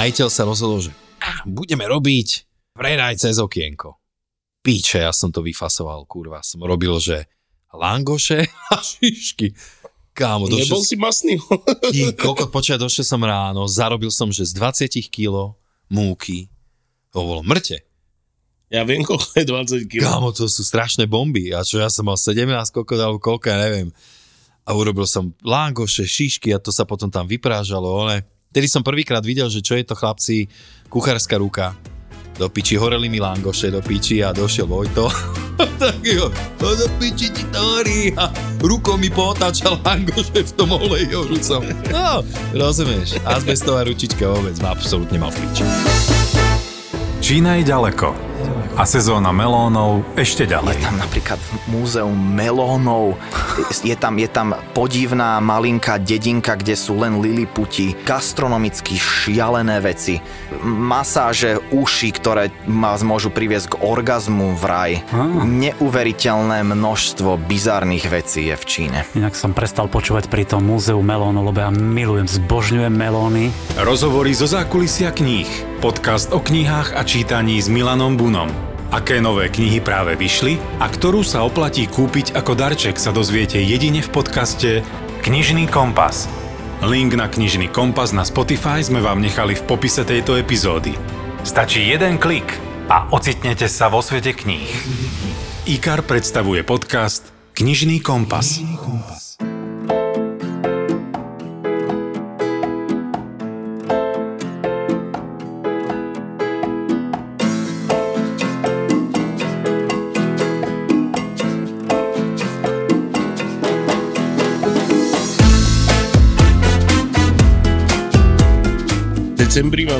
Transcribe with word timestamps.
Majiteľ 0.00 0.32
sa 0.32 0.48
rozhodol, 0.48 0.80
že 0.80 0.96
"Ah, 1.20 1.44
budeme 1.44 1.84
robiť 1.84 2.48
predaj 2.72 3.20
cez 3.20 3.36
okienko. 3.36 4.00
Píče, 4.64 5.04
ja 5.04 5.12
som 5.12 5.28
to 5.28 5.44
vyfasoval, 5.44 6.08
kurva. 6.08 6.40
Som 6.40 6.64
robil, 6.64 6.96
že 6.96 7.28
langoše 7.68 8.48
a 8.72 8.80
šišky. 8.80 9.52
Kámo, 10.16 10.48
došiel 10.48 10.64
Nebol 10.64 10.82
si 10.88 10.96
masný? 10.96 11.36
Ty, 11.92 12.16
koľko 12.16 12.48
počia, 12.48 12.80
došiel 12.80 13.04
som 13.04 13.20
ráno, 13.20 13.68
zarobil 13.68 14.08
som, 14.08 14.32
že 14.32 14.48
z 14.48 14.56
20 14.56 15.04
kg 15.12 15.52
múky, 15.92 16.48
to 17.12 17.20
bolo 17.20 17.44
mŕte. 17.44 17.84
ja 18.72 18.80
viem, 18.88 19.04
koľko 19.04 19.36
je 19.36 19.44
20 19.44 19.84
kg. 19.84 20.00
Kámo, 20.00 20.32
to 20.32 20.48
sú 20.48 20.64
strašné 20.64 21.04
bomby. 21.04 21.52
A 21.52 21.60
čo 21.60 21.76
ja 21.76 21.92
som 21.92 22.08
mal 22.08 22.16
17, 22.16 22.48
koľko 22.72 22.94
dal, 22.96 23.12
koľko, 23.20 23.52
ja 23.52 23.68
neviem. 23.68 23.92
A 24.64 24.72
urobil 24.72 25.04
som 25.04 25.36
langoše, 25.44 26.08
šišky 26.08 26.56
a 26.56 26.58
to 26.62 26.72
sa 26.72 26.88
potom 26.88 27.12
tam 27.12 27.28
vyprážalo, 27.28 27.84
ale 28.00 28.39
Tedy 28.50 28.66
som 28.66 28.82
prvýkrát 28.82 29.22
videl, 29.22 29.46
že 29.46 29.62
čo 29.62 29.78
je 29.78 29.86
to 29.86 29.94
chlapci, 29.94 30.50
kuchárska 30.90 31.38
ruka. 31.38 31.78
Do 32.34 32.50
piči, 32.50 32.74
horeli 32.74 33.06
mi 33.06 33.22
langoše 33.22 33.70
do 33.70 33.78
piči 33.78 34.26
a 34.26 34.34
došiel 34.34 34.66
Vojto. 34.66 35.06
tak 35.82 36.02
jo, 36.02 36.32
to 36.58 36.68
do 36.74 36.88
piči 36.98 37.30
ti 37.30 37.46
to 37.54 37.60
horí 37.62 38.10
a 38.18 38.26
rukou 38.58 38.98
mi 38.98 39.06
potáčal 39.06 39.78
langoše 39.86 40.42
v 40.42 40.52
tom 40.58 40.74
oleji 40.74 41.14
horúcom. 41.14 41.62
No, 41.94 42.26
rozumieš, 42.50 43.22
azbestová 43.22 43.86
ručička 43.86 44.26
vôbec 44.26 44.58
ma 44.58 44.74
absolútne 44.74 45.22
mal 45.22 45.30
v 45.30 45.38
piči. 45.46 45.64
Čína 47.22 47.62
je 47.62 47.70
ďaleko 47.70 48.29
a 48.76 48.84
sezóna 48.88 49.28
melónov 49.34 50.04
ešte 50.16 50.48
Je 50.48 50.56
ďalej. 50.56 50.80
tam 50.80 50.96
napríklad 50.96 51.40
múzeum 51.68 52.16
melónov, 52.16 53.18
je 53.84 53.92
tam, 53.92 54.16
je 54.16 54.28
tam 54.30 54.56
podivná 54.72 55.36
malinká 55.42 56.00
dedinka, 56.00 56.56
kde 56.56 56.78
sú 56.78 56.96
len 56.96 57.20
liliputi, 57.20 57.92
gastronomicky 58.08 58.96
šialené 58.96 59.84
veci, 59.84 60.22
masáže 60.64 61.60
uši, 61.70 62.08
ktoré 62.16 62.48
vás 62.64 63.04
môžu 63.04 63.28
priviesť 63.28 63.76
k 63.76 63.80
orgazmu 63.84 64.56
v 64.56 64.64
raj. 64.64 64.92
Neuveriteľné 65.44 66.64
množstvo 66.64 67.36
bizarných 67.36 68.06
vecí 68.08 68.48
je 68.48 68.56
v 68.56 68.64
Číne. 68.64 68.98
Inak 69.12 69.36
som 69.36 69.52
prestal 69.52 69.92
počúvať 69.92 70.32
pri 70.32 70.48
tom 70.48 70.64
múzeu 70.64 70.98
melónov, 71.04 71.52
lebo 71.52 71.60
ja 71.60 71.70
milujem, 71.72 72.24
zbožňujem 72.24 72.94
melóny. 72.94 73.52
Rozhovory 73.76 74.32
zo 74.32 74.48
zákulisia 74.48 75.12
kníh. 75.12 75.48
Podcast 75.80 76.28
o 76.36 76.44
knihách 76.44 76.92
a 76.92 77.00
čítaní 77.08 77.56
s 77.56 77.72
Milanom 77.72 78.20
Bunom. 78.30 78.46
Aké 78.94 79.18
nové 79.18 79.50
knihy 79.50 79.82
práve 79.82 80.14
vyšli 80.14 80.62
a 80.78 80.86
ktorú 80.86 81.26
sa 81.26 81.42
oplatí 81.42 81.90
kúpiť 81.90 82.38
ako 82.38 82.54
darček 82.54 82.94
sa 82.94 83.10
dozviete 83.10 83.58
jedine 83.58 84.06
v 84.06 84.10
podcaste 84.14 84.86
Knižný 85.26 85.66
kompas. 85.66 86.30
Link 86.86 87.18
na 87.18 87.26
Knižný 87.26 87.74
kompas 87.74 88.14
na 88.14 88.22
Spotify 88.22 88.86
sme 88.86 89.02
vám 89.02 89.18
nechali 89.18 89.58
v 89.58 89.66
popise 89.66 90.06
tejto 90.06 90.38
epizódy. 90.38 90.94
Stačí 91.42 91.90
jeden 91.90 92.22
klik 92.22 92.46
a 92.86 93.10
ocitnete 93.10 93.66
sa 93.66 93.90
vo 93.90 93.98
svete 93.98 94.30
kníh. 94.30 94.78
IKAR 95.66 96.06
predstavuje 96.06 96.62
podcast 96.62 97.34
Knižný 97.58 97.98
kompas. 97.98 98.62
V 98.62 99.29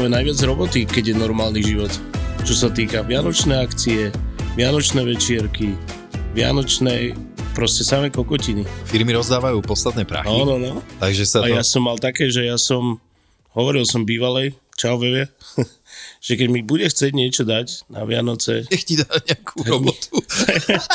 máme 0.00 0.16
najviac 0.16 0.41
roboty, 0.49 0.88
keď 0.88 1.12
je 1.12 1.16
normálny 1.21 1.61
život. 1.61 1.93
Čo 2.49 2.56
sa 2.56 2.69
týka 2.72 3.05
vianočné 3.05 3.61
akcie, 3.61 4.09
vianočné 4.56 5.05
večierky, 5.05 5.77
vianočné, 6.33 7.12
proste 7.53 7.84
samé 7.84 8.09
kokotiny. 8.09 8.65
Firmy 8.88 9.12
rozdávajú 9.12 9.61
posledné 9.61 10.09
prachy, 10.09 10.33
No, 10.33 10.49
no, 10.49 10.56
no. 10.56 10.81
takže 10.97 11.28
sa 11.28 11.44
A 11.44 11.53
to... 11.53 11.53
ja 11.53 11.61
som 11.61 11.84
mal 11.84 12.00
také, 12.00 12.33
že 12.33 12.49
ja 12.49 12.56
som, 12.56 12.97
hovoril 13.53 13.84
som 13.84 14.09
bývalej, 14.09 14.56
čau 14.72 14.97
Veve, 14.97 15.28
že 16.25 16.32
keď 16.32 16.49
mi 16.49 16.65
bude 16.65 16.88
chcieť 16.88 17.12
niečo 17.12 17.44
dať 17.44 17.84
na 17.93 18.00
Vianoce, 18.09 18.65
Nech 18.72 18.88
ti 18.88 18.97
dá 18.97 19.05
nejakú 19.05 19.69
robotu. 19.69 20.17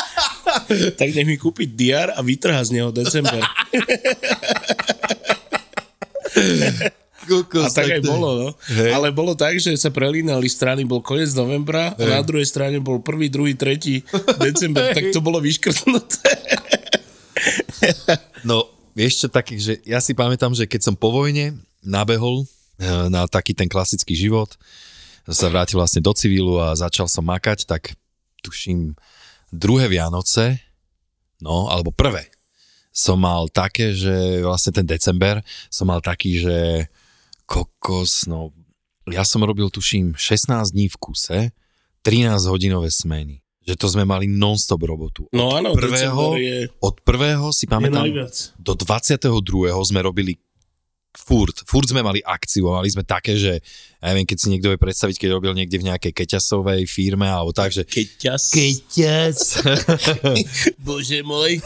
tak 0.98 1.14
nech 1.14 1.30
mi 1.30 1.38
kúpi 1.38 1.70
diar 1.70 2.10
a 2.10 2.26
vytrhá 2.26 2.58
z 2.66 2.74
neho 2.74 2.90
december. 2.90 3.38
Kokos, 7.26 7.66
A 7.66 7.74
tak 7.74 7.90
aj 7.90 8.06
to 8.06 8.14
bolo, 8.14 8.28
no. 8.38 8.48
Hej. 8.70 8.94
Ale 8.94 9.10
bolo 9.10 9.34
tak, 9.34 9.58
že 9.58 9.74
sa 9.74 9.90
prelínali 9.90 10.46
strany, 10.46 10.86
bol 10.86 11.02
koniec 11.02 11.34
novembra 11.34 11.90
a 11.98 12.02
na 12.06 12.22
druhej 12.22 12.46
strane 12.46 12.78
bol 12.78 13.02
1., 13.02 13.26
2., 13.28 13.58
3. 13.58 14.46
december, 14.46 14.94
tak 14.94 15.10
to 15.10 15.18
bolo 15.18 15.42
vyškrtnuté. 15.42 16.30
No, 18.46 18.70
vieš 18.96 19.22
čo, 19.22 19.28
taký, 19.28 19.58
že 19.58 19.82
ja 19.84 19.98
si 19.98 20.14
pamätám, 20.14 20.54
že 20.54 20.70
keď 20.70 20.90
som 20.90 20.94
po 20.94 21.12
vojne 21.12 21.58
nabehol 21.84 22.46
eh, 22.78 23.10
na 23.10 23.28
taký 23.28 23.52
ten 23.52 23.68
klasický 23.68 24.16
život, 24.16 24.56
sa 25.26 25.50
vrátil 25.50 25.82
vlastne 25.82 25.98
do 25.98 26.14
civilu 26.14 26.62
a 26.62 26.78
začal 26.78 27.10
som 27.10 27.26
makať, 27.26 27.66
tak 27.66 27.98
tuším 28.46 28.94
druhé 29.50 29.90
Vianoce, 29.90 30.62
no, 31.42 31.66
alebo 31.66 31.90
prvé, 31.90 32.30
som 32.94 33.18
mal 33.18 33.50
také, 33.50 33.92
že 33.92 34.40
vlastne 34.40 34.72
ten 34.72 34.86
december 34.86 35.42
som 35.68 35.90
mal 35.90 36.00
taký, 36.00 36.40
že 36.40 36.86
kokos, 37.46 38.26
no, 38.26 38.50
ja 39.06 39.22
som 39.22 39.42
robil 39.46 39.70
tuším 39.70 40.18
16 40.18 40.74
dní 40.74 40.90
v 40.90 40.96
kuse, 40.98 41.38
13 42.02 42.50
hodinové 42.50 42.90
smeny. 42.90 43.42
Že 43.66 43.74
to 43.74 43.86
sme 43.90 44.06
mali 44.06 44.30
non-stop 44.30 44.78
robotu. 44.86 45.26
No 45.34 45.50
áno, 45.50 45.74
prvého, 45.74 46.38
je, 46.38 46.70
od 46.78 47.02
prvého 47.02 47.50
si 47.50 47.66
pamätám, 47.66 48.06
do 48.62 48.72
22. 48.78 49.26
sme 49.82 50.00
robili 50.06 50.38
furt, 51.16 51.64
furt 51.64 51.88
sme 51.88 52.04
mali 52.04 52.20
akciu 52.20 52.68
a 52.70 52.78
mali 52.78 52.92
sme 52.92 53.02
také, 53.02 53.34
že 53.34 53.58
ja 53.96 54.12
neviem, 54.12 54.28
keď 54.28 54.38
si 54.38 54.52
niekto 54.52 54.70
vie 54.70 54.78
predstaviť, 54.78 55.16
keď 55.18 55.28
robil 55.34 55.56
niekde 55.56 55.80
v 55.80 55.88
nejakej 55.88 56.12
keťasovej 56.14 56.84
firme 56.86 57.26
alebo 57.26 57.50
tak, 57.50 57.72
že 57.72 57.82
Keťas. 57.82 58.52
keťas. 58.52 59.38
Bože 60.86 61.24
môj. 61.24 61.58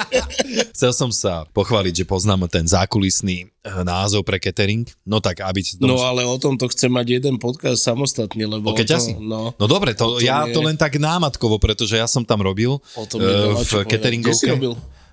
Chcel 0.76 0.92
som 0.92 1.10
sa 1.10 1.48
pochváliť, 1.50 2.04
že 2.04 2.04
poznám 2.06 2.46
ten 2.52 2.68
zákulisný 2.68 3.48
eh, 3.48 3.82
názov 3.82 4.22
pre 4.22 4.36
catering, 4.38 4.86
no 5.02 5.18
tak 5.18 5.40
aby... 5.42 5.64
To 5.80 5.88
No 5.88 5.98
ale 6.04 6.22
o 6.22 6.36
tomto 6.38 6.68
chcem 6.70 6.92
mať 6.92 7.18
jeden 7.18 7.40
podcast 7.40 7.82
samostatne, 7.82 8.44
lebo... 8.44 8.70
O 8.70 8.76
keťasi? 8.76 9.16
to, 9.16 9.24
no, 9.24 9.42
No 9.56 9.66
dobre, 9.66 9.96
to, 9.96 10.20
tom 10.20 10.22
ja 10.22 10.44
je- 10.46 10.54
to 10.54 10.60
len 10.62 10.76
tak 10.76 11.00
námatkovo, 11.00 11.56
pretože 11.56 11.96
ja 11.98 12.06
som 12.06 12.22
tam 12.22 12.44
robil 12.44 12.78
O 12.78 13.04
tom 13.08 13.18
je 13.18 13.26
veľa 13.26 13.58
v 13.64 13.72
cateringovke. 13.88 14.38
Kde 14.38 14.46
si 14.46 14.54
robil? 14.54 14.72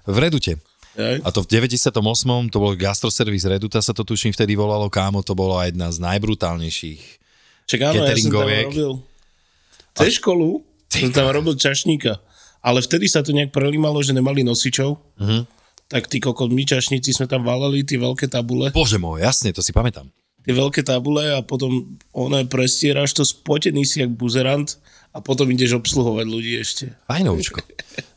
V 0.10 0.18
Redute. 0.18 0.54
A 1.00 1.30
to 1.32 1.40
v 1.48 1.48
98. 1.48 1.96
to 2.52 2.58
bol 2.60 2.76
gastroservis 2.76 3.48
Reduta, 3.48 3.80
sa 3.80 3.96
to 3.96 4.04
tuším 4.04 4.36
vtedy 4.36 4.60
volalo, 4.60 4.92
kámo, 4.92 5.24
to 5.24 5.32
bola 5.32 5.66
jedna 5.66 5.88
z 5.90 6.04
najbrutálnejších. 6.04 7.04
Čak 7.70 7.80
áno, 7.88 8.04
ja 8.04 8.16
som 8.20 8.32
tam 8.34 8.50
robil... 8.50 8.92
Cez 9.96 10.20
školu 10.20 10.64
som 10.90 11.10
tam 11.14 11.30
robil 11.30 11.56
čašníka. 11.56 12.20
Ale 12.60 12.84
vtedy 12.84 13.08
sa 13.08 13.24
to 13.24 13.32
nejak 13.32 13.56
prelímalo, 13.56 14.04
že 14.04 14.12
nemali 14.12 14.44
nosičov. 14.44 15.00
Mhm. 15.22 15.48
Tak 15.90 16.06
tí 16.06 16.22
kokot, 16.22 16.54
my 16.54 16.70
čašníci 16.70 17.18
sme 17.18 17.26
tam 17.26 17.42
valali 17.42 17.82
tie 17.82 17.98
veľké 17.98 18.30
tabule. 18.30 18.70
Bože 18.70 19.02
môj, 19.02 19.26
jasne, 19.26 19.50
to 19.50 19.66
si 19.66 19.74
pamätám. 19.74 20.06
Tie 20.46 20.54
veľké 20.54 20.86
tabule 20.86 21.34
a 21.34 21.42
potom 21.42 21.98
one 22.14 22.46
prestieraš 22.46 23.18
to, 23.18 23.26
spotený 23.26 23.90
si 23.90 24.06
jak 24.06 24.14
buzerant 24.14 24.78
a 25.10 25.18
potom 25.18 25.50
ideš 25.50 25.82
obsluhovať 25.82 26.26
ľudí 26.30 26.62
ešte. 26.62 26.94
Fajnovčko. 27.10 27.66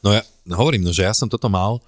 No 0.05 0.13
ja 0.13 0.21
no 0.45 0.55
hovorím, 0.61 0.85
no, 0.85 0.93
že 0.93 1.09
ja 1.09 1.17
som 1.17 1.33
toto 1.33 1.49
mal, 1.49 1.81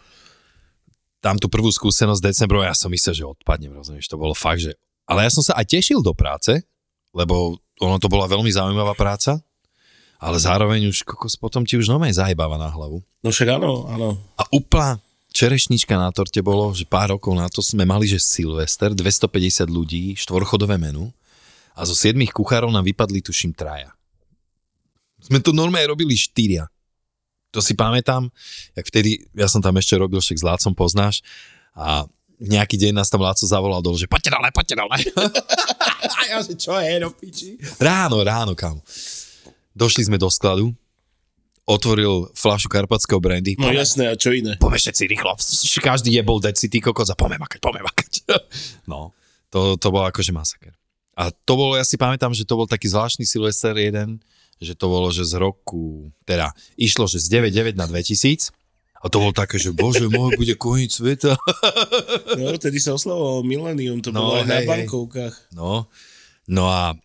tam 1.25 1.41
tú 1.41 1.49
prvú 1.49 1.73
skúsenosť 1.73 2.21
decembru, 2.21 2.61
ja 2.61 2.77
som 2.77 2.93
myslel, 2.93 3.17
že 3.17 3.25
odpadnem, 3.25 3.73
rozumieš, 3.73 4.13
to 4.13 4.21
bolo 4.21 4.37
fakt, 4.37 4.61
že... 4.61 4.77
Ale 5.09 5.25
ja 5.25 5.33
som 5.33 5.41
sa 5.41 5.57
aj 5.57 5.73
tešil 5.73 6.05
do 6.05 6.13
práce, 6.13 6.61
lebo 7.17 7.57
ono 7.81 7.97
to 7.97 8.13
bola 8.13 8.29
veľmi 8.29 8.53
zaujímavá 8.53 8.93
práca, 8.93 9.41
ale 10.21 10.37
zároveň 10.37 10.93
už 10.93 11.01
kokos 11.09 11.41
potom 11.41 11.65
ti 11.65 11.81
už 11.81 11.89
normálne 11.89 12.13
zajebáva 12.13 12.61
na 12.61 12.69
hlavu. 12.69 13.01
No 13.25 13.33
však 13.33 13.57
áno, 13.57 13.89
áno. 13.89 14.21
A 14.37 14.45
úplná 14.53 15.01
čerešnička 15.33 15.97
na 15.97 16.13
torte 16.13 16.45
bolo, 16.45 16.77
že 16.77 16.85
pár 16.85 17.17
rokov 17.17 17.33
na 17.33 17.49
to 17.49 17.65
sme 17.65 17.89
mali, 17.89 18.05
že 18.05 18.21
Silvester, 18.21 18.93
250 18.93 19.65
ľudí, 19.65 20.13
štvorchodové 20.21 20.77
menu 20.77 21.09
a 21.73 21.89
zo 21.89 21.97
siedmých 21.97 22.37
kuchárov 22.37 22.69
nám 22.69 22.85
vypadli 22.85 23.25
tuším 23.25 23.57
traja. 23.57 23.97
Sme 25.25 25.41
to 25.41 25.57
normálne 25.57 25.89
robili 25.89 26.15
štyria. 26.21 26.69
To 27.55 27.63
si 27.63 27.79
pamätám, 27.79 28.27
jak 28.75 28.87
vtedy, 28.91 29.23
ja 29.31 29.47
som 29.47 29.63
tam 29.63 29.79
ešte 29.79 29.95
robil, 29.95 30.19
však 30.19 30.43
s 30.43 30.45
Lácom 30.45 30.75
poznáš 30.75 31.23
a 31.79 32.03
nejaký 32.43 32.75
deň 32.75 32.93
nás 32.99 33.07
tam 33.07 33.23
Láco 33.23 33.47
zavolal 33.47 33.79
dole, 33.79 33.95
že 33.95 34.11
poďte 34.11 34.35
dole, 34.35 34.51
poďte 34.51 34.75
dole. 34.75 34.97
a 36.19 36.21
ja, 36.27 36.39
že 36.43 36.59
čo 36.59 36.75
je, 36.83 36.99
do 36.99 37.15
piči? 37.15 37.57
Ráno, 37.79 38.19
ráno, 38.27 38.59
kam. 38.59 38.83
Došli 39.71 40.11
sme 40.11 40.19
do 40.19 40.27
skladu, 40.27 40.75
otvoril 41.65 42.29
fľašu 42.37 42.69
karpatského 42.69 43.23
brandy. 43.23 43.57
No 43.57 43.73
jasné, 43.73 44.11
a 44.11 44.15
čo 44.19 44.35
iné? 44.35 44.59
Poďme 44.61 44.79
všetci 44.83 45.03
rýchlo. 45.09 45.33
Každý 45.81 46.11
je 46.13 46.23
bol 46.27 46.39
deci, 46.43 46.69
ty 46.69 46.83
kokos 46.83 47.09
a 47.09 47.17
poďme 47.17 47.41
makať, 47.47 47.59
poďme 47.63 47.83
makať. 47.87 48.13
No, 48.91 49.17
to, 49.49 49.79
to 49.81 49.89
bol 49.89 50.05
akože 50.05 50.35
masaker. 50.35 50.75
A 51.15 51.31
to 51.31 51.55
bolo, 51.55 51.79
ja 51.79 51.87
si 51.87 51.95
pamätám, 51.95 52.35
že 52.35 52.43
to 52.43 52.59
bol 52.59 52.67
taký 52.67 52.91
zvláštny 52.91 53.23
Silvester 53.23 53.73
jeden, 53.79 54.19
že 54.63 54.75
to 54.79 54.87
bolo, 54.87 55.11
že 55.11 55.27
z 55.27 55.35
roku, 55.39 56.11
teda 56.29 56.55
išlo, 56.79 57.11
že 57.11 57.19
z 57.19 57.43
99 57.43 57.79
na 57.79 57.87
2000 57.87 58.55
a 59.05 59.13
to 59.13 59.21
bolo 59.21 59.37
také, 59.37 59.61
že 59.61 59.77
bože 59.77 60.09
môj, 60.09 60.33
bude 60.41 60.57
koniec 60.57 60.89
sveta. 60.97 61.37
No, 62.41 62.51
vtedy 62.57 62.81
sa 62.81 62.97
oslavovalo 62.97 63.45
Millennium, 63.47 64.01
to 64.01 64.11
No, 64.11 64.33
bolo 64.33 64.43
aj 64.43 64.49
na 64.49 64.59
hej, 64.65 64.67
bankovkách. 64.67 65.35
No, 65.55 65.87
no 66.49 66.65
a 66.73 66.97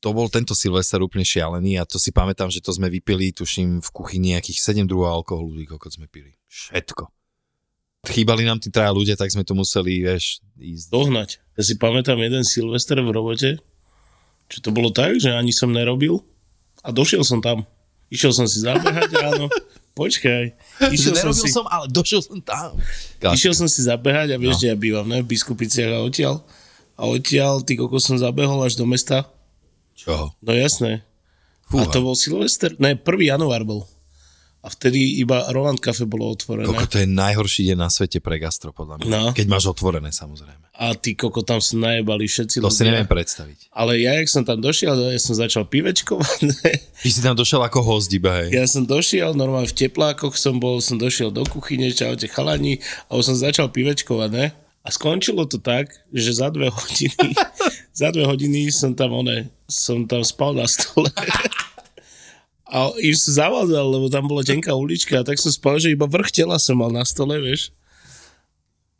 to 0.00 0.16
bol 0.16 0.30
tento 0.32 0.56
Silvester 0.56 1.02
úplne 1.02 1.26
šialený 1.26 1.76
a 1.76 1.84
to 1.84 2.00
si 2.00 2.08
pamätám, 2.14 2.48
že 2.48 2.64
to 2.64 2.72
sme 2.72 2.88
vypili, 2.88 3.34
tuším, 3.34 3.84
v 3.84 3.90
kuchyni 3.90 4.32
nejakých 4.38 4.62
7 4.80 4.88
druhov 4.88 5.20
alkoholu, 5.20 5.60
koľko 5.66 5.92
sme 5.92 6.06
pili. 6.08 6.38
Všetko. 6.48 7.10
Chýbali 8.08 8.48
nám 8.48 8.64
tí 8.64 8.72
traja 8.72 8.96
ľudia, 8.96 9.12
tak 9.12 9.28
sme 9.28 9.44
to 9.44 9.52
museli, 9.52 10.00
vieš, 10.00 10.40
ísť. 10.56 10.88
Dohnať. 10.88 11.30
Ja 11.58 11.62
si 11.66 11.76
pamätám 11.76 12.16
jeden 12.16 12.48
Silvester 12.48 12.96
v 13.04 13.12
robote, 13.12 13.60
čo 14.48 14.58
to 14.64 14.72
bolo 14.72 14.88
tak, 14.88 15.20
že 15.20 15.36
ani 15.36 15.52
som 15.52 15.68
nerobil 15.68 16.24
a 16.80 16.88
došiel 16.88 17.20
som 17.22 17.38
tam. 17.38 17.64
Išiel 18.08 18.32
som 18.32 18.44
si 18.44 18.58
zabehať 18.60 19.10
ráno. 19.12 19.46
Počkaj. 19.92 20.42
Išiel 20.90 21.14
som, 21.14 21.30
Nerobil 21.30 21.38
si, 21.38 21.48
som, 21.48 21.64
ale 21.66 21.86
došiel 21.86 22.20
som 22.20 22.38
tam. 22.40 22.74
išiel 23.30 23.52
som 23.52 23.66
si 23.66 23.82
zabehať 23.82 24.34
a 24.34 24.36
vieš, 24.36 24.54
No. 24.54 24.58
kde 24.58 24.68
ja 24.68 24.76
bývam, 24.76 25.06
ne? 25.06 25.20
V 25.20 25.30
Biskupiciach 25.30 25.92
a 25.92 26.00
odtiaľ. 26.00 26.42
A 26.94 27.06
odtiaľ, 27.06 27.62
ty 27.62 27.74
kokos 27.74 28.02
som 28.02 28.16
zabehol 28.16 28.60
až 28.60 28.74
do 28.74 28.84
mesta. 28.84 29.24
Čo? 29.94 30.32
No 30.36 30.50
jasné. 30.50 31.06
Fúha. 31.64 31.84
A 31.84 31.88
to 31.88 32.02
bol 32.02 32.18
Silvester, 32.18 32.74
ne, 32.76 32.92
1. 32.92 33.02
január 33.22 33.62
bol. 33.62 33.86
A 34.60 34.68
vtedy 34.68 35.16
iba 35.16 35.48
Roland 35.56 35.80
Cafe 35.80 36.04
bolo 36.04 36.28
otvorené. 36.28 36.68
Koko, 36.68 36.84
to 36.84 37.00
je 37.00 37.08
najhorší 37.08 37.72
deň 37.72 37.78
na 37.80 37.88
svete 37.88 38.20
pre 38.20 38.36
gastro, 38.36 38.76
podľa 38.76 39.00
mňa. 39.00 39.08
No. 39.08 39.22
Keď 39.32 39.46
máš 39.48 39.72
otvorené, 39.72 40.12
samozrejme. 40.12 40.60
A 40.76 40.92
ty 40.92 41.16
koko, 41.16 41.40
tam 41.40 41.64
sa 41.64 41.80
najebali 41.80 42.28
všetci 42.28 42.60
To 42.60 42.68
si 42.68 42.84
neviem 42.84 43.08
predstaviť. 43.08 43.72
Ale 43.72 43.96
ja, 44.00 44.20
jak 44.20 44.28
som 44.28 44.44
tam 44.44 44.60
došiel, 44.60 44.92
ja 44.92 45.20
som 45.20 45.32
začal 45.32 45.64
pivečkovať. 45.64 46.40
Ty 47.00 47.08
si 47.08 47.20
tam 47.24 47.36
došiel 47.36 47.60
ako 47.64 47.80
host 47.80 48.12
iba, 48.12 48.36
hej. 48.44 48.52
Ja 48.52 48.68
som 48.68 48.84
došiel, 48.84 49.32
normálne 49.32 49.68
v 49.68 49.76
teplákoch 49.76 50.36
som 50.36 50.60
bol, 50.60 50.84
som 50.84 51.00
došiel 51.00 51.32
do 51.32 51.44
kuchyne, 51.48 51.88
čaute 51.92 52.28
chalani, 52.28 52.84
a 53.08 53.16
už 53.16 53.32
som 53.32 53.36
začal 53.36 53.72
pivečkovať, 53.72 54.28
ne? 54.28 54.52
A 54.80 54.88
skončilo 54.88 55.44
to 55.44 55.60
tak, 55.60 55.92
že 56.08 56.40
za 56.40 56.48
dve 56.48 56.72
hodiny, 56.72 57.36
za 58.00 58.08
dve 58.12 58.24
hodiny 58.24 58.72
som 58.72 58.96
tam, 58.96 59.12
one, 59.12 59.52
som 59.68 60.08
tam 60.08 60.24
spal 60.24 60.56
na 60.56 60.64
stole. 60.64 61.12
A 62.70 62.94
im 63.02 63.12
som 63.12 63.34
zavádzal, 63.34 63.86
lebo 63.90 64.06
tam 64.06 64.30
bola 64.30 64.46
tenká 64.46 64.72
ulička, 64.72 65.20
a 65.20 65.26
tak 65.26 65.42
som 65.42 65.50
spal, 65.50 65.82
že 65.82 65.90
iba 65.90 66.06
vrch 66.06 66.30
tela 66.30 66.54
som 66.56 66.78
mal 66.78 66.88
na 66.88 67.02
stole, 67.02 67.36
vieš. 67.42 67.74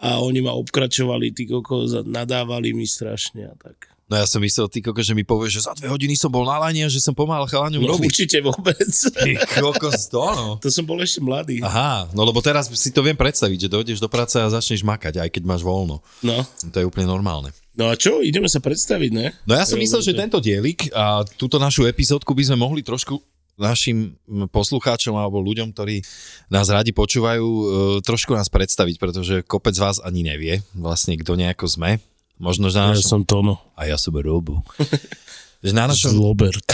A 0.00 0.18
oni 0.18 0.40
ma 0.40 0.56
obkračovali, 0.56 1.30
ty 1.30 1.46
kokos, 1.46 1.92
a 1.92 2.00
nadávali 2.02 2.72
mi 2.72 2.88
strašne 2.88 3.46
a 3.46 3.54
tak. 3.54 3.86
No 4.10 4.18
ja 4.18 4.26
som 4.26 4.42
myslel, 4.42 4.66
ty 4.66 4.82
koko, 4.82 4.98
že 5.06 5.14
mi 5.14 5.22
povieš, 5.22 5.52
že 5.54 5.66
za 5.70 5.72
dve 5.78 5.86
hodiny 5.86 6.18
som 6.18 6.34
bol 6.34 6.42
na 6.42 6.58
lani 6.58 6.82
a 6.82 6.90
že 6.90 6.98
som 6.98 7.14
pomáhal 7.14 7.46
chalaňom 7.46 7.78
No 7.78 7.94
robiť. 7.94 8.10
určite 8.10 8.38
vôbec. 8.42 8.90
Ty 8.90 9.30
kokos, 9.62 10.10
to 10.10 10.18
no. 10.18 10.58
to 10.58 10.66
som 10.66 10.82
bol 10.82 10.98
ešte 10.98 11.22
mladý. 11.22 11.62
Aha, 11.62 12.10
no 12.10 12.26
lebo 12.26 12.42
teraz 12.42 12.66
si 12.74 12.90
to 12.90 13.06
viem 13.06 13.14
predstaviť, 13.14 13.54
že 13.54 13.68
dojdeš 13.70 14.02
do 14.02 14.10
práce 14.10 14.34
a 14.34 14.50
začneš 14.50 14.82
makať, 14.82 15.22
aj 15.22 15.30
keď 15.30 15.42
máš 15.46 15.62
voľno. 15.62 16.02
No. 16.26 16.42
To 16.42 16.76
je 16.82 16.90
úplne 16.90 17.06
normálne. 17.06 17.54
No 17.78 17.86
a 17.86 17.94
čo? 17.94 18.18
Ideme 18.18 18.50
sa 18.50 18.58
predstaviť, 18.58 19.10
ne? 19.14 19.30
No 19.46 19.54
ja 19.54 19.62
som 19.62 19.78
myslel, 19.78 20.02
že 20.02 20.18
tento 20.18 20.42
dielik 20.42 20.90
a 20.90 21.22
túto 21.38 21.62
našu 21.62 21.86
epizódku 21.86 22.34
by 22.34 22.50
sme 22.50 22.58
mohli 22.58 22.82
trošku 22.82 23.14
našim 23.60 24.16
poslucháčom 24.48 25.12
alebo 25.14 25.44
ľuďom, 25.44 25.76
ktorí 25.76 26.00
nás 26.48 26.66
radi 26.72 26.96
počúvajú, 26.96 27.46
e, 27.46 27.64
trošku 28.00 28.32
nás 28.32 28.48
predstaviť, 28.48 28.96
pretože 28.96 29.44
kopec 29.44 29.76
z 29.76 29.84
vás 29.84 29.96
ani 30.00 30.24
nevie 30.24 30.64
vlastne, 30.72 31.14
kto 31.20 31.36
nejako 31.36 31.68
sme. 31.68 32.00
Možno, 32.40 32.72
že 32.72 32.80
na 32.80 32.90
Ja 32.90 32.96
našom... 32.96 33.20
som 33.20 33.22
Tono. 33.28 33.60
A 33.76 33.84
ja 33.84 34.00
som 34.00 34.16
Robo. 34.16 34.64
na 35.76 35.84
našom, 35.84 36.16
Zlobert. 36.16 36.64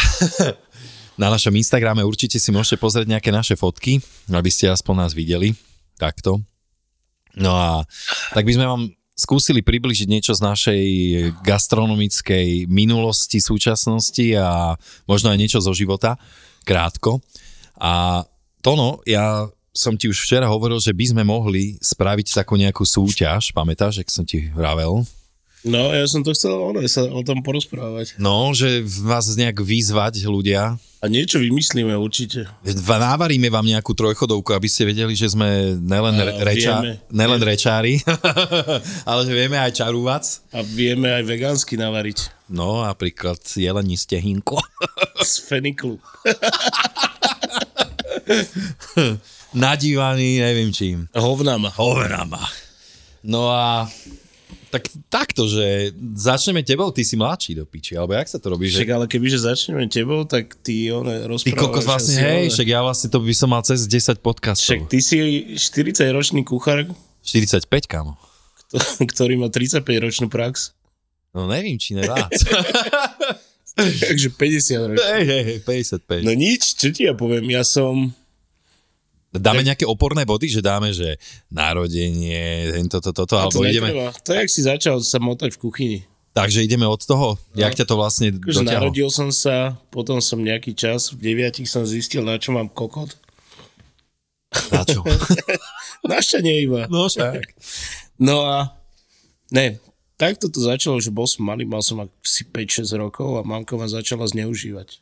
na 1.22 1.26
našom 1.26 1.52
Instagrame 1.58 2.06
určite 2.06 2.38
si 2.38 2.54
môžete 2.54 2.78
pozrieť 2.78 3.10
nejaké 3.10 3.34
naše 3.34 3.58
fotky, 3.58 3.98
aby 4.30 4.46
ste 4.46 4.70
aspoň 4.70 4.94
nás 4.94 5.12
videli. 5.12 5.58
Takto. 5.98 6.38
No 7.34 7.52
a 7.52 7.82
tak 8.30 8.46
by 8.46 8.54
sme 8.54 8.66
vám 8.70 8.82
skúsili 9.16 9.64
približiť 9.64 10.06
niečo 10.12 10.36
z 10.36 10.44
našej 10.44 10.84
gastronomickej 11.40 12.68
minulosti, 12.68 13.40
súčasnosti 13.40 14.36
a 14.36 14.76
možno 15.08 15.32
aj 15.32 15.40
niečo 15.40 15.58
zo 15.64 15.72
života, 15.72 16.20
krátko. 16.66 17.22
A 17.78 18.26
Tono, 18.58 18.98
ja 19.06 19.46
som 19.70 19.94
ti 19.94 20.10
už 20.10 20.18
včera 20.26 20.50
hovoril, 20.50 20.82
že 20.82 20.90
by 20.90 21.14
sme 21.14 21.22
mohli 21.22 21.78
spraviť 21.78 22.42
takú 22.42 22.58
nejakú 22.58 22.82
súťaž, 22.82 23.54
pamätáš, 23.54 24.02
ak 24.02 24.08
som 24.10 24.24
ti 24.26 24.50
vravel? 24.50 25.06
No, 25.66 25.90
ja 25.90 26.06
som 26.06 26.22
to 26.22 26.34
chcel 26.34 26.54
ono, 26.56 26.78
sa 26.86 27.06
o 27.06 27.22
tom 27.26 27.42
porozprávať. 27.42 28.16
No, 28.22 28.54
že 28.56 28.86
vás 29.02 29.26
nejak 29.34 29.60
vyzvať 29.60 30.22
ľudia, 30.24 30.78
A 31.06 31.14
niečo 31.14 31.38
vymyslíme 31.38 31.94
určite. 31.94 32.50
Návaríme 32.66 33.46
vám 33.46 33.62
nejakú 33.62 33.94
trojchodovku, 33.94 34.50
aby 34.50 34.66
ste 34.66 34.90
vedeli, 34.90 35.14
že 35.14 35.30
sme 35.30 35.78
nelen, 35.78 36.18
A 36.18 36.26
re, 36.26 36.32
reča, 36.42 36.82
vieme. 36.82 36.98
nelen 37.14 37.38
rečári, 37.38 38.02
ale 39.08 39.20
že 39.22 39.30
vieme 39.30 39.54
aj 39.54 39.78
čarúvac. 39.78 40.26
A 40.50 40.66
vieme 40.66 41.14
aj 41.14 41.22
vegánsky 41.22 41.78
navariť. 41.78 42.50
No, 42.50 42.82
napríklad 42.82 43.38
jelení 43.54 43.94
stehínko. 43.94 44.58
Z 45.22 45.46
feniklu. 45.46 46.02
Nadívaný, 49.54 50.42
neviem 50.42 50.74
čím. 50.74 51.06
Hovnama. 51.14 51.70
Hoverama. 51.78 52.42
No 53.22 53.54
a 53.54 53.86
tak 54.76 54.84
takto, 55.06 55.44
že 55.44 55.90
začneme 56.12 56.60
tebou, 56.60 56.88
ty 56.88 57.00
si 57.00 57.14
mladší 57.14 57.54
do 57.54 57.64
piči, 57.64 57.92
alebo 57.92 58.12
jak 58.12 58.26
sa 58.26 58.36
to 58.36 58.48
robí? 58.48 58.66
Však 58.66 58.82
Že... 58.82 58.92
ale 58.92 59.04
kebyže 59.06 59.38
začneme 59.40 59.84
tebou, 59.86 60.22
tak 60.22 60.52
ty 60.60 60.88
one 60.88 61.08
Ty 61.16 61.26
rozprávaš. 61.26 61.56
kokos 61.58 61.84
vlastne, 61.84 62.14
hej, 62.16 62.42
one. 62.42 62.52
však 62.52 62.66
ja 62.66 62.80
vlastne 62.80 63.08
to 63.08 63.18
by 63.18 63.32
som 63.32 63.48
mal 63.48 63.60
cez 63.60 63.80
10 63.82 64.20
podcastov. 64.20 64.64
Však 64.66 64.80
ty 64.86 64.98
si 64.98 65.16
40-ročný 65.54 66.42
kuchár, 66.42 66.84
45, 67.22 67.66
kámo. 67.86 68.14
kto- 68.62 68.78
ktorý 69.10 69.34
má 69.36 69.48
35-ročnú 69.48 70.28
prax. 70.28 70.76
No 71.30 71.44
neviem, 71.44 71.74
či 71.74 71.92
nevác. 71.92 72.32
Takže 73.76 74.32
50 74.32 74.88
ročný. 74.88 75.04
hej, 75.12 75.24
hej, 75.26 75.42
hej, 75.44 75.58
55. 75.60 76.22
No 76.22 76.32
nič, 76.32 76.62
čo 76.74 76.88
ti 76.88 77.04
ja 77.04 77.12
poviem, 77.12 77.44
ja 77.50 77.60
som... 77.60 78.08
Dáme 79.38 79.62
nejaké 79.62 79.84
oporné 79.88 80.22
body, 80.24 80.46
že 80.48 80.60
dáme, 80.64 80.92
že 80.92 81.16
narodenie, 81.52 82.72
tento, 82.72 82.98
toto, 83.00 83.24
toto, 83.24 83.34
to 83.34 83.42
alebo 83.42 83.60
ideme... 83.64 83.88
netreba. 83.92 84.08
To 84.12 84.30
je, 84.32 84.38
jak 84.42 84.50
si 84.50 84.60
začal 84.64 84.96
sa 85.00 85.18
motať 85.18 85.56
v 85.56 85.60
kuchyni. 85.60 85.98
Takže 86.36 86.60
ideme 86.60 86.84
od 86.84 87.00
toho, 87.00 87.40
no. 87.40 87.56
jak 87.56 87.72
ťa 87.72 87.88
to 87.88 87.96
vlastne 87.96 88.28
dotiahlo. 88.36 88.92
narodil 88.92 89.08
som 89.08 89.32
sa, 89.32 89.80
potom 89.88 90.20
som 90.20 90.36
nejaký 90.36 90.76
čas, 90.76 91.16
v 91.16 91.32
deviatich 91.32 91.64
som 91.64 91.88
zistil, 91.88 92.20
na 92.20 92.36
čo 92.36 92.52
mám 92.52 92.68
kokot. 92.68 93.16
Na 94.68 94.84
čo? 94.84 95.00
Našťanie 96.04 96.60
iba. 96.68 96.84
No 96.92 97.08
však. 97.08 97.40
No 98.20 98.44
a 98.44 98.76
ne, 99.48 99.80
takto 100.20 100.52
to 100.52 100.60
začalo, 100.60 101.00
že 101.00 101.08
bol 101.08 101.24
som 101.24 101.48
malý, 101.48 101.64
mal 101.64 101.80
som 101.80 102.04
asi 102.04 102.44
5-6 102.44 103.00
rokov 103.00 103.40
a 103.40 103.42
mamka 103.44 103.72
ma 103.80 103.88
začala 103.88 104.28
zneužívať. 104.28 105.00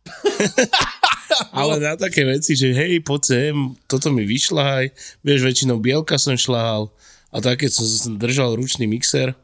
Ale 1.56 1.78
na 1.78 1.94
také 1.94 2.26
veci, 2.26 2.54
že 2.58 2.74
hej, 2.74 3.00
poď 3.02 3.22
sem, 3.22 3.56
toto 3.86 4.10
mi 4.10 4.26
vyšľahaj, 4.26 4.90
vieš, 5.22 5.40
väčšinou 5.46 5.78
bielka 5.78 6.18
som 6.18 6.34
šľahal 6.34 6.90
a 7.30 7.36
tak, 7.38 7.62
keď 7.62 7.70
som 7.70 8.18
držal 8.18 8.58
ručný 8.58 8.90
mixer, 8.90 9.34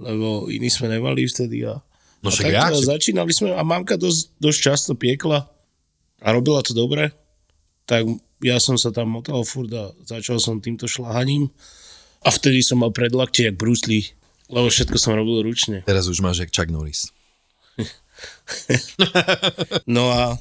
lebo 0.00 0.48
iný 0.48 0.72
sme 0.72 0.88
nemali 0.88 1.28
vtedy 1.28 1.68
a, 1.68 1.80
No 2.20 2.28
a 2.28 2.32
však 2.36 2.52
takto 2.52 2.80
jak? 2.80 2.84
a 2.84 2.90
začínali 2.96 3.32
sme 3.32 3.56
a 3.56 3.62
mamka 3.64 3.96
dosť, 3.96 4.36
dosť 4.36 4.58
často 4.60 4.92
piekla 4.92 5.48
a 6.20 6.26
robila 6.36 6.60
to 6.60 6.76
dobre, 6.76 7.16
tak 7.88 8.04
ja 8.44 8.60
som 8.60 8.76
sa 8.76 8.92
tam 8.92 9.08
motal 9.16 9.40
furt 9.44 9.72
a 9.72 9.92
začal 10.04 10.36
som 10.36 10.60
týmto 10.60 10.84
šľahaním 10.84 11.48
a 12.20 12.28
vtedy 12.28 12.60
som 12.60 12.84
mal 12.84 12.92
predlaktie 12.92 13.48
jak 13.48 13.56
Bruce 13.56 13.88
Lee, 13.88 14.12
lebo 14.52 14.68
všetko 14.68 15.00
som 15.00 15.16
robil 15.16 15.40
ručne. 15.40 15.80
Teraz 15.88 16.12
už 16.12 16.20
máš 16.20 16.44
jak 16.44 16.52
Chuck 16.52 16.68
Norris. 16.68 17.08
No 19.88 20.12
a 20.12 20.36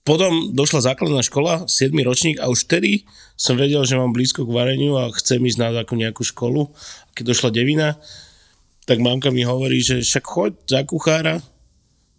Potom 0.00 0.56
došla 0.56 0.92
základná 0.92 1.20
škola, 1.20 1.68
7. 1.68 1.92
ročník 2.00 2.40
a 2.40 2.48
už 2.48 2.64
vtedy 2.64 3.04
som 3.36 3.56
vedel, 3.60 3.84
že 3.84 4.00
mám 4.00 4.16
blízko 4.16 4.48
k 4.48 4.54
vareniu 4.56 4.96
a 4.96 5.12
chcem 5.12 5.40
ísť 5.44 5.58
na 5.60 5.68
takú 5.76 5.96
nejakú 5.96 6.24
školu. 6.24 6.72
A 7.04 7.10
keď 7.12 7.36
došla 7.36 7.50
devina, 7.52 8.00
tak 8.88 8.96
mamka 9.04 9.28
mi 9.28 9.44
hovorí, 9.44 9.84
že 9.84 10.00
však 10.00 10.24
choď 10.24 10.52
za 10.64 10.80
kuchára 10.88 11.44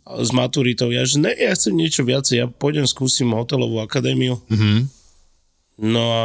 s 0.05 0.29
maturitou. 0.29 0.93
Ja, 0.93 1.05
že 1.09 1.21
ne, 1.21 1.33
ja 1.33 1.57
chcem 1.57 1.73
niečo 1.73 2.05
viacej, 2.05 2.35
ja 2.37 2.45
pôjdem, 2.45 2.85
skúsim 2.85 3.33
hotelovú 3.33 3.81
akadémiu. 3.81 4.37
Mhm. 4.49 4.89
No 5.81 6.03
a 6.13 6.23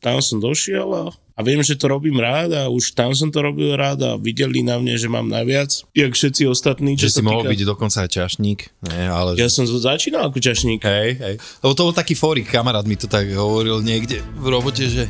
tam 0.00 0.24
som 0.24 0.40
došiel 0.40 0.88
a, 0.88 1.12
a 1.36 1.44
viem, 1.44 1.60
že 1.60 1.74
to 1.74 1.86
robím 1.86 2.16
rád 2.16 2.50
a 2.50 2.62
už 2.66 2.90
tam 2.90 3.12
som 3.12 3.28
to 3.28 3.38
robil 3.38 3.72
rád 3.72 4.00
a 4.00 4.10
videli 4.16 4.60
na 4.60 4.76
mne, 4.76 4.96
že 4.96 5.04
mám 5.06 5.28
najviac, 5.28 5.68
jak 5.92 6.10
všetci 6.10 6.42
ostatní. 6.46 6.96
Že 6.96 7.06
si 7.06 7.20
sa 7.20 7.22
mohol 7.22 7.44
týka- 7.44 7.52
byť 7.52 7.60
dokonca 7.66 7.98
aj 8.00 8.10
čašník. 8.10 8.58
Nie, 8.82 9.04
ale... 9.06 9.36
Ja 9.36 9.46
som 9.46 9.64
začínal 9.64 10.26
ako 10.26 10.40
čašník. 10.40 10.80
Hej, 10.80 11.08
hej. 11.14 11.34
Lebo 11.60 11.72
to 11.72 11.82
bol 11.82 11.92
taký 11.92 12.12
fórik, 12.12 12.46
kamarát 12.46 12.82
mi 12.82 12.94
to 12.94 13.04
tak 13.04 13.28
hovoril 13.28 13.78
niekde 13.78 14.24
v 14.34 14.46
robote, 14.48 14.82
že 14.82 15.04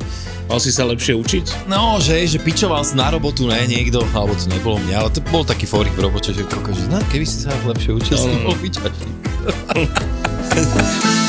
Mal 0.46 0.58
si 0.58 0.70
sa 0.70 0.82
lepšie 0.84 1.10
učiť? 1.12 1.66
no, 1.66 1.98
že, 1.98 2.22
že 2.24 2.38
pičoval 2.38 2.82
si 2.82 2.94
na 2.94 3.06
robotu, 3.08 3.46
ne, 3.46 3.58
niekto, 3.62 3.98
alebo 4.12 4.30
to 4.32 4.46
nebolo 4.46 4.78
mňa, 4.78 4.94
ale 4.96 5.10
to 5.10 5.18
bol 5.26 5.42
taký 5.42 5.66
fórik 5.66 5.90
v 5.92 6.06
robote, 6.06 6.30
že 6.30 6.42
koko, 6.42 6.70
že 6.70 6.86
no, 6.86 7.02
keby 7.04 7.22
si 7.22 7.42
sa 7.42 7.54
lepšie 7.62 7.90
učil, 7.92 8.14
No, 8.14 8.20
si 8.20 8.26
no, 8.26 8.32
no. 8.32 8.42
mohol 8.46 8.58
byť 8.60 8.72
čašník. 8.74 9.18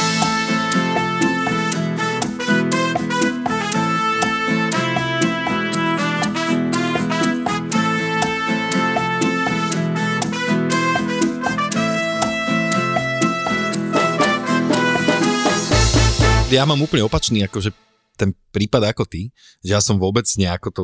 Ja 16.48 16.64
mám 16.64 16.80
úplne 16.80 17.04
opačný, 17.04 17.44
akože 17.44 17.76
ten 18.16 18.32
prípad 18.56 18.96
ako 18.96 19.04
ty, 19.04 19.36
že 19.60 19.76
ja 19.76 19.84
som 19.84 20.00
vôbec 20.00 20.24
nejako 20.24 20.68
to 20.72 20.84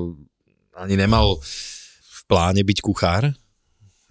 ani 0.75 0.99
nemal 0.99 1.39
v 2.03 2.21
pláne 2.27 2.59
byť 2.59 2.83
kuchár. 2.83 3.31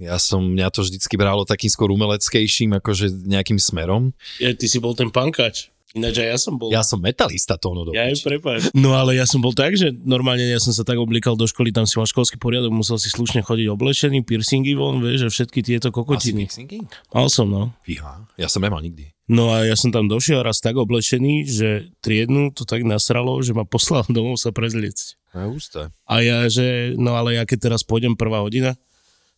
Ja 0.00 0.16
som, 0.16 0.48
mňa 0.48 0.72
to 0.72 0.80
vždycky 0.80 1.12
bralo 1.20 1.44
takým 1.44 1.68
skôr 1.68 1.92
umeleckejším, 1.92 2.80
akože 2.80 3.28
nejakým 3.28 3.60
smerom. 3.60 4.16
Ja, 4.40 4.56
ty 4.56 4.64
si 4.64 4.80
bol 4.80 4.96
ten 4.96 5.12
pankač. 5.12 5.68
Ináč 5.92 6.24
ja 6.24 6.38
som 6.40 6.56
bol. 6.56 6.72
Ja 6.72 6.80
som 6.80 7.04
metalista 7.04 7.60
tóno 7.60 7.84
do 7.84 7.92
Ja 7.92 8.08
ju 8.08 8.16
prepáč. 8.24 8.72
No 8.72 8.96
ale 8.96 9.20
ja 9.20 9.28
som 9.28 9.44
bol 9.44 9.52
tak, 9.52 9.76
že 9.76 9.92
normálne 9.92 10.48
ja 10.48 10.56
som 10.56 10.72
sa 10.72 10.88
tak 10.88 10.96
oblíkal 10.96 11.36
do 11.36 11.44
školy, 11.44 11.68
tam 11.68 11.84
si 11.84 12.00
mal 12.00 12.08
školský 12.08 12.40
poriadok, 12.40 12.72
musel 12.72 12.96
si 12.96 13.12
slušne 13.12 13.44
chodiť 13.44 13.68
oblečený, 13.68 14.24
piercingy 14.24 14.72
von, 14.72 15.04
vieš, 15.04 15.28
že 15.28 15.28
všetky 15.28 15.60
tieto 15.60 15.92
kokotiny. 15.92 16.48
fixingy? 16.48 16.88
Mal 17.12 17.28
som, 17.28 17.52
no. 17.52 17.76
Fíha, 17.84 18.24
ja 18.40 18.48
som 18.48 18.64
nemal 18.64 18.80
nikdy. 18.80 19.12
No 19.28 19.52
a 19.52 19.68
ja 19.68 19.76
som 19.76 19.92
tam 19.92 20.08
došiel 20.08 20.40
raz 20.40 20.64
tak 20.64 20.80
oblečený, 20.80 21.44
že 21.44 21.92
triednu 22.00 22.56
to 22.56 22.64
tak 22.64 22.82
nasralo, 22.88 23.40
že 23.44 23.52
ma 23.52 23.68
poslal 23.68 24.08
domov 24.16 24.40
sa 24.40 24.48
prezliecť. 24.48 25.20
To 25.32 25.36
je 25.44 25.46
ústé. 25.48 25.80
A 26.08 26.14
ja, 26.24 26.48
že 26.48 26.96
no 26.96 27.20
ale 27.20 27.36
ja 27.36 27.44
keď 27.44 27.68
teraz 27.72 27.84
pôjdem 27.84 28.16
prvá 28.16 28.40
hodina, 28.40 28.80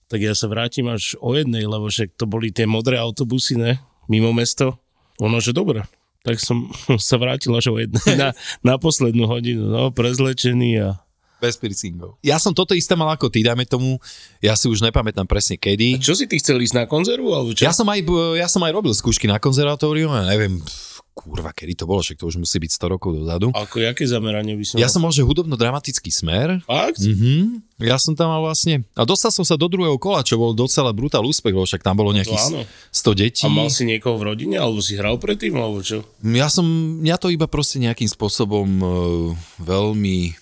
tak 0.06 0.22
ja 0.22 0.38
sa 0.38 0.46
vrátim 0.46 0.86
až 0.86 1.18
o 1.18 1.34
jednej, 1.34 1.66
lebo 1.66 1.90
však 1.90 2.14
to 2.14 2.30
boli 2.30 2.54
tie 2.54 2.68
modré 2.68 3.00
autobusy, 3.00 3.58
ne, 3.58 3.82
mimo 4.06 4.30
mesto. 4.30 4.78
Ono, 5.22 5.38
že 5.38 5.54
dobre. 5.54 5.86
Tak 6.24 6.40
som 6.40 6.72
sa 7.12 7.20
vrátil 7.20 7.52
až 7.52 7.70
o 7.70 7.76
jednej 7.76 8.16
na, 8.16 8.28
na 8.64 8.74
poslednú 8.80 9.28
hodinu, 9.28 9.68
no, 9.68 9.92
prezlečený 9.92 10.70
a 10.80 11.04
Bez 11.44 11.60
piercingov. 11.60 12.16
Ja 12.24 12.40
som 12.40 12.56
toto 12.56 12.72
isté 12.72 12.96
mal 12.96 13.10
ako 13.12 13.28
ty, 13.28 13.44
dajme 13.44 13.68
tomu, 13.68 14.00
ja 14.40 14.56
si 14.56 14.64
už 14.64 14.80
nepamätám 14.80 15.28
presne 15.28 15.60
kedy. 15.60 16.00
Čo 16.00 16.16
si 16.16 16.24
ty 16.24 16.40
chcel 16.40 16.62
ísť 16.62 16.72
na 16.72 16.84
konzervu, 16.88 17.36
alebo 17.36 17.52
čo? 17.52 17.68
Ja 17.68 17.74
som 17.74 17.84
aj, 17.90 18.00
ja 18.40 18.48
som 18.48 18.64
aj 18.64 18.72
robil 18.72 18.96
skúšky 18.96 19.28
na 19.28 19.36
konzervatóriu, 19.36 20.08
ja 20.08 20.24
neviem, 20.24 20.62
pf, 20.62 20.93
kurva, 21.14 21.54
kedy 21.54 21.78
to 21.78 21.84
bolo, 21.86 22.02
však 22.02 22.18
to 22.18 22.26
už 22.26 22.42
musí 22.42 22.58
byť 22.58 22.70
100 22.74 22.94
rokov 22.98 23.14
dozadu. 23.14 23.54
Ako, 23.54 23.78
jaké 23.78 24.02
zameranie 24.02 24.58
by 24.58 24.64
som 24.66 24.76
Ja 24.76 24.90
mal? 24.90 24.92
som 24.92 25.00
mal, 25.06 25.14
že 25.14 25.22
hudobno-dramatický 25.22 26.10
smer. 26.10 26.58
Fakt? 26.66 26.98
Mhm. 27.00 27.62
Ja 27.78 27.98
som 27.98 28.14
tam 28.14 28.34
mal 28.34 28.42
vlastne... 28.42 28.82
A 28.94 29.06
dostal 29.06 29.30
som 29.30 29.46
sa 29.46 29.54
do 29.54 29.66
druhého 29.66 29.94
kola, 29.96 30.22
čo 30.22 30.34
bol 30.34 30.50
docela 30.52 30.90
brutál 30.90 31.22
úspech, 31.22 31.54
lebo 31.54 31.62
však 31.62 31.82
tam 31.82 31.94
bolo 31.94 32.10
nejakých 32.10 32.38
áno. 32.50 32.66
100 32.90 33.14
detí. 33.14 33.42
A 33.42 33.50
mal 33.50 33.70
si 33.70 33.86
niekoho 33.86 34.18
v 34.18 34.34
rodine, 34.34 34.58
alebo 34.58 34.82
si 34.82 34.98
hral 34.98 35.18
predtým, 35.18 35.54
alebo 35.54 35.78
čo? 35.80 36.02
Ja 36.22 36.50
som, 36.50 36.66
mňa 37.00 37.16
to 37.18 37.30
iba 37.30 37.46
proste 37.46 37.78
nejakým 37.78 38.10
spôsobom 38.10 38.68
uh, 38.82 38.90
veľmi 39.62 40.34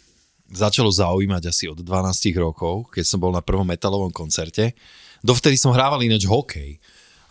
začalo 0.52 0.92
zaujímať 0.92 1.42
asi 1.48 1.64
od 1.68 1.80
12 1.80 1.88
rokov, 2.36 2.92
keď 2.92 3.04
som 3.04 3.20
bol 3.20 3.32
na 3.32 3.40
prvom 3.40 3.64
metalovom 3.64 4.12
koncerte. 4.12 4.76
Dovtedy 5.24 5.56
som 5.56 5.72
hrával 5.72 6.04
ináč 6.04 6.28
hokej. 6.28 6.76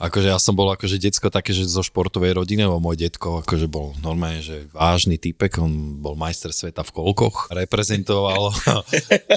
Akože 0.01 0.33
ja 0.33 0.41
som 0.41 0.57
bol 0.57 0.65
akože 0.73 0.97
decko 0.97 1.29
také, 1.29 1.53
že 1.53 1.69
zo 1.69 1.85
športovej 1.85 2.33
rodiny, 2.33 2.65
lebo 2.65 2.81
môj 2.81 2.97
detko 3.05 3.45
akože 3.45 3.69
bol 3.69 3.93
normálne, 4.01 4.41
že 4.41 4.65
vážny 4.73 5.21
typek, 5.21 5.61
on 5.61 6.01
bol 6.01 6.17
majster 6.17 6.49
sveta 6.49 6.81
v 6.81 6.89
kolkoch, 6.89 7.53
reprezentoval. 7.53 8.49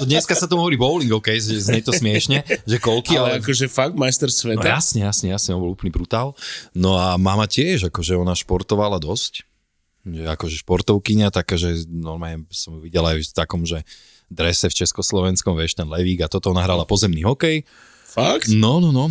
to 0.01 0.05
dneska 0.09 0.33
sa 0.33 0.49
tomu 0.49 0.65
hovorí 0.65 0.73
bowling, 0.73 1.13
ok, 1.13 1.37
že 1.37 1.61
znie 1.61 1.85
to 1.85 1.93
smiešne, 1.93 2.41
že 2.65 2.77
kolky, 2.81 3.13
Ale 3.13 3.37
ale, 3.37 3.45
akože 3.45 3.69
fakt 3.69 3.93
majster 3.93 4.33
No 4.33 4.33
sveta? 4.33 4.65
jasne, 4.65 5.05
jasne, 5.05 5.29
jasne, 5.29 5.53
on 5.53 5.61
bol 5.61 5.77
úplný 5.77 5.93
brutál. 5.93 6.33
No 6.73 6.97
a 6.97 7.13
mama 7.21 7.45
tiež, 7.45 7.93
akože 7.93 8.17
ona 8.17 8.33
športovala 8.33 8.97
dosť. 8.97 9.45
Že 10.05 10.33
akože 10.33 10.55
športovkyňa, 10.61 11.33
taká, 11.33 11.57
že 11.57 11.85
normálne 11.89 12.45
som 12.53 12.77
ju 12.77 12.81
videl 12.81 13.05
aj 13.05 13.21
v 13.21 13.37
takom, 13.37 13.65
že 13.65 13.81
drese 14.29 14.69
v 14.69 14.77
Československom, 14.81 15.53
vieš, 15.57 15.77
ten 15.77 15.85
Levík 15.85 16.25
a 16.25 16.29
toto, 16.29 16.49
ona 16.49 16.65
hrala 16.65 16.85
pozemný 16.85 17.21
hokej. 17.25 17.65
Fakt? 18.09 18.49
No, 18.53 18.77
no, 18.81 18.89
no. 18.89 19.09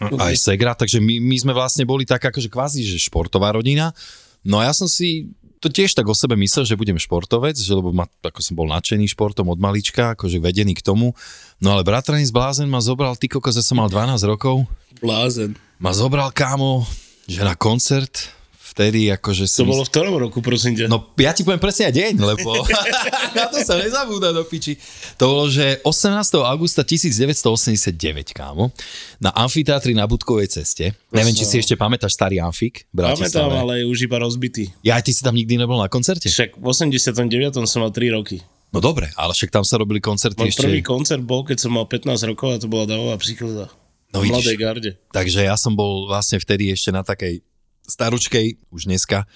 Aj 0.00 0.34
Segra, 0.36 0.72
takže 0.72 0.98
my, 0.98 1.20
my 1.20 1.36
sme 1.36 1.52
vlastne 1.52 1.84
boli 1.84 2.08
tak 2.08 2.24
akože 2.24 2.48
kvázi, 2.48 2.80
že 2.82 2.96
športová 2.96 3.52
rodina. 3.52 3.92
No 4.40 4.56
a 4.56 4.68
ja 4.68 4.72
som 4.72 4.88
si 4.88 5.28
to 5.60 5.68
tiež 5.68 5.92
tak 5.92 6.08
o 6.08 6.16
sebe 6.16 6.40
myslel, 6.40 6.64
že 6.64 6.72
budem 6.72 6.96
športovec, 6.96 7.52
že 7.52 7.76
lebo 7.76 7.92
ma, 7.92 8.08
ako 8.24 8.40
som 8.40 8.56
bol 8.56 8.64
nadšený 8.72 9.12
športom 9.12 9.44
od 9.52 9.60
malička, 9.60 10.16
akože 10.16 10.40
vedený 10.40 10.72
k 10.72 10.80
tomu. 10.80 11.12
No 11.60 11.76
ale 11.76 11.84
bratranec 11.84 12.32
Blázen 12.32 12.64
ma 12.64 12.80
zobral, 12.80 13.12
ty 13.20 13.28
kokos, 13.28 13.60
že 13.60 13.64
som 13.64 13.76
mal 13.76 13.92
12 13.92 14.24
rokov, 14.24 14.64
Blázen. 15.04 15.52
ma 15.76 15.92
zobral 15.92 16.32
kámo, 16.32 16.88
že 17.28 17.44
na 17.44 17.52
koncert, 17.52 18.32
vtedy 18.70 19.10
akože. 19.10 19.50
To 19.50 19.66
bolo 19.66 19.82
v 19.82 19.90
ktorom 19.90 20.14
roku, 20.16 20.38
prosím 20.38 20.78
ťa? 20.78 20.86
No 20.86 21.10
ja 21.18 21.34
ti 21.34 21.42
poviem 21.42 21.58
presne 21.58 21.90
aj 21.90 21.94
deň, 21.98 22.14
lebo 22.22 22.54
na 23.36 23.50
to 23.50 23.58
sa 23.66 23.74
nezabúda 23.76 24.30
do 24.30 24.46
piči. 24.46 24.78
To 25.18 25.24
bolo, 25.26 25.44
že 25.50 25.82
18. 25.82 26.14
augusta 26.46 26.86
1989, 26.86 28.30
kámo, 28.30 28.70
na 29.18 29.34
amfiteátri 29.34 29.92
na 29.92 30.06
Budkovej 30.06 30.62
ceste. 30.62 30.94
Neviem, 31.10 31.34
či 31.34 31.44
si 31.44 31.58
ešte 31.58 31.74
pamätáš 31.74 32.14
starý 32.14 32.38
amfik 32.38 32.86
Pamätám, 32.94 33.50
ale 33.50 33.82
je 33.82 33.84
už 33.90 34.06
iba 34.06 34.22
rozbitý. 34.22 34.70
Ja 34.86 34.96
aj 34.96 35.10
ty 35.10 35.12
si 35.12 35.22
tam 35.26 35.34
nikdy 35.34 35.58
nebol 35.58 35.76
na 35.76 35.90
koncerte? 35.90 36.30
Však 36.30 36.56
v 36.56 36.66
89. 36.66 37.66
som 37.66 37.82
mal 37.82 37.90
3 37.90 38.14
roky. 38.14 38.38
No 38.70 38.78
dobre, 38.78 39.10
ale 39.18 39.34
však 39.34 39.50
tam 39.50 39.66
sa 39.66 39.82
robili 39.82 39.98
koncerty 39.98 40.38
Môj 40.38 40.54
ešte... 40.54 40.62
prvý 40.62 40.78
koncert 40.78 41.22
bol, 41.26 41.42
keď 41.42 41.66
som 41.66 41.74
mal 41.74 41.90
15 41.90 42.30
rokov 42.30 42.48
a 42.54 42.56
to 42.62 42.70
bola 42.70 42.86
davová 42.86 43.18
psychoza. 43.18 43.66
No 44.10 44.22
vidíš. 44.22 44.58
garde. 44.58 44.98
Takže 45.14 45.46
ja 45.46 45.54
som 45.54 45.74
bol 45.74 46.10
vlastne 46.10 46.42
vtedy 46.42 46.70
ešte 46.74 46.90
na 46.90 47.06
takej 47.06 47.42
staručkej, 47.90 48.56
už 48.70 48.86
dneska, 48.86 49.26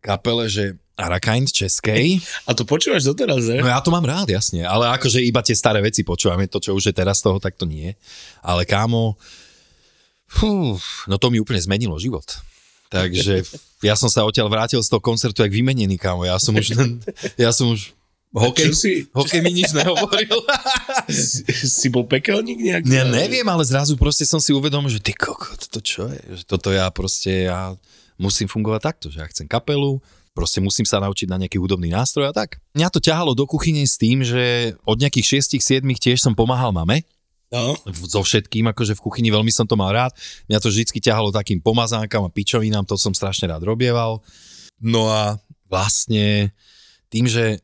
kapele, 0.00 0.48
že 0.48 0.80
Arakain 0.96 1.44
českej. 1.44 2.24
A 2.48 2.56
to 2.56 2.64
počúvaš 2.64 3.04
doteraz, 3.04 3.52
ne? 3.52 3.60
No 3.60 3.68
ja 3.68 3.84
to 3.84 3.92
mám 3.92 4.08
rád, 4.08 4.32
jasne, 4.32 4.64
ale 4.64 4.88
akože 4.96 5.20
iba 5.20 5.44
tie 5.44 5.52
staré 5.52 5.84
veci 5.84 6.00
počúvame, 6.00 6.48
to, 6.48 6.56
čo 6.56 6.72
už 6.72 6.88
je 6.88 6.94
teraz 6.96 7.20
toho, 7.20 7.36
tak 7.36 7.52
to 7.60 7.68
nie. 7.68 7.92
Ale 8.40 8.64
kámo, 8.64 9.20
fú, 10.24 10.80
no 11.04 11.16
to 11.20 11.28
mi 11.28 11.36
úplne 11.36 11.60
zmenilo 11.60 12.00
život. 12.00 12.24
Takže 12.88 13.44
ja 13.88 13.92
som 13.92 14.08
sa 14.08 14.24
odtiaľ 14.24 14.48
vrátil 14.48 14.80
z 14.80 14.88
toho 14.88 15.02
koncertu 15.02 15.44
jak 15.44 15.52
vymenený, 15.52 16.00
kámo. 16.00 16.24
Ja 16.24 16.40
som 16.40 16.56
už, 16.56 16.72
ja 17.36 17.50
som 17.52 17.72
už 17.72 17.95
hokej, 18.36 18.70
si- 18.76 19.08
hokej 19.10 19.40
mi 19.40 19.56
nič 19.56 19.72
nehovoril. 19.72 20.36
si 21.80 21.88
bol 21.88 22.04
pekelník 22.04 22.60
nejaký? 22.60 22.92
Ja 22.92 23.08
neviem, 23.08 23.46
ale 23.48 23.64
zrazu 23.64 23.96
proste 23.96 24.28
som 24.28 24.38
si 24.38 24.52
uvedomil, 24.52 24.92
že 24.92 25.00
ty 25.00 25.16
koko, 25.16 25.56
toto 25.56 25.80
čo 25.80 26.12
je? 26.12 26.20
Že 26.40 26.44
toto 26.44 26.68
ja 26.70 26.86
proste, 26.92 27.48
ja 27.48 27.72
musím 28.20 28.46
fungovať 28.46 28.80
takto, 28.84 29.06
že 29.08 29.20
ja 29.20 29.26
chcem 29.26 29.48
kapelu, 29.48 29.98
proste 30.36 30.60
musím 30.60 30.84
sa 30.84 31.00
naučiť 31.00 31.32
na 31.32 31.40
nejaký 31.40 31.56
hudobný 31.56 31.88
nástroj 31.88 32.28
a 32.28 32.36
tak. 32.36 32.60
Mňa 32.76 32.88
to 32.92 33.00
ťahalo 33.00 33.32
do 33.32 33.48
kuchyne 33.48 33.80
s 33.80 33.96
tým, 33.96 34.20
že 34.20 34.76
od 34.84 35.00
nejakých 35.00 35.40
6-7 35.40 35.80
tiež 35.96 36.20
som 36.20 36.36
pomáhal 36.36 36.76
mame, 36.76 37.04
No, 37.46 37.78
so 38.10 38.26
všetkým, 38.26 38.66
akože 38.74 38.98
v 38.98 39.04
kuchyni 39.06 39.30
veľmi 39.30 39.54
som 39.54 39.70
to 39.70 39.78
mal 39.78 39.94
rád. 39.94 40.10
Mňa 40.50 40.58
to 40.58 40.66
vždycky 40.66 40.98
ťahalo 40.98 41.30
takým 41.30 41.62
pomazánkam 41.62 42.26
a 42.26 42.34
pičovinám, 42.34 42.82
to 42.82 42.98
som 42.98 43.14
strašne 43.14 43.46
rád 43.46 43.62
robieval. 43.62 44.18
No 44.82 45.06
a 45.06 45.38
vlastne 45.70 46.50
tým, 47.06 47.30
že 47.30 47.62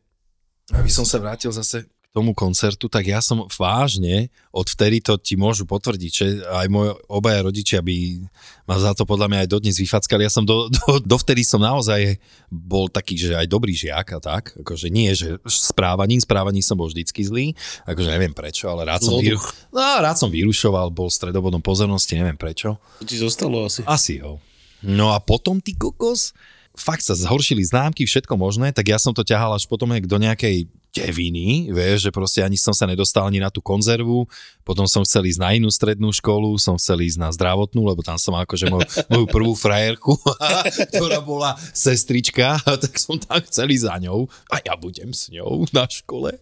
aby 0.73 0.91
som 0.91 1.05
sa 1.05 1.21
vrátil 1.21 1.52
zase 1.52 1.85
k 1.85 2.07
tomu 2.12 2.37
koncertu, 2.37 2.93
tak 2.93 3.09
ja 3.09 3.25
som 3.25 3.49
vážne, 3.49 4.29
od 4.52 4.69
vtedy 4.69 5.00
to 5.00 5.17
ti 5.17 5.33
môžu 5.33 5.64
potvrdiť, 5.64 6.12
že 6.12 6.26
aj 6.45 6.69
moje 6.69 6.93
obaja 7.09 7.41
rodičia 7.41 7.81
by 7.81 8.21
ma 8.69 8.76
za 8.76 8.93
to 8.93 9.09
podľa 9.09 9.33
mňa 9.33 9.38
aj 9.45 9.49
dodnes 9.49 9.81
vyfackali. 9.81 10.29
Ja 10.29 10.33
som 10.33 10.45
do, 10.45 10.69
do, 10.69 11.00
dovtedy 11.00 11.41
som 11.41 11.64
naozaj 11.64 12.21
bol 12.52 12.93
taký, 12.93 13.17
že 13.17 13.33
aj 13.33 13.49
dobrý 13.49 13.73
žiak 13.73 14.12
a 14.12 14.21
tak, 14.21 14.52
akože 14.61 14.93
nie, 14.93 15.09
že 15.17 15.41
správaním, 15.49 16.21
správaním 16.21 16.61
som 16.61 16.76
bol 16.76 16.93
vždycky 16.93 17.25
zlý, 17.25 17.47
akože 17.88 18.12
neviem 18.12 18.37
prečo, 18.37 18.69
ale 18.69 18.85
rád 18.85 19.09
som, 19.09 19.17
Zloduch. 19.17 19.49
no, 19.73 19.81
rád 19.81 20.21
som 20.21 20.29
vyrušoval, 20.29 20.93
bol 20.93 21.09
stredobodom 21.09 21.64
pozornosti, 21.64 22.21
neviem 22.21 22.37
prečo. 22.37 22.76
to 23.00 23.09
ti 23.09 23.17
zostalo 23.17 23.64
asi. 23.64 23.88
Asi 23.88 24.21
jo. 24.21 24.37
No 24.85 25.17
a 25.17 25.23
potom 25.23 25.64
ty 25.64 25.73
kokos, 25.79 26.37
fakt 26.73 27.05
sa 27.05 27.12
zhoršili 27.12 27.61
známky, 27.64 28.09
všetko 28.09 28.35
možné, 28.37 28.73
tak 28.73 28.88
ja 28.88 28.97
som 28.97 29.12
to 29.12 29.21
ťahal 29.25 29.52
až 29.52 29.69
potom 29.69 29.93
do 29.93 30.19
nejakej 30.19 30.69
deviny, 30.93 31.73
vieš, 31.73 32.09
že 32.09 32.11
proste 32.12 32.45
ani 32.45 32.61
som 32.61 32.76
sa 32.76 32.85
nedostal 32.85 33.25
ani 33.25 33.41
na 33.41 33.49
tú 33.49 33.64
konzervu, 33.64 34.29
potom 34.61 34.85
som 34.85 35.00
chcel 35.09 35.25
ísť 35.25 35.41
na 35.41 35.50
inú 35.57 35.73
strednú 35.73 36.12
školu, 36.12 36.61
som 36.61 36.76
chcel 36.76 37.00
ísť 37.00 37.17
na 37.17 37.33
zdravotnú, 37.33 37.81
lebo 37.88 38.05
tam 38.05 38.21
som 38.21 38.37
mal 38.37 38.45
akože 38.45 38.69
moju, 38.69 38.85
moju 39.12 39.26
prvú 39.29 39.52
frajerku, 39.57 40.12
ktorá 40.93 41.25
bola 41.25 41.57
sestrička, 41.73 42.61
tak 42.85 42.93
som 43.00 43.17
tam 43.17 43.41
chcel 43.49 43.73
ísť 43.73 43.88
za 43.88 43.97
ňou 44.05 44.29
a 44.52 44.61
ja 44.61 44.76
budem 44.76 45.17
s 45.17 45.33
ňou 45.33 45.64
na 45.73 45.88
škole. 45.88 46.37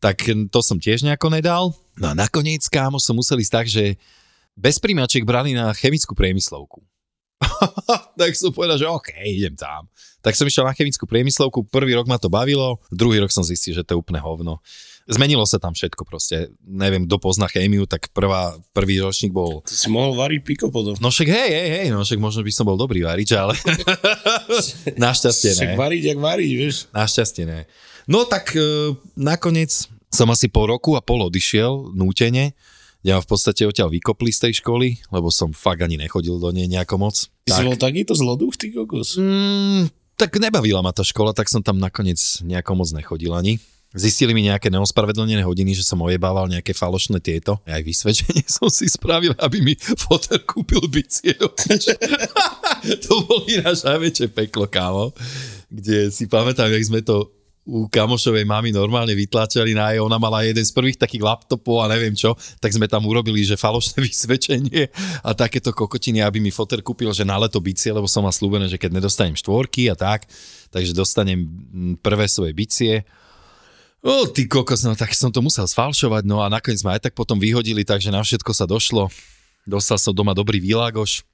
Tak 0.00 0.32
to 0.48 0.60
som 0.60 0.80
tiež 0.80 1.04
nejako 1.04 1.32
nedal. 1.32 1.72
No 1.96 2.12
a 2.12 2.14
nakoniec, 2.16 2.64
kámo, 2.68 3.00
som 3.00 3.16
musel 3.16 3.40
ísť 3.40 3.52
tak, 3.52 3.66
že 3.68 3.96
bez 4.56 4.76
príjmačiek 4.80 5.24
brali 5.24 5.56
na 5.56 5.72
chemickú 5.76 6.12
priemyslovku. 6.12 6.84
tak 8.20 8.32
som 8.36 8.50
povedal, 8.54 8.78
že 8.78 8.86
OK, 8.88 9.10
idem 9.24 9.54
tam. 9.54 9.88
Tak 10.24 10.38
som 10.38 10.48
išiel 10.48 10.64
na 10.64 10.72
chemickú 10.72 11.04
priemyslovku, 11.04 11.68
prvý 11.68 11.92
rok 11.92 12.08
ma 12.08 12.16
to 12.16 12.32
bavilo, 12.32 12.80
druhý 12.88 13.20
rok 13.20 13.28
som 13.28 13.44
zistil, 13.44 13.76
že 13.76 13.84
to 13.84 13.94
je 13.94 14.00
úplne 14.00 14.20
hovno. 14.22 14.64
Zmenilo 15.04 15.44
sa 15.44 15.60
tam 15.60 15.76
všetko 15.76 16.08
proste. 16.08 16.48
Neviem, 16.64 17.04
kto 17.04 17.20
pozná 17.20 17.44
chémiu, 17.44 17.84
tak 17.84 18.08
prvá, 18.16 18.56
prvý 18.72 19.04
ročník 19.04 19.36
bol... 19.36 19.60
Ty 19.60 19.76
si 19.76 19.92
mohol 19.92 20.16
variť 20.16 20.40
piko 20.40 20.72
potom. 20.72 20.96
No 20.96 21.12
však 21.12 21.28
hej, 21.28 21.50
hej, 21.52 21.68
hej, 21.76 21.86
no 21.92 22.00
však 22.00 22.16
možno 22.16 22.40
by 22.40 22.48
som 22.48 22.64
bol 22.64 22.80
dobrý 22.80 23.04
varič, 23.04 23.36
ale 23.36 23.52
našťastie 25.04 25.50
ne. 25.52 25.56
Však 25.60 25.72
variť, 25.76 26.02
jak 26.08 26.18
variť, 26.24 26.50
vieš. 26.56 26.76
Našťastie 26.96 27.44
ne. 27.44 27.68
No 28.08 28.24
tak 28.24 28.56
e, 28.56 28.96
nakoniec 29.12 29.92
som 30.08 30.28
asi 30.32 30.48
po 30.48 30.64
roku 30.64 30.96
a 30.96 31.04
pol 31.04 31.20
odišiel 31.28 31.92
nútene, 31.92 32.56
ja 33.04 33.20
v 33.20 33.26
podstate 33.28 33.68
odtiaľ 33.68 33.92
vykopli 33.92 34.32
z 34.32 34.48
tej 34.48 34.64
školy, 34.64 34.96
lebo 35.12 35.28
som 35.28 35.52
fakt 35.52 35.84
ani 35.84 36.00
nechodil 36.00 36.40
do 36.40 36.48
nej 36.48 36.64
nejako 36.64 36.96
moc. 36.96 37.28
Ty 37.44 37.60
si 37.60 37.62
bol 37.68 37.76
takýto 37.76 38.16
zloduch, 38.16 38.56
ty 38.56 38.72
kokos. 38.72 39.20
Mm, 39.20 39.92
tak 40.16 40.40
nebavila 40.40 40.80
ma 40.80 40.88
tá 40.88 41.04
škola, 41.04 41.36
tak 41.36 41.52
som 41.52 41.60
tam 41.60 41.76
nakoniec 41.76 42.16
nejako 42.40 42.72
moc 42.80 42.88
nechodil 42.96 43.36
ani. 43.36 43.60
Zistili 43.94 44.34
mi 44.34 44.42
nejaké 44.42 44.74
neospravedlnené 44.74 45.46
hodiny, 45.46 45.70
že 45.70 45.86
som 45.86 46.02
ojebával 46.02 46.50
nejaké 46.50 46.74
falošné 46.74 47.22
tieto. 47.22 47.62
Aj 47.62 47.78
vysvedčenie 47.78 48.42
som 48.56 48.66
si 48.72 48.90
spravil, 48.90 49.36
aby 49.38 49.62
mi 49.62 49.76
fotel 49.78 50.42
kúpil 50.42 50.82
bicie. 50.90 51.36
to 53.04 53.12
bol 53.22 53.46
ináč 53.46 53.86
najväčšie 53.86 54.32
peklo, 54.34 54.66
kámo. 54.66 55.14
Kde 55.70 56.10
si 56.10 56.26
pamätám, 56.26 56.72
jak 56.72 56.88
sme 56.88 57.06
to 57.06 57.30
u 57.64 57.88
kamošovej 57.88 58.44
mamy 58.44 58.76
normálne 58.76 59.16
vytlačali 59.16 59.72
na 59.72 59.96
jej, 59.96 60.00
ona 60.04 60.20
mala 60.20 60.44
jeden 60.44 60.60
z 60.60 60.68
prvých 60.68 61.00
takých 61.00 61.24
laptopov 61.24 61.80
a 61.80 61.88
neviem 61.88 62.12
čo, 62.12 62.36
tak 62.60 62.76
sme 62.76 62.84
tam 62.84 63.08
urobili, 63.08 63.40
že 63.40 63.56
falošné 63.56 64.04
vysvedčenie 64.08 64.92
a 65.24 65.32
takéto 65.32 65.72
kokotiny, 65.72 66.20
aby 66.20 66.44
mi 66.44 66.52
foter 66.52 66.84
kúpil, 66.84 67.08
že 67.16 67.24
na 67.24 67.40
leto 67.40 67.56
bicie, 67.64 67.88
lebo 67.88 68.04
som 68.04 68.20
mal 68.20 68.36
slúbené, 68.36 68.68
že 68.68 68.76
keď 68.76 69.00
nedostanem 69.00 69.32
štvorky 69.32 69.88
a 69.88 69.96
tak, 69.96 70.28
takže 70.68 70.92
dostanem 70.92 71.48
mm, 71.48 72.04
prvé 72.04 72.28
svoje 72.28 72.52
bicie. 72.52 73.08
O, 74.04 74.28
ty 74.28 74.44
kokos, 74.44 74.84
no 74.84 74.92
tak 74.92 75.16
som 75.16 75.32
to 75.32 75.40
musel 75.40 75.64
sfalšovať, 75.64 76.28
no 76.28 76.44
a 76.44 76.52
nakoniec 76.52 76.84
ma 76.84 77.00
aj 77.00 77.08
tak 77.08 77.16
potom 77.16 77.40
vyhodili, 77.40 77.88
takže 77.88 78.12
na 78.12 78.20
všetko 78.20 78.52
sa 78.52 78.68
došlo. 78.68 79.08
Dostal 79.64 79.96
som 79.96 80.12
doma 80.12 80.36
dobrý 80.36 80.60
výlagoš. 80.60 81.24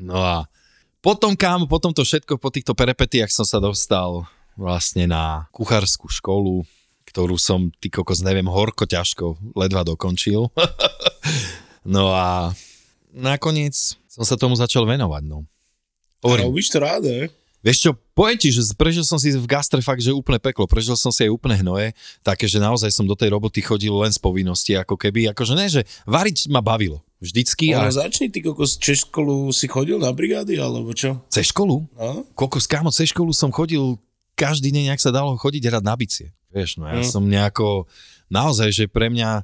No 0.00 0.16
a 0.16 0.48
potom, 1.04 1.36
kámo, 1.36 1.68
potom 1.68 1.92
to 1.92 2.00
všetko, 2.00 2.40
po 2.40 2.48
týchto 2.48 2.72
perepetiach 2.72 3.28
som 3.28 3.44
sa 3.44 3.60
dostal 3.60 4.24
vlastne 4.54 5.06
na 5.10 5.46
kuchárskú 5.50 6.10
školu, 6.10 6.66
ktorú 7.06 7.38
som, 7.38 7.70
ty 7.78 7.90
kokos, 7.90 8.24
neviem, 8.26 8.46
horko 8.50 8.86
ťažko 8.88 9.54
ledva 9.54 9.86
dokončil. 9.86 10.50
no 11.94 12.10
a 12.10 12.50
nakoniec 13.14 13.74
som 14.10 14.26
sa 14.26 14.34
tomu 14.34 14.58
začal 14.58 14.86
venovať, 14.86 15.22
no. 15.26 15.46
Hovorím. 16.24 16.50
Robíš 16.50 16.72
to 16.72 16.78
rád, 16.80 17.02
ne? 17.04 17.28
Vieš 17.64 17.78
čo, 17.80 17.90
poviem 18.12 18.36
ti, 18.36 18.52
že 18.52 18.60
prežil 18.76 19.08
som 19.08 19.16
si 19.16 19.32
v 19.32 19.48
gastre 19.48 19.80
fakt, 19.80 20.04
že 20.04 20.12
úplne 20.12 20.36
peklo, 20.36 20.68
prežil 20.68 21.00
som 21.00 21.08
si 21.08 21.24
aj 21.24 21.32
úplne 21.32 21.56
hnoje, 21.56 21.96
také, 22.20 22.44
že 22.44 22.60
naozaj 22.60 22.92
som 22.92 23.08
do 23.08 23.16
tej 23.16 23.32
roboty 23.32 23.64
chodil 23.64 23.88
len 23.88 24.12
z 24.12 24.20
povinnosti, 24.20 24.76
ako 24.76 25.00
keby, 25.00 25.32
akože 25.32 25.56
ne, 25.56 25.66
že 25.72 25.88
variť 26.04 26.52
ma 26.52 26.60
bavilo, 26.60 27.00
vždycky. 27.24 27.72
Ale 27.72 27.88
a... 27.88 28.04
začni, 28.04 28.28
ty 28.28 28.44
kokos, 28.44 28.76
Češ 28.76 29.08
školu 29.08 29.48
si 29.48 29.64
chodil 29.64 29.96
na 29.96 30.12
brigády, 30.12 30.60
alebo 30.60 30.92
čo? 30.92 31.24
Cez 31.32 31.56
školu? 31.56 31.88
No? 31.96 32.28
Kokos, 32.36 32.68
kámo, 32.68 32.92
cez 32.92 33.16
školu 33.16 33.32
som 33.32 33.48
chodil 33.48 33.96
každý 34.34 34.70
deň, 34.70 34.94
ak 34.94 35.00
sa 35.00 35.14
dalo 35.14 35.34
chodiť 35.38 35.62
hrať 35.70 35.82
na 35.82 35.94
bicie. 35.94 36.34
Vieš, 36.50 36.78
no 36.78 36.86
ja 36.86 37.02
Mm. 37.02 37.06
som 37.06 37.24
nejako, 37.26 37.86
naozaj, 38.30 38.70
že 38.70 38.84
pre 38.86 39.10
mňa, 39.10 39.42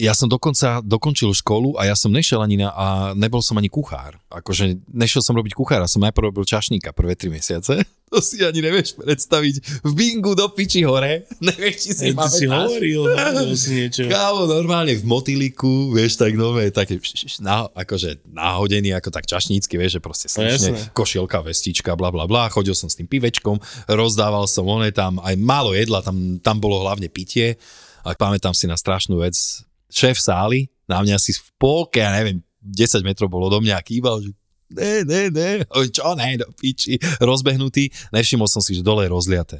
ja 0.00 0.16
som 0.16 0.32
dokonca 0.32 0.80
dokončil 0.80 1.36
školu 1.36 1.76
a 1.76 1.84
ja 1.84 1.92
som 1.92 2.08
nešiel 2.08 2.40
ani 2.40 2.64
na, 2.64 2.72
a 2.72 2.86
nebol 3.12 3.44
som 3.44 3.60
ani 3.60 3.68
kuchár. 3.68 4.16
Akože 4.32 4.80
nešiel 4.88 5.20
som 5.20 5.36
robiť 5.36 5.52
kuchára, 5.52 5.84
som 5.84 6.00
najprv 6.00 6.32
robil 6.32 6.48
čašníka 6.48 6.96
prvé 6.96 7.12
tri 7.12 7.28
mesiace. 7.28 7.76
To 8.10 8.18
si 8.18 8.42
ani 8.42 8.58
nevieš 8.58 8.98
predstaviť. 8.98 9.86
V 9.86 9.92
bingu 9.94 10.34
do 10.34 10.42
piči 10.50 10.82
hore. 10.82 11.30
Nevieš, 11.46 11.76
či 11.78 11.90
si 11.94 12.04
Ej, 12.10 12.18
ty 12.18 12.26
si 12.26 12.50
hovoril, 12.50 13.06
hovoril 13.06 13.54
si 13.54 13.70
niečo. 13.70 14.10
Kámo, 14.10 14.50
normálne 14.50 14.98
v 14.98 15.06
motýliku, 15.06 15.94
vieš, 15.94 16.18
tak 16.18 16.34
nové, 16.34 16.74
také, 16.74 16.98
na, 17.38 17.70
akože 17.70 18.26
náhodený, 18.26 18.98
ako 18.98 19.14
tak 19.14 19.30
čašnícky, 19.30 19.78
vieš, 19.78 19.94
že 19.94 20.00
proste 20.02 20.26
No 20.26 20.42
slušne, 20.42 20.90
košielka, 20.90 21.38
vestička, 21.38 21.94
bla 21.94 22.10
bla 22.10 22.26
bla, 22.26 22.50
chodil 22.50 22.74
som 22.74 22.90
s 22.90 22.98
tým 22.98 23.06
pivečkom, 23.06 23.62
rozdával 23.86 24.50
som 24.50 24.66
one 24.66 24.90
tam, 24.90 25.22
aj 25.22 25.38
málo 25.38 25.70
jedla, 25.70 26.02
tam, 26.02 26.42
tam 26.42 26.58
bolo 26.58 26.82
hlavne 26.82 27.06
pitie, 27.06 27.62
a 28.02 28.16
pamätám 28.16 28.56
si 28.56 28.66
na 28.66 28.74
strašnú 28.74 29.20
vec, 29.20 29.62
šéf 29.90 30.16
sály, 30.16 30.70
na 30.86 31.02
mňa 31.02 31.18
si 31.18 31.34
v 31.36 31.50
polke, 31.58 32.00
ja 32.02 32.14
neviem, 32.14 32.42
10 32.62 33.02
metrov 33.06 33.30
bolo 33.30 33.50
do 33.50 33.58
mňa 33.62 33.78
a 33.78 33.84
kýval, 33.84 34.22
že 34.22 34.30
ne, 34.70 35.02
ne, 35.04 35.22
ne, 35.30 35.50
čo 35.90 36.14
ne, 36.14 36.38
do 36.38 36.48
piči, 36.54 36.98
rozbehnutý, 37.18 37.90
nevšimol 38.14 38.46
som 38.46 38.62
si, 38.62 38.78
že 38.78 38.86
dole 38.86 39.06
je 39.06 39.10
rozliaté. 39.10 39.58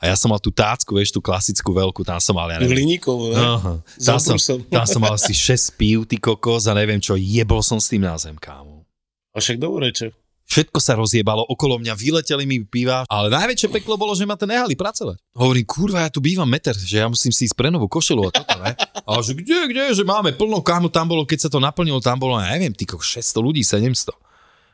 A 0.00 0.08
ja 0.08 0.16
som 0.16 0.32
mal 0.32 0.40
tú 0.40 0.48
tácku, 0.48 0.96
vieš, 0.96 1.12
tú 1.12 1.20
klasickú 1.20 1.76
veľkú, 1.76 2.00
tam 2.08 2.16
som 2.16 2.32
mal, 2.32 2.48
ja 2.48 2.56
neviem, 2.56 2.72
Hliníkovo, 2.72 3.36
ne? 3.36 3.36
Aha. 3.36 3.72
Tam 4.00 4.16
som, 4.16 4.40
tam 4.72 4.84
som 4.88 5.00
mal 5.04 5.12
asi 5.12 5.36
6 5.36 5.76
pív, 5.76 6.08
ty 6.08 6.16
kokos 6.16 6.64
a 6.64 6.72
neviem 6.72 6.96
čo, 6.96 7.20
jebol 7.20 7.60
som 7.60 7.76
s 7.76 7.92
tým 7.92 8.08
na 8.08 8.16
zem, 8.16 8.32
kámo. 8.40 8.88
A 9.36 9.44
však 9.44 9.60
dobre, 9.60 9.92
čo? 9.92 10.08
Všetko 10.50 10.82
sa 10.82 10.98
rozjebalo, 10.98 11.46
okolo 11.46 11.78
mňa 11.78 11.94
vyleteli 11.94 12.42
mi 12.42 12.66
piva, 12.66 13.06
ale 13.06 13.30
najväčšie 13.30 13.70
peklo 13.70 13.94
bolo, 13.94 14.18
že 14.18 14.26
ma 14.26 14.34
to 14.34 14.50
nehali 14.50 14.74
pracovať. 14.74 15.22
Hovorím, 15.38 15.62
kurva, 15.62 16.02
ja 16.02 16.10
tu 16.10 16.18
bývam 16.18 16.50
meter, 16.50 16.74
že 16.74 16.98
ja 16.98 17.06
musím 17.06 17.30
si 17.30 17.46
ísť 17.46 17.54
pre 17.54 17.70
novú 17.70 17.86
košelu 17.86 18.18
a 18.26 18.30
toto, 18.34 18.58
ne? 18.58 18.74
A 19.06 19.10
že 19.22 19.38
kde, 19.38 19.70
kde, 19.70 19.94
že 19.94 20.02
máme 20.02 20.34
plno, 20.34 20.58
kámo, 20.58 20.90
tam 20.90 21.06
bolo, 21.06 21.22
keď 21.22 21.46
sa 21.46 21.50
to 21.54 21.62
naplnilo, 21.62 22.02
tam 22.02 22.18
bolo, 22.18 22.34
ja 22.42 22.50
neviem, 22.58 22.74
ty 22.74 22.82
kokos, 22.82 23.06
600 23.22 23.46
ľudí, 23.46 23.62
700. 23.62 24.10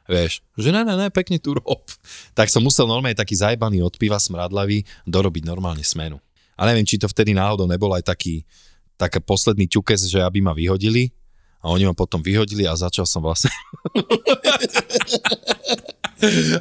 Vieš, 0.09 0.41
že 0.57 0.69
ne, 0.73 0.81
ne, 0.81 0.97
ne, 0.97 1.09
pekne 1.12 1.37
tu 1.37 1.59
rob. 1.61 1.85
Tak 2.33 2.49
som 2.49 2.65
musel 2.65 2.89
normálne 2.89 3.19
taký 3.19 3.37
zajbaný 3.37 3.85
od 3.85 4.01
piva 4.01 4.17
smradlavý 4.17 4.81
dorobiť 5.05 5.45
normálne 5.45 5.85
smenu. 5.85 6.17
A 6.57 6.65
neviem, 6.65 6.89
či 6.89 6.97
to 6.97 7.05
vtedy 7.05 7.37
náhodou 7.37 7.69
nebol 7.69 7.93
aj 7.93 8.17
taký, 8.17 8.49
taký 8.97 9.21
posledný 9.21 9.69
ťukes, 9.69 10.09
že 10.09 10.25
aby 10.25 10.41
ma 10.41 10.57
vyhodili. 10.57 11.12
A 11.64 11.73
oni 11.73 11.88
ma 11.88 11.95
potom 11.97 12.23
vyhodili 12.23 12.69
a 12.69 12.79
začal 12.79 13.09
som 13.09 13.25
vlastne... 13.25 13.51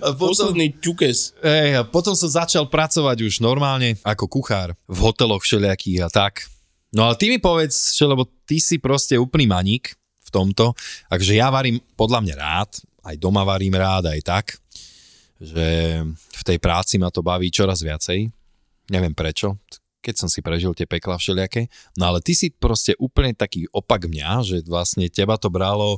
a 0.06 0.10
potom, 0.16 0.34
Posledný 0.36 0.76
ťukes. 0.82 1.40
Ej, 1.40 1.70
a 1.80 1.82
potom 1.88 2.16
som 2.18 2.28
začal 2.28 2.68
pracovať 2.68 3.24
už 3.24 3.40
normálne 3.40 3.96
ako 4.04 4.28
kuchár 4.28 4.76
v 4.88 4.98
hoteloch 5.00 5.44
všelijakých 5.44 6.06
a 6.06 6.10
tak. 6.12 6.50
No 6.96 7.08
ale 7.08 7.20
ty 7.20 7.28
mi 7.28 7.40
povedz, 7.40 7.96
že 7.96 8.08
lebo 8.08 8.28
ty 8.48 8.60
si 8.60 8.80
proste 8.80 9.20
úplný 9.20 9.48
maník 9.48 9.96
v 10.26 10.30
tomto, 10.32 10.74
takže 11.12 11.38
ja 11.38 11.52
varím 11.52 11.80
podľa 12.00 12.20
mňa 12.24 12.36
rád, 12.36 12.72
aj 13.06 13.16
doma 13.20 13.46
varím 13.46 13.78
rád, 13.78 14.10
aj 14.10 14.22
tak, 14.26 14.46
že 15.38 16.02
v 16.12 16.44
tej 16.44 16.58
práci 16.58 16.96
ma 16.98 17.12
to 17.12 17.22
baví 17.22 17.52
čoraz 17.52 17.84
viacej. 17.84 18.32
Neviem 18.90 19.14
prečo, 19.14 19.60
keď 20.06 20.16
som 20.22 20.30
si 20.30 20.46
prežil 20.46 20.78
tie 20.78 20.86
pekla 20.86 21.18
všelijaké. 21.18 21.66
No 21.98 22.14
ale 22.14 22.22
ty 22.22 22.38
si 22.38 22.54
proste 22.54 22.94
úplne 23.02 23.34
taký 23.34 23.66
opak 23.74 24.06
mňa, 24.06 24.46
že 24.46 24.58
vlastne 24.70 25.10
teba 25.10 25.42
to 25.42 25.50
bralo 25.50 25.98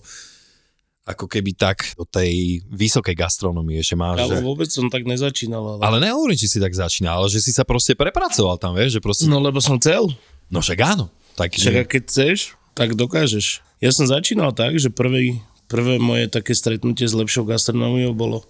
ako 1.07 1.27
keby 1.27 1.55
tak 1.55 1.95
do 1.95 2.03
tej 2.03 2.59
vysokej 2.67 3.15
gastronomie, 3.15 3.79
že 3.79 3.95
máš... 3.95 4.27
Ale 4.27 4.39
že... 4.39 4.43
vôbec 4.43 4.67
som 4.67 4.91
tak 4.91 5.07
nezačínal. 5.07 5.79
Ale... 5.79 5.81
Ale 5.83 5.97
nehovorím, 6.03 6.35
či 6.35 6.51
si 6.51 6.59
tak 6.59 6.75
začínal, 6.75 7.23
ale 7.23 7.31
že 7.31 7.39
si 7.39 7.55
sa 7.55 7.63
proste 7.63 7.95
prepracoval 7.95 8.59
tam, 8.59 8.75
vieš, 8.75 8.99
že 8.99 9.01
proste... 9.03 9.23
No 9.23 9.39
lebo 9.39 9.63
som 9.63 9.79
chcel. 9.79 10.11
No 10.51 10.59
však 10.59 10.79
áno. 10.83 11.07
Tak, 11.39 11.55
Však 11.55 11.87
keď 11.87 12.03
chceš, 12.11 12.37
tak 12.75 12.97
dokážeš. 12.97 13.63
Ja 13.79 13.93
som 13.93 14.09
začínal 14.09 14.51
tak, 14.51 14.75
že 14.81 14.91
prvý, 14.91 15.39
prvé 15.69 15.95
moje 16.01 16.27
také 16.27 16.57
stretnutie 16.57 17.05
s 17.05 17.15
lepšou 17.15 17.45
gastronómiou 17.47 18.11
bolo, 18.11 18.43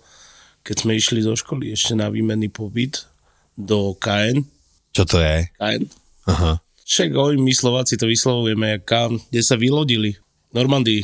keď 0.65 0.87
sme 0.87 0.97
išli 0.97 1.19
zo 1.21 1.35
školy 1.37 1.75
ešte 1.75 1.93
na 1.93 2.09
výmenný 2.09 2.49
pobyt 2.49 3.05
do 3.59 3.93
KN. 3.99 4.47
Čo 4.91 5.03
to 5.05 5.17
je? 5.19 5.47
KN. 5.57 5.83
Aha. 6.27 6.59
Však 6.87 7.09
oj, 7.13 7.35
my 7.35 7.51
Slováci 7.51 7.99
to 7.99 8.07
vyslovujeme 8.07 8.79
KN, 8.81 9.19
kde 9.27 9.41
sa 9.43 9.59
vylodili. 9.59 10.15
Normandii. 10.55 11.03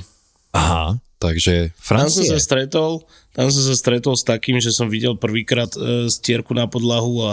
Aha, 0.55 0.95
takže 1.19 1.75
Tam 1.83 2.07
som 2.07 2.23
Francie. 2.23 2.29
sa 2.31 2.39
stretol, 2.39 3.03
tam 3.35 3.51
som 3.51 3.63
sa 3.63 3.75
stretol 3.75 4.15
s 4.15 4.23
takým, 4.23 4.61
že 4.63 4.71
som 4.71 4.87
videl 4.87 5.19
prvýkrát 5.19 5.67
e, 5.75 6.07
stierku 6.07 6.55
na 6.55 6.69
podlahu 6.69 7.27
a, 7.27 7.31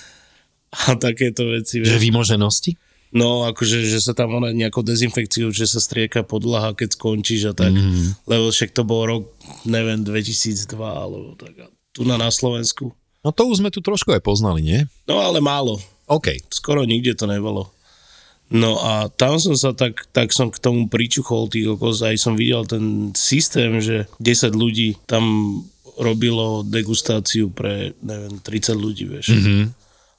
a 0.88 0.96
takéto 0.98 1.46
veci. 1.50 1.78
Že 1.82 1.96
Vieš. 1.98 2.04
vymoženosti? 2.10 2.72
No, 3.10 3.42
akože, 3.42 3.90
že 3.90 3.98
sa 3.98 4.14
tam 4.14 4.38
ona 4.38 4.54
nejakou 4.54 4.86
dezinfekciou, 4.86 5.50
že 5.50 5.66
sa 5.66 5.82
strieka 5.82 6.22
podlaha, 6.22 6.78
keď 6.78 6.94
skončíš 6.94 7.50
a 7.50 7.54
tak. 7.54 7.74
Mm. 7.74 8.14
Lebo 8.22 8.54
však 8.54 8.70
to 8.70 8.86
bol 8.86 9.02
rok, 9.02 9.26
neviem, 9.66 10.06
2002 10.06 10.70
alebo 10.78 11.34
tak. 11.34 11.58
A 11.58 11.66
tu 11.90 12.06
na, 12.06 12.14
na 12.14 12.30
Slovensku. 12.30 12.94
No 13.20 13.30
to 13.36 13.48
už 13.48 13.60
sme 13.60 13.68
tu 13.68 13.84
trošku 13.84 14.16
aj 14.16 14.24
poznali, 14.24 14.64
nie? 14.64 14.80
No 15.04 15.20
ale 15.20 15.44
málo. 15.44 15.76
OK. 16.08 16.40
Skoro 16.48 16.88
nikde 16.88 17.12
to 17.12 17.28
nebolo. 17.28 17.68
No 18.50 18.82
a 18.82 19.06
tam 19.14 19.38
som 19.38 19.54
sa 19.54 19.70
tak, 19.70 20.10
tak 20.10 20.34
som 20.34 20.50
k 20.50 20.58
tomu 20.58 20.90
pričuchol, 20.90 21.46
tých 21.46 21.70
kokos, 21.70 22.02
aj 22.02 22.18
som 22.18 22.34
videl 22.34 22.66
ten 22.66 23.14
systém, 23.14 23.78
že 23.78 24.10
10 24.18 24.50
ľudí 24.58 24.98
tam 25.06 25.22
robilo 26.00 26.66
degustáciu 26.66 27.54
pre, 27.54 27.94
neviem, 28.02 28.42
30 28.42 28.74
ľudí, 28.74 29.04
vieš. 29.06 29.36
Mm-hmm. 29.36 29.62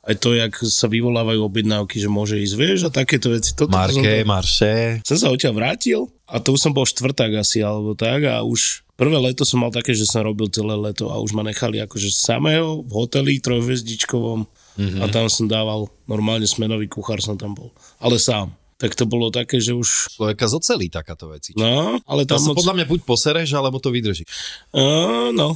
Aj 0.01 0.17
to, 0.17 0.33
jak 0.33 0.57
sa 0.65 0.89
vyvolávajú 0.89 1.45
objednávky, 1.45 2.01
že 2.01 2.09
môže 2.09 2.41
ísť, 2.41 2.55
vieš, 2.57 2.79
a 2.85 2.89
takéto 2.89 3.29
veci. 3.29 3.53
Toto 3.53 3.69
som, 3.69 3.77
Marke, 3.77 4.25
tam, 4.25 4.33
Marše. 4.33 4.73
som 5.05 5.17
sa 5.17 5.29
odtiaľ 5.29 5.53
vrátil 5.53 6.09
a 6.25 6.41
to 6.41 6.57
už 6.57 6.59
som 6.65 6.73
bol 6.73 6.89
štvrták 6.89 7.37
asi, 7.37 7.61
alebo 7.61 7.93
tak 7.93 8.25
a 8.25 8.41
už 8.41 8.81
prvé 8.97 9.21
leto 9.21 9.45
som 9.45 9.61
mal 9.61 9.69
také, 9.69 9.93
že 9.93 10.09
som 10.09 10.25
robil 10.25 10.49
celé 10.49 10.73
leto 10.73 11.13
a 11.13 11.21
už 11.21 11.37
ma 11.37 11.45
nechali 11.45 11.77
akože 11.85 12.09
samého 12.09 12.81
v 12.81 12.91
hoteli 12.97 13.37
trojhvezdičkovom 13.37 14.41
mm-hmm. 14.49 15.01
a 15.01 15.05
tam 15.13 15.29
som 15.29 15.45
dával 15.45 15.85
normálne 16.09 16.49
smenový 16.49 16.89
kuchár 16.89 17.21
som 17.21 17.37
tam 17.37 17.53
bol, 17.53 17.69
ale 18.01 18.17
sám. 18.17 18.57
Tak 18.81 18.97
to 18.97 19.05
bolo 19.05 19.29
také, 19.29 19.61
že 19.61 19.77
už... 19.77 20.17
Človeka 20.17 20.49
zocelí 20.49 20.89
takáto 20.89 21.29
veci. 21.29 21.53
No, 21.53 22.01
ale 22.01 22.25
To 22.25 22.33
tam 22.33 22.41
sa 22.41 22.49
moc... 22.49 22.57
podľa 22.57 22.81
mňa 22.81 22.85
buď 22.89 22.99
posereš, 23.05 23.53
alebo 23.53 23.77
to 23.77 23.93
vydrží. 23.93 24.25
Uh, 24.73 25.29
no, 25.37 25.53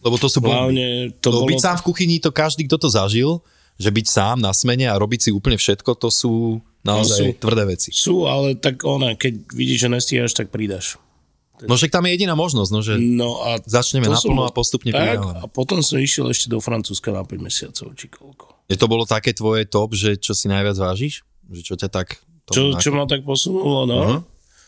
Lebo 0.00 0.16
to 0.16 0.24
sú 0.32 0.40
hlavne 0.40 1.12
to 1.20 1.28
To 1.28 1.44
bolo... 1.44 1.52
v 1.52 1.84
kuchyni, 1.84 2.16
to 2.16 2.32
každý, 2.32 2.64
kto 2.64 2.80
to 2.80 2.88
zažil, 2.88 3.44
že 3.76 3.90
byť 3.92 4.06
sám 4.08 4.36
na 4.40 4.52
smene 4.56 4.88
a 4.88 4.96
robiť 4.96 5.28
si 5.28 5.30
úplne 5.32 5.60
všetko, 5.60 5.90
to 6.00 6.08
sú 6.08 6.60
naozaj 6.80 7.36
sú. 7.36 7.40
tvrdé 7.40 7.64
veci. 7.68 7.90
Sú, 7.92 8.24
ale 8.24 8.56
tak 8.56 8.86
ona, 8.86 9.12
keď 9.18 9.52
vidíš, 9.52 9.78
že 9.84 9.88
nestíhaš, 9.92 10.32
tak 10.32 10.48
pridáš. 10.48 10.96
No 11.64 11.72
však 11.72 11.88
tam 11.88 12.04
je 12.04 12.12
jediná 12.12 12.36
možnosť, 12.36 12.70
no, 12.72 12.80
že 12.84 13.00
No 13.00 13.40
a 13.40 13.56
začneme 13.64 14.04
som 14.12 14.28
naplno 14.36 14.44
a 14.44 14.52
postupne 14.52 14.92
tak, 14.92 15.24
pridávame. 15.24 15.40
a 15.40 15.48
potom 15.48 15.80
som 15.80 15.96
išiel 15.96 16.28
ešte 16.28 16.52
do 16.52 16.60
Francúzska 16.60 17.16
na 17.16 17.24
5 17.24 17.32
mesiacov, 17.40 17.96
či 17.96 18.12
koľko. 18.12 18.44
Je 18.68 18.76
to 18.76 18.86
bolo 18.92 19.08
také 19.08 19.32
tvoje 19.32 19.64
top, 19.64 19.96
že 19.96 20.20
čo 20.20 20.36
si 20.36 20.52
najviac 20.52 20.76
vážiš? 20.76 21.24
Že 21.48 21.62
čo 21.64 21.74
ťa 21.80 21.88
tak... 21.88 22.20
Čo, 22.52 22.76
čo 22.76 22.92
ma 22.92 23.08
tak 23.08 23.24
posunulo, 23.24 23.88
no. 23.88 23.96
Mhm. 24.04 24.18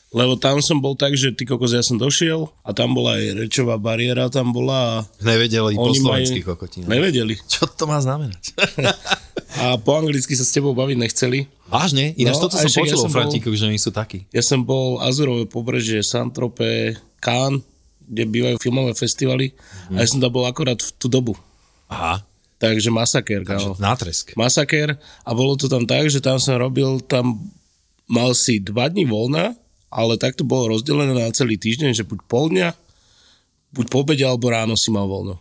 Lebo 0.09 0.41
tam 0.41 0.65
som 0.65 0.81
bol 0.81 0.97
tak, 0.97 1.13
že 1.13 1.37
ty 1.37 1.45
kokos, 1.45 1.77
ja 1.77 1.85
som 1.85 2.01
došiel 2.01 2.49
a 2.65 2.73
tam 2.73 2.97
bola 2.97 3.21
aj 3.21 3.45
rečová 3.45 3.77
bariéra, 3.77 4.33
tam 4.33 4.57
bola 4.57 5.05
Nevedeli 5.21 5.77
po 5.77 5.93
slovensky 5.93 6.41
kokotina. 6.41 6.89
nevedeli. 6.89 7.37
Čo 7.45 7.69
to 7.69 7.85
má 7.85 8.01
znamenať? 8.01 8.57
A 9.59 9.75
po 9.75 9.97
anglicky 9.97 10.33
sa 10.33 10.45
s 10.45 10.53
tebou 10.53 10.71
baviť 10.73 10.97
nechceli. 10.97 11.49
Vážne? 11.67 12.13
Ináč 12.15 12.37
No, 12.37 12.47
toto 12.47 12.57
som 12.57 12.69
však 12.69 12.85
ja 12.85 12.95
počul 12.95 13.01
o 13.01 13.11
Frantíkoch, 13.11 13.55
že 13.57 13.65
oni 13.67 13.81
sú 13.81 13.91
takí. 13.91 14.23
Ja 14.31 14.41
som 14.41 14.63
bol 14.63 15.01
Azurové 15.03 15.45
pobrežie, 15.45 16.01
Santrope, 16.01 16.95
Cannes, 17.19 17.65
kde 18.01 18.23
bývajú 18.25 18.57
filmové 18.61 18.93
festivaly 18.95 19.53
a 19.93 20.01
ja 20.01 20.07
som 20.07 20.21
tam 20.21 20.31
bol 20.31 20.45
akorát 20.45 20.79
v 20.79 20.91
tú 20.95 21.11
dobu. 21.11 21.35
Aha, 21.89 22.23
Takže 22.57 22.89
masaker, 22.89 23.43
kámo. 23.43 23.77
nátresk. 23.77 24.33
masaker 24.35 24.97
a 25.23 25.31
bolo 25.31 25.55
to 25.55 25.67
tam 25.67 25.85
tak, 25.85 26.09
že 26.09 26.19
tam 26.19 26.37
som 26.37 26.57
robil, 26.57 27.01
tam 27.05 27.37
mal 28.05 28.33
si 28.33 28.59
dva 28.59 28.89
dní 28.89 29.05
voľna, 29.05 29.53
ale 29.89 30.21
takto 30.21 30.45
bolo 30.45 30.77
rozdelené 30.77 31.17
na 31.17 31.33
celý 31.33 31.57
týždeň, 31.57 31.97
že 31.97 32.05
buď 32.05 32.19
pol 32.29 32.53
dňa, 32.53 32.69
buď 33.73 33.87
po 33.89 34.05
obede 34.05 34.25
alebo 34.25 34.53
ráno 34.53 34.77
si 34.77 34.89
mal 34.93 35.09
voľno. 35.09 35.41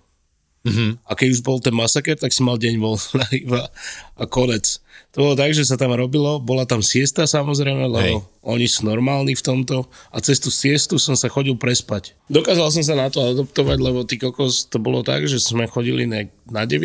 Mm-hmm. 0.67 0.89
A 1.07 1.11
keď 1.15 1.27
už 1.39 1.41
bol 1.47 1.63
ten 1.63 1.71
masaker, 1.71 2.19
tak 2.19 2.35
si 2.35 2.43
mal 2.43 2.59
deň 2.59 2.75
voľna 2.75 3.25
iba 3.43 3.71
a 4.19 4.23
konec. 4.27 4.83
To 5.15 5.23
bolo 5.23 5.33
tak, 5.39 5.55
že 5.55 5.63
sa 5.63 5.79
tam 5.79 5.95
robilo, 5.95 6.37
bola 6.37 6.67
tam 6.67 6.83
siesta 6.83 7.23
samozrejme, 7.23 7.89
lebo 7.89 8.21
Hej. 8.21 8.43
oni 8.43 8.67
sú 8.67 8.85
normálni 8.85 9.33
v 9.33 9.41
tomto 9.41 9.87
a 10.11 10.17
cez 10.19 10.37
tú 10.37 10.51
siestu 10.51 10.99
som 10.99 11.15
sa 11.15 11.31
chodil 11.31 11.55
prespať. 11.55 12.13
Dokázal 12.27 12.69
som 12.69 12.83
sa 12.83 12.93
na 12.93 13.07
to 13.07 13.23
adoptovať, 13.23 13.77
lebo 13.79 14.03
ty 14.03 14.19
kokos, 14.19 14.67
to 14.67 14.77
bolo 14.77 15.01
tak, 15.01 15.25
že 15.25 15.39
sme 15.39 15.65
chodili 15.65 16.05
na, 16.05 16.27
na 16.51 16.67
9 16.67 16.83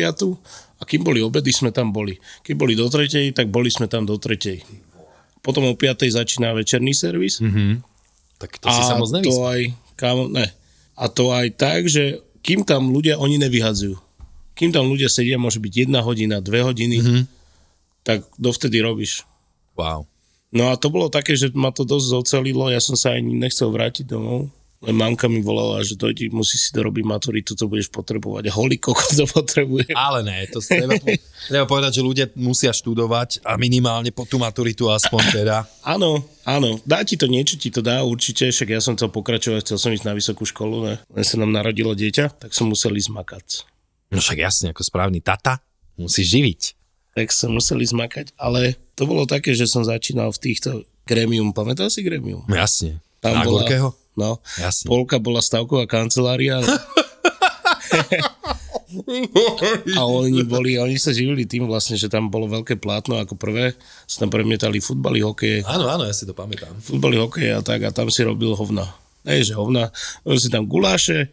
a 0.79 0.83
kým 0.87 1.03
boli 1.03 1.19
obedy, 1.21 1.51
sme 1.53 1.69
tam 1.69 1.93
boli. 1.93 2.17
Keď 2.41 2.53
boli 2.57 2.73
do 2.73 2.87
tretej, 2.87 3.35
tak 3.35 3.51
boli 3.51 3.69
sme 3.69 3.85
tam 3.91 4.07
do 4.07 4.15
tretej. 4.15 4.63
Potom 5.43 5.63
o 5.65 5.75
5 5.75 5.83
začína 6.09 6.51
večerný 6.51 6.91
servis. 6.91 7.37
Mm-hmm. 7.37 7.83
Tak 8.39 8.57
to 8.57 8.67
si 8.67 8.81
sa 8.81 8.95
moc 8.95 9.07
to 9.07 9.19
nevyspal. 9.19 9.43
aj, 9.45 9.61
kámo, 9.93 10.23
ne. 10.27 10.47
A 10.93 11.05
to 11.05 11.29
aj 11.29 11.47
tak, 11.53 11.85
že 11.85 12.03
kým 12.39 12.63
tam 12.63 12.89
ľudia, 12.89 13.15
oni 13.15 13.35
nevyhadzujú. 13.37 13.99
Kým 14.53 14.69
tam 14.69 14.87
ľudia 14.87 15.07
sedia, 15.07 15.35
môže 15.35 15.57
byť 15.57 15.73
jedna 15.81 15.99
hodina, 15.99 16.39
dve 16.39 16.61
hodiny, 16.61 16.97
Mhm. 16.97 17.05
mm-hmm. 17.05 17.23
tak 18.01 18.23
dovtedy 18.35 18.79
robíš. 18.79 19.27
Wow. 19.73 20.07
No 20.49 20.69
a 20.69 20.75
to 20.75 20.87
bolo 20.87 21.07
také, 21.07 21.33
že 21.33 21.49
ma 21.51 21.69
to 21.69 21.81
dosť 21.81 22.07
zocelilo, 22.13 22.67
ja 22.67 22.77
som 22.77 22.93
sa 22.93 23.11
ani 23.11 23.33
nechcel 23.33 23.67
vrátiť 23.67 24.05
domov. 24.05 24.53
Len 24.83 24.95
mamka 24.99 25.31
mi 25.31 25.39
volala, 25.39 25.79
že 25.79 25.95
dojdi, 25.95 26.27
musí 26.27 26.59
si 26.59 26.75
dorobiť 26.75 27.07
maturitu, 27.07 27.55
to 27.55 27.71
budeš 27.71 27.87
potrebovať. 27.87 28.51
A 28.51 28.55
holý 28.55 28.75
kokos 28.75 29.15
to 29.15 29.23
potrebuje. 29.31 29.95
Ale 29.95 30.27
ne, 30.27 30.43
to 30.51 30.59
treba, 30.59 30.99
treba 31.47 31.65
povedať, 31.65 31.99
že 31.99 32.01
ľudia 32.03 32.25
musia 32.35 32.75
študovať 32.75 33.47
a 33.47 33.55
minimálne 33.55 34.11
po 34.11 34.27
tú 34.27 34.35
maturitu 34.43 34.91
aspoň 34.91 35.23
teda. 35.31 35.63
Áno, 35.87 36.19
áno, 36.43 36.83
dá 36.83 36.99
ti 37.07 37.15
to 37.15 37.31
niečo, 37.31 37.55
ti 37.55 37.71
to 37.71 37.79
dá 37.79 38.03
určite, 38.03 38.51
však 38.51 38.75
ja 38.75 38.83
som 38.83 38.99
chcel 38.99 39.07
pokračovať, 39.07 39.71
chcel 39.71 39.77
som 39.79 39.91
ísť 39.95 40.03
na 40.03 40.13
vysokú 40.15 40.43
školu, 40.43 40.75
ne? 40.83 40.95
len 40.99 41.23
sa 41.23 41.39
nám 41.39 41.55
narodilo 41.55 41.95
dieťa, 41.95 42.43
tak 42.43 42.51
som 42.51 42.67
musel 42.67 42.91
ísť 42.95 43.11
makať. 43.15 43.47
No 44.11 44.19
však 44.19 44.39
jasne, 44.39 44.75
ako 44.75 44.83
správny 44.83 45.23
tata, 45.23 45.63
musíš 45.95 46.27
živiť. 46.35 46.61
Tak 47.13 47.29
som 47.29 47.53
musel 47.53 47.79
ísť 47.79 47.95
makať, 47.95 48.27
ale 48.35 48.75
to 48.97 49.05
bolo 49.05 49.23
také, 49.29 49.53
že 49.53 49.69
som 49.69 49.85
začínal 49.85 50.33
v 50.33 50.41
týchto 50.49 50.69
gremium, 51.05 51.51
pamätáš 51.53 51.99
si 51.99 52.01
gremium? 52.01 52.47
Jasne. 52.49 53.02
Tam 53.23 53.33
Na 53.33 53.41
bola- 53.41 53.63
Gorkého? 53.63 53.89
No, 54.13 54.37
Jasne. 54.55 54.85
polka 54.85 55.17
bola 55.17 55.39
stavková 55.39 55.87
kancelária. 55.87 56.61
a 59.91 60.01
oni 60.03 60.43
boli, 60.43 60.77
oni 60.77 60.95
sa 60.95 61.09
živili 61.09 61.43
tým 61.43 61.65
vlastne, 61.65 61.95
že 61.95 62.05
tam 62.05 62.27
bolo 62.27 62.45
veľké 62.47 62.75
plátno 62.75 63.17
ako 63.17 63.33
prvé, 63.33 63.73
sa 64.05 64.21
tam 64.21 64.29
premietali 64.29 64.77
futbaly, 64.77 65.19
hokeje, 65.19 65.65
Áno, 65.65 65.87
áno, 65.87 66.03
ja 66.03 66.11
si 66.11 66.23
to 66.23 66.31
pamätám. 66.31 66.77
futbaly, 66.77 67.17
hokeje 67.17 67.51
a 67.51 67.61
tak 67.61 67.81
a 67.81 67.89
tam 67.89 68.07
si 68.07 68.21
robil 68.21 68.53
hovna. 68.53 68.85
Ne, 69.23 69.39
že 69.39 69.55
hovna, 69.55 69.89
robil 70.21 70.37
si 70.37 70.47
tam 70.47 70.67
guláše, 70.67 71.31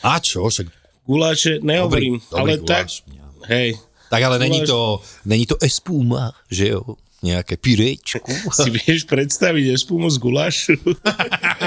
A 0.00 0.20
čo, 0.20 0.44
však... 0.44 0.68
guláše, 1.02 1.58
nehovorím, 1.58 2.20
dobrý 2.20 2.30
ale 2.30 2.50
guláš, 2.54 2.68
tak, 2.68 2.86
ja. 3.10 3.26
hej, 3.48 3.68
Tak 4.06 4.20
ale 4.22 4.36
není 4.38 4.60
Guláš. 4.60 4.70
to, 4.70 4.80
není 5.24 5.44
to 5.44 5.56
espuma, 5.58 6.30
že 6.46 6.68
jo? 6.70 6.94
Nejaké 7.24 7.56
pyrečku. 7.56 8.28
si 8.60 8.68
vieš 8.68 9.08
predstaviť 9.08 9.72
espumu 9.72 10.12
z 10.12 10.20
gulášu? 10.20 10.76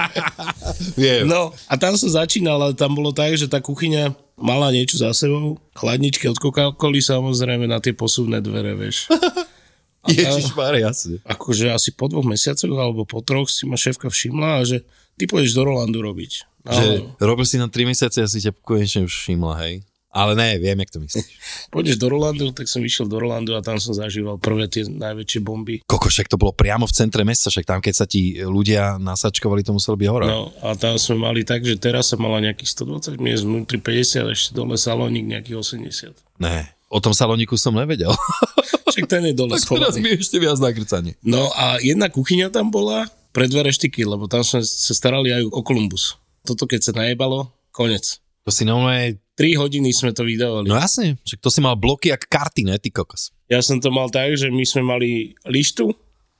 Viem. 1.02 1.26
No 1.26 1.50
a 1.66 1.74
tam 1.82 1.98
som 1.98 2.14
začínal, 2.14 2.62
ale 2.62 2.78
tam 2.78 2.94
bolo 2.94 3.10
tak, 3.10 3.34
že 3.34 3.50
tá 3.50 3.58
kuchyňa 3.58 4.14
mala 4.38 4.70
niečo 4.70 5.02
za 5.02 5.10
sebou, 5.18 5.58
chladničky 5.74 6.30
od 6.30 6.38
Coca-Coly 6.38 7.02
samozrejme 7.02 7.66
na 7.66 7.82
tie 7.82 7.98
posuvné 7.98 8.38
dvere, 8.38 8.78
vieš. 8.78 9.10
Ježišmar, 10.08 10.78
jasne. 10.78 11.18
Akože 11.26 11.74
asi 11.74 11.90
po 11.92 12.08
dvoch 12.08 12.24
mesiacoch 12.24 12.78
alebo 12.78 13.04
po 13.04 13.20
troch 13.26 13.50
si 13.50 13.66
ma 13.66 13.76
šéfka 13.76 14.08
všimla 14.08 14.62
a 14.62 14.64
že 14.64 14.86
ty 15.18 15.26
pôjdeš 15.26 15.58
do 15.58 15.68
Rolandu 15.68 16.00
robiť. 16.00 16.48
Že 16.68 16.88
robil 17.18 17.46
si 17.48 17.58
na 17.58 17.72
3 17.72 17.92
mesiace 17.92 18.20
a 18.24 18.28
si 18.28 18.44
ťa 18.44 18.56
konečne 18.62 19.08
všimla, 19.08 19.56
hej? 19.66 19.87
Ale 20.18 20.34
ne, 20.34 20.58
viem, 20.58 20.74
jak 20.82 20.90
to 20.90 20.98
myslíš. 20.98 21.30
pôjdeš 21.70 22.02
do 22.02 22.10
Rolandu, 22.10 22.50
tak 22.50 22.66
som 22.66 22.82
išiel 22.82 23.06
do 23.06 23.22
Rolandu 23.22 23.54
a 23.54 23.62
tam 23.62 23.78
som 23.78 23.94
zažíval 23.94 24.42
prvé 24.42 24.66
tie 24.66 24.90
najväčšie 24.90 25.40
bomby. 25.46 25.86
Koko, 25.86 26.10
však 26.10 26.34
to 26.34 26.42
bolo 26.42 26.58
priamo 26.58 26.90
v 26.90 26.94
centre 26.98 27.22
mesta, 27.22 27.54
však 27.54 27.70
tam, 27.70 27.78
keď 27.78 27.94
sa 27.94 28.10
ti 28.10 28.42
ľudia 28.42 28.98
nasačkovali, 28.98 29.62
to 29.62 29.78
muselo 29.78 29.94
byť 29.94 30.10
hore. 30.10 30.26
No 30.26 30.50
a 30.66 30.74
tam 30.74 30.98
sme 30.98 31.22
mali 31.22 31.46
tak, 31.46 31.62
že 31.62 31.78
teraz 31.78 32.10
sa 32.10 32.18
mala 32.18 32.42
nejakých 32.42 32.82
120 32.82 33.22
miest, 33.22 33.46
vnútri 33.46 33.78
50, 33.78 34.34
ešte 34.34 34.50
dole 34.58 34.74
salónik 34.74 35.30
nejakých 35.30 35.86
80. 35.86 36.42
Ne, 36.42 36.66
o 36.90 36.98
tom 36.98 37.14
saloniku 37.14 37.54
som 37.54 37.78
nevedel. 37.78 38.10
Však 38.98 39.06
ten 39.06 39.22
je 39.30 39.38
dole 39.38 39.54
tak 39.54 39.70
teraz 39.70 40.02
mi 40.02 40.18
ešte 40.18 40.42
viac 40.42 40.58
nakrcanie. 40.58 41.14
No 41.22 41.54
a 41.54 41.78
jedna 41.78 42.10
kuchyňa 42.10 42.50
tam 42.50 42.74
bola 42.74 43.06
pre 43.36 43.46
dve 43.46 43.70
reštiky, 43.70 44.02
lebo 44.02 44.26
tam 44.26 44.42
sme 44.42 44.66
sa 44.66 44.94
starali 44.98 45.30
aj 45.30 45.54
o 45.54 45.62
Kolumbus. 45.62 46.18
Toto 46.42 46.66
keď 46.66 46.90
sa 46.90 46.94
najebalo, 46.98 47.54
konec. 47.70 48.18
To 48.48 48.52
si 48.54 48.64
normálne, 48.64 49.20
3 49.36 49.60
hodiny 49.60 49.92
sme 49.92 50.10
to 50.10 50.24
vydávali. 50.24 50.66
no 50.66 50.74
jasne, 50.74 51.20
však 51.22 51.40
to 51.40 51.50
si 51.52 51.60
mal 51.60 51.76
bloky 51.76 52.10
jak 52.10 52.24
karty, 52.26 52.64
ne, 52.64 52.80
ty 52.80 52.88
kokos. 52.88 53.36
Ja 53.46 53.60
som 53.60 53.78
to 53.78 53.92
mal 53.92 54.08
tak, 54.08 54.34
že 54.34 54.48
my 54.48 54.64
sme 54.64 54.88
mali 54.88 55.10
lištu, 55.44 55.92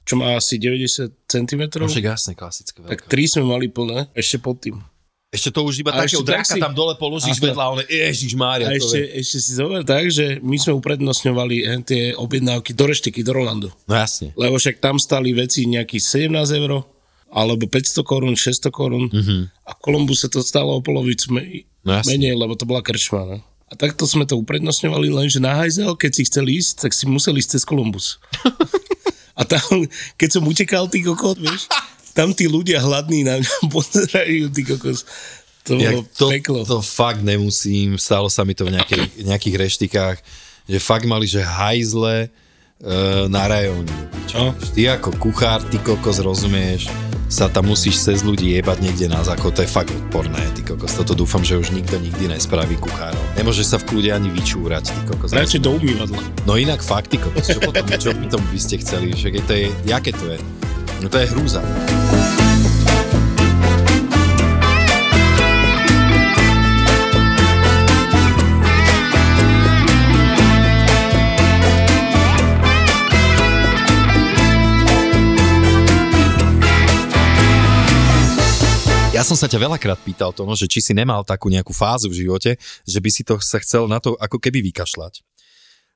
čo 0.02 0.14
má 0.16 0.32
asi 0.34 0.56
90 0.56 1.12
cm, 1.28 1.62
No 1.76 1.84
však 1.84 2.04
jasne, 2.08 2.32
klasické 2.32 2.80
tak 2.80 3.04
veľké. 3.04 3.12
3 3.12 3.28
sme 3.28 3.44
mali 3.46 3.68
plné, 3.68 4.08
ešte 4.16 4.40
pod 4.40 4.56
tým. 4.56 4.80
Ešte 5.28 5.52
to 5.52 5.60
už 5.60 5.84
iba 5.84 5.92
takého 5.92 6.24
tak 6.24 6.40
draka 6.40 6.56
si- 6.56 6.64
tam 6.64 6.72
dole 6.72 6.96
položíš 6.96 7.36
vedľa, 7.36 7.60
a 7.60 7.68
on 7.68 7.78
je, 7.84 7.92
ježiš 7.92 8.32
Mária, 8.32 8.64
A 8.64 8.72
ešte, 8.72 8.96
ešte 9.12 9.36
si 9.36 9.50
zober 9.52 9.84
tak, 9.84 10.08
že 10.08 10.40
my 10.40 10.56
sme 10.56 10.72
uprednostňovali 10.74 11.68
hen 11.68 11.84
tie 11.84 12.16
objednávky 12.16 12.72
do 12.72 12.88
reštiky, 12.88 13.20
do 13.20 13.36
Rolandu. 13.36 13.68
No 13.84 13.92
jasne. 13.92 14.32
Lebo 14.32 14.56
však 14.56 14.80
tam 14.80 14.96
stali 14.96 15.36
veci 15.36 15.68
nejakých 15.68 16.32
17 16.32 16.32
eur, 16.56 16.80
alebo 17.28 17.68
500 17.68 18.00
korún, 18.02 18.32
600 18.32 18.72
korún. 18.72 19.12
Mm-hmm. 19.12 19.40
A 19.68 19.70
v 19.70 19.80
Kolumbuse 19.84 20.32
to 20.32 20.40
stalo 20.40 20.72
o 20.72 20.80
polovicu. 20.80 21.28
No 21.88 21.96
jasne. 21.96 22.20
menej, 22.20 22.36
lebo 22.36 22.52
to 22.52 22.68
bola 22.68 22.84
krčma. 22.84 23.24
Ne? 23.24 23.38
A 23.68 23.76
takto 23.76 24.04
sme 24.04 24.28
to 24.28 24.36
uprednostňovali, 24.36 25.08
lenže 25.08 25.40
na 25.40 25.56
hajzel, 25.56 25.96
keď 25.96 26.10
si 26.12 26.22
chceli 26.28 26.60
ísť, 26.60 26.84
tak 26.84 26.92
si 26.92 27.08
museli 27.08 27.40
ísť 27.40 27.56
cez 27.56 27.62
Kolumbus. 27.64 28.20
a 29.40 29.42
tam, 29.48 29.88
keď 30.20 30.28
som 30.36 30.44
utekal, 30.44 30.84
ty 30.92 31.00
kokot, 31.00 31.40
vieš, 31.40 31.68
tam 32.12 32.36
tí 32.36 32.44
ľudia 32.44 32.84
hladní 32.84 33.24
na 33.24 33.40
mňa 33.40 33.54
pozerajú, 33.74 34.52
ty 34.52 34.60
kokos. 34.68 35.08
To 35.68 35.76
bolo 35.76 36.00
to, 36.16 36.26
peklo. 36.32 36.60
to 36.64 36.80
fakt 36.80 37.20
nemusím, 37.20 38.00
stalo 38.00 38.32
sa 38.32 38.44
mi 38.44 38.56
to 38.56 38.64
v 38.64 38.80
nejakej, 38.80 39.24
nejakých 39.24 39.56
reštikách, 39.56 40.16
že 40.64 40.78
fakt 40.80 41.04
mali, 41.04 41.28
že 41.28 41.44
hajzle 41.44 42.32
na 43.28 43.42
rajóni. 43.50 43.90
No. 44.36 44.54
Ty 44.54 45.00
ako 45.00 45.16
kuchár, 45.18 45.64
ty 45.66 45.80
kokos, 45.82 46.20
rozumieš, 46.22 46.92
sa 47.28 47.48
tam 47.52 47.68
musíš 47.68 48.00
cez 48.00 48.24
ľudí 48.24 48.56
jebať 48.56 48.80
niekde 48.80 49.06
na 49.12 49.20
záchod, 49.20 49.52
to 49.52 49.60
je 49.64 49.68
fakt 49.68 49.92
odporné, 49.92 50.40
ty 50.56 50.64
kokos. 50.64 50.96
Toto 50.96 51.12
dúfam, 51.12 51.44
že 51.44 51.60
už 51.60 51.76
nikto 51.76 52.00
nikdy 52.00 52.32
nespraví 52.32 52.80
kuchárov. 52.80 53.20
Nemôže 53.36 53.64
sa 53.64 53.76
v 53.76 53.84
kľude 53.84 54.10
ani 54.16 54.32
vyčúrať, 54.32 54.94
ty 54.94 55.00
kokos. 55.08 55.36
Radšej 55.36 55.60
do 55.60 55.76
umývadla. 55.76 56.20
No 56.48 56.56
inak 56.56 56.80
fakt, 56.80 57.12
ty 57.12 57.20
kokos, 57.20 57.44
čo 57.44 57.60
potom, 57.60 57.84
čo 57.84 58.16
by 58.16 58.26
tom 58.32 58.40
by 58.48 58.58
ste 58.60 58.80
chceli, 58.80 59.12
že 59.12 59.32
to 59.44 59.52
je, 59.52 59.68
jaké 59.84 60.12
to 60.16 60.24
je? 60.32 60.38
No 61.04 61.12
to 61.12 61.20
je 61.20 61.26
hrúza. 61.28 61.60
Ja 79.18 79.26
som 79.26 79.34
sa 79.34 79.50
ťa 79.50 79.66
veľakrát 79.66 79.98
pýtal, 80.06 80.30
Tono, 80.30 80.54
že 80.54 80.70
či 80.70 80.78
si 80.78 80.94
nemal 80.94 81.26
takú 81.26 81.50
nejakú 81.50 81.74
fázu 81.74 82.06
v 82.06 82.22
živote, 82.22 82.54
že 82.86 82.98
by 83.02 83.10
si 83.10 83.26
to 83.26 83.42
sa 83.42 83.58
chcel 83.58 83.90
na 83.90 83.98
to 83.98 84.14
ako 84.14 84.38
keby 84.38 84.62
vykašľať. 84.70 85.26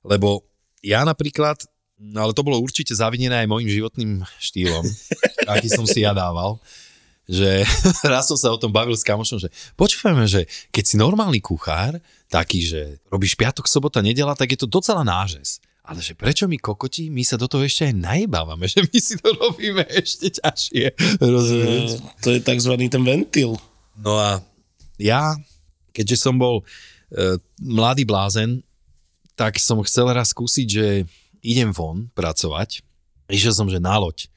Lebo 0.03 0.43
ja 0.83 1.07
napríklad, 1.07 1.63
no 2.03 2.19
ale 2.27 2.35
to 2.35 2.43
bolo 2.43 2.59
určite 2.59 2.91
zavinené 2.91 3.47
aj 3.47 3.47
môjim 3.47 3.71
životným 3.71 4.27
štýlom, 4.43 4.83
aký 5.55 5.71
som 5.71 5.87
si 5.87 6.03
ja 6.03 6.11
dával, 6.11 6.59
že 7.31 7.63
raz 8.11 8.27
som 8.27 8.35
sa 8.35 8.51
o 8.51 8.59
tom 8.59 8.75
bavil 8.75 8.99
s 8.99 9.07
kamošom, 9.07 9.39
že 9.39 9.55
počúvame, 9.79 10.27
že 10.27 10.51
keď 10.75 10.83
si 10.83 10.99
normálny 10.99 11.39
kuchár, 11.39 12.03
taký, 12.27 12.67
že 12.67 12.99
robíš 13.07 13.39
piatok, 13.39 13.71
sobota, 13.71 14.03
nedela, 14.03 14.35
tak 14.35 14.51
je 14.51 14.59
to 14.59 14.67
docela 14.67 15.07
nážes. 15.07 15.63
Ale 15.93 16.01
že 16.01 16.17
prečo 16.17 16.49
my 16.49 16.57
kokoti, 16.57 17.13
my 17.13 17.21
sa 17.21 17.37
do 17.37 17.45
toho 17.45 17.69
ešte 17.69 17.93
aj 17.93 17.95
najebávame, 18.01 18.65
že 18.73 18.81
my 18.81 18.99
si 18.99 19.21
to 19.21 19.29
robíme 19.37 19.85
ešte 19.93 20.33
ťažšie. 20.41 20.97
Rozumieš? 21.21 22.01
To 22.25 22.33
je 22.33 22.41
tzv. 22.41 22.73
ten 22.89 23.03
ventil. 23.05 23.61
No 24.01 24.17
a 24.17 24.41
ja, 24.97 25.37
keďže 25.93 26.17
som 26.17 26.41
bol 26.41 26.65
e, 27.13 27.37
mladý 27.61 28.09
blázen, 28.09 28.65
tak 29.37 29.61
som 29.61 29.85
chcel 29.85 30.09
raz 30.17 30.33
skúsiť, 30.33 30.67
že 30.67 30.87
idem 31.45 31.69
von 31.77 32.09
pracovať. 32.17 32.81
Išiel 33.29 33.53
som, 33.53 33.69
že 33.69 33.77
na 33.77 34.01
loď. 34.01 34.33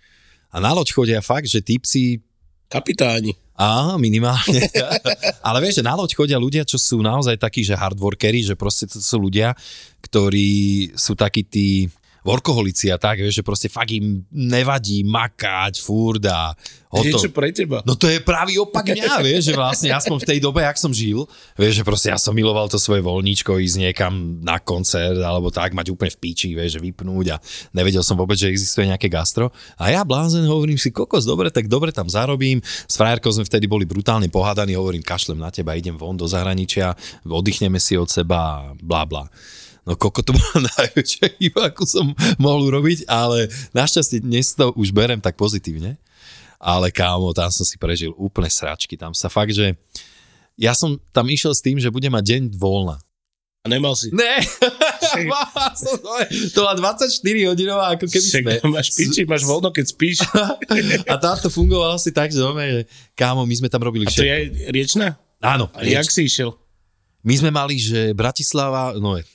A 0.51 0.59
na 0.59 0.75
loď 0.75 0.91
chodia 0.91 1.19
fakt, 1.23 1.47
že 1.47 1.63
typci 1.63 2.19
Kapitáni. 2.69 3.33
Á, 3.55 3.95
minimálne. 3.95 4.67
Ale 5.47 5.63
vieš, 5.63 5.79
že 5.79 5.87
na 5.87 5.95
loď 5.95 6.11
chodia 6.11 6.35
ľudia, 6.35 6.67
čo 6.67 6.75
sú 6.75 6.99
naozaj 6.99 7.39
takí, 7.39 7.63
že 7.63 7.77
hardworkery, 7.77 8.43
že 8.43 8.59
proste 8.59 8.83
to 8.83 8.99
sú 8.99 9.15
ľudia, 9.21 9.55
ktorí 10.03 10.91
sú 10.91 11.15
takí 11.15 11.47
tí 11.47 11.87
workoholici 12.25 12.89
a 12.89 12.97
tak, 12.97 13.21
vieš, 13.21 13.39
že 13.39 13.43
proste 13.45 13.69
fakt 13.69 13.93
im 13.93 14.25
nevadí 14.33 15.05
makať 15.05 15.77
furt 15.77 16.25
a 16.25 16.57
Niečo 16.95 17.27
hotovo. 17.27 17.35
pre 17.35 17.51
teba. 17.51 17.83
No 17.83 17.99
to 17.99 18.07
je 18.07 18.23
pravý 18.23 18.55
opak 18.55 18.87
mňa, 18.87 19.19
vieš, 19.27 19.51
že 19.51 19.53
vlastne 19.53 19.91
aspoň 19.91 20.17
v 20.23 20.27
tej 20.31 20.39
dobe, 20.39 20.63
jak 20.63 20.79
som 20.79 20.95
žil, 20.95 21.27
vieš, 21.59 21.81
že 21.81 21.83
proste 21.83 22.07
ja 22.07 22.15
som 22.15 22.31
miloval 22.31 22.71
to 22.71 22.79
svoje 22.79 23.03
voľníčko, 23.03 23.59
ísť 23.59 23.77
niekam 23.83 24.39
na 24.41 24.57
koncert 24.63 25.19
alebo 25.19 25.51
tak, 25.51 25.75
mať 25.75 25.91
úplne 25.91 26.11
v 26.15 26.19
píči, 26.23 26.55
vieš, 26.55 26.79
že 26.79 26.83
vypnúť 26.83 27.35
a 27.35 27.37
nevedel 27.75 28.01
som 28.01 28.15
vôbec, 28.15 28.39
že 28.39 28.47
existuje 28.47 28.87
nejaké 28.87 29.11
gastro. 29.11 29.51
A 29.75 29.91
ja 29.91 30.07
blázen 30.07 30.47
hovorím 30.47 30.79
si, 30.79 30.89
kokos, 30.89 31.27
dobre, 31.27 31.51
tak 31.51 31.67
dobre 31.67 31.91
tam 31.91 32.07
zarobím. 32.07 32.63
S 32.63 32.95
frajerkou 32.95 33.29
sme 33.35 33.43
vtedy 33.43 33.67
boli 33.67 33.83
brutálne 33.83 34.31
pohádaní, 34.31 34.79
hovorím, 34.79 35.03
kašlem 35.03 35.37
na 35.37 35.51
teba, 35.51 35.75
idem 35.75 35.99
von 35.99 36.15
do 36.15 36.25
zahraničia, 36.25 36.95
oddychneme 37.27 37.77
si 37.77 37.99
od 37.99 38.07
seba, 38.07 38.71
bla 38.79 39.03
bla. 39.03 39.27
No 39.85 39.93
koko 39.93 40.25
to 40.25 40.33
bola 40.33 40.65
najväčšia 40.77 41.37
chyba, 41.37 41.69
ako 41.69 41.83
som 41.85 42.05
mohol 42.35 42.67
urobiť, 42.67 43.05
ale 43.05 43.47
našťastie 43.71 44.19
dnes 44.19 44.51
to 44.51 44.73
už 44.73 44.89
berem 44.89 45.21
tak 45.21 45.37
pozitívne. 45.37 45.95
Ale 46.57 46.89
kámo, 46.89 47.29
tam 47.31 47.53
som 47.53 47.61
si 47.61 47.77
prežil 47.77 48.09
úplne 48.17 48.49
sračky. 48.49 48.97
Tam 48.97 49.13
sa 49.13 49.29
fakt, 49.29 49.53
že 49.53 49.77
ja 50.57 50.73
som 50.73 50.97
tam 51.13 51.29
išiel 51.29 51.53
s 51.53 51.61
tým, 51.61 51.77
že 51.77 51.93
budem 51.93 52.09
mať 52.09 52.25
deň 52.25 52.41
voľna. 52.57 52.97
A 53.61 53.65
nemal 53.67 53.93
si. 53.93 54.09
Ne, 54.09 54.41
to 56.53 56.57
bola 56.61 56.73
24 56.77 57.09
hodinová, 57.45 57.93
ako 57.93 58.05
keby 58.05 58.23
Však 58.23 58.41
sme. 58.41 58.53
máš 58.69 58.93
piči, 58.93 59.21
máš 59.25 59.41
voľno, 59.41 59.69
keď 59.69 59.85
spíš. 59.89 60.21
A 61.09 61.13
táto 61.17 61.49
fungovalo 61.49 61.97
asi 61.97 62.13
tak, 62.13 62.29
že, 62.29 62.41
že 62.41 62.81
kámo, 63.13 63.41
my 63.41 63.55
sme 63.55 63.65
tam 63.65 63.81
robili 63.81 64.05
A 64.05 64.09
to 64.09 64.21
je 64.21 64.21
všetko. 64.21 64.69
riečna? 64.69 65.05
Áno, 65.41 65.65
A 65.73 65.81
jak 65.81 66.07
si 66.07 66.25
išiel? 66.25 66.53
my 67.25 67.35
sme 67.35 67.49
mali, 67.49 67.75
že 67.75 68.13
Bratislava, 68.13 68.93
no 68.95 69.17
je, 69.17 69.25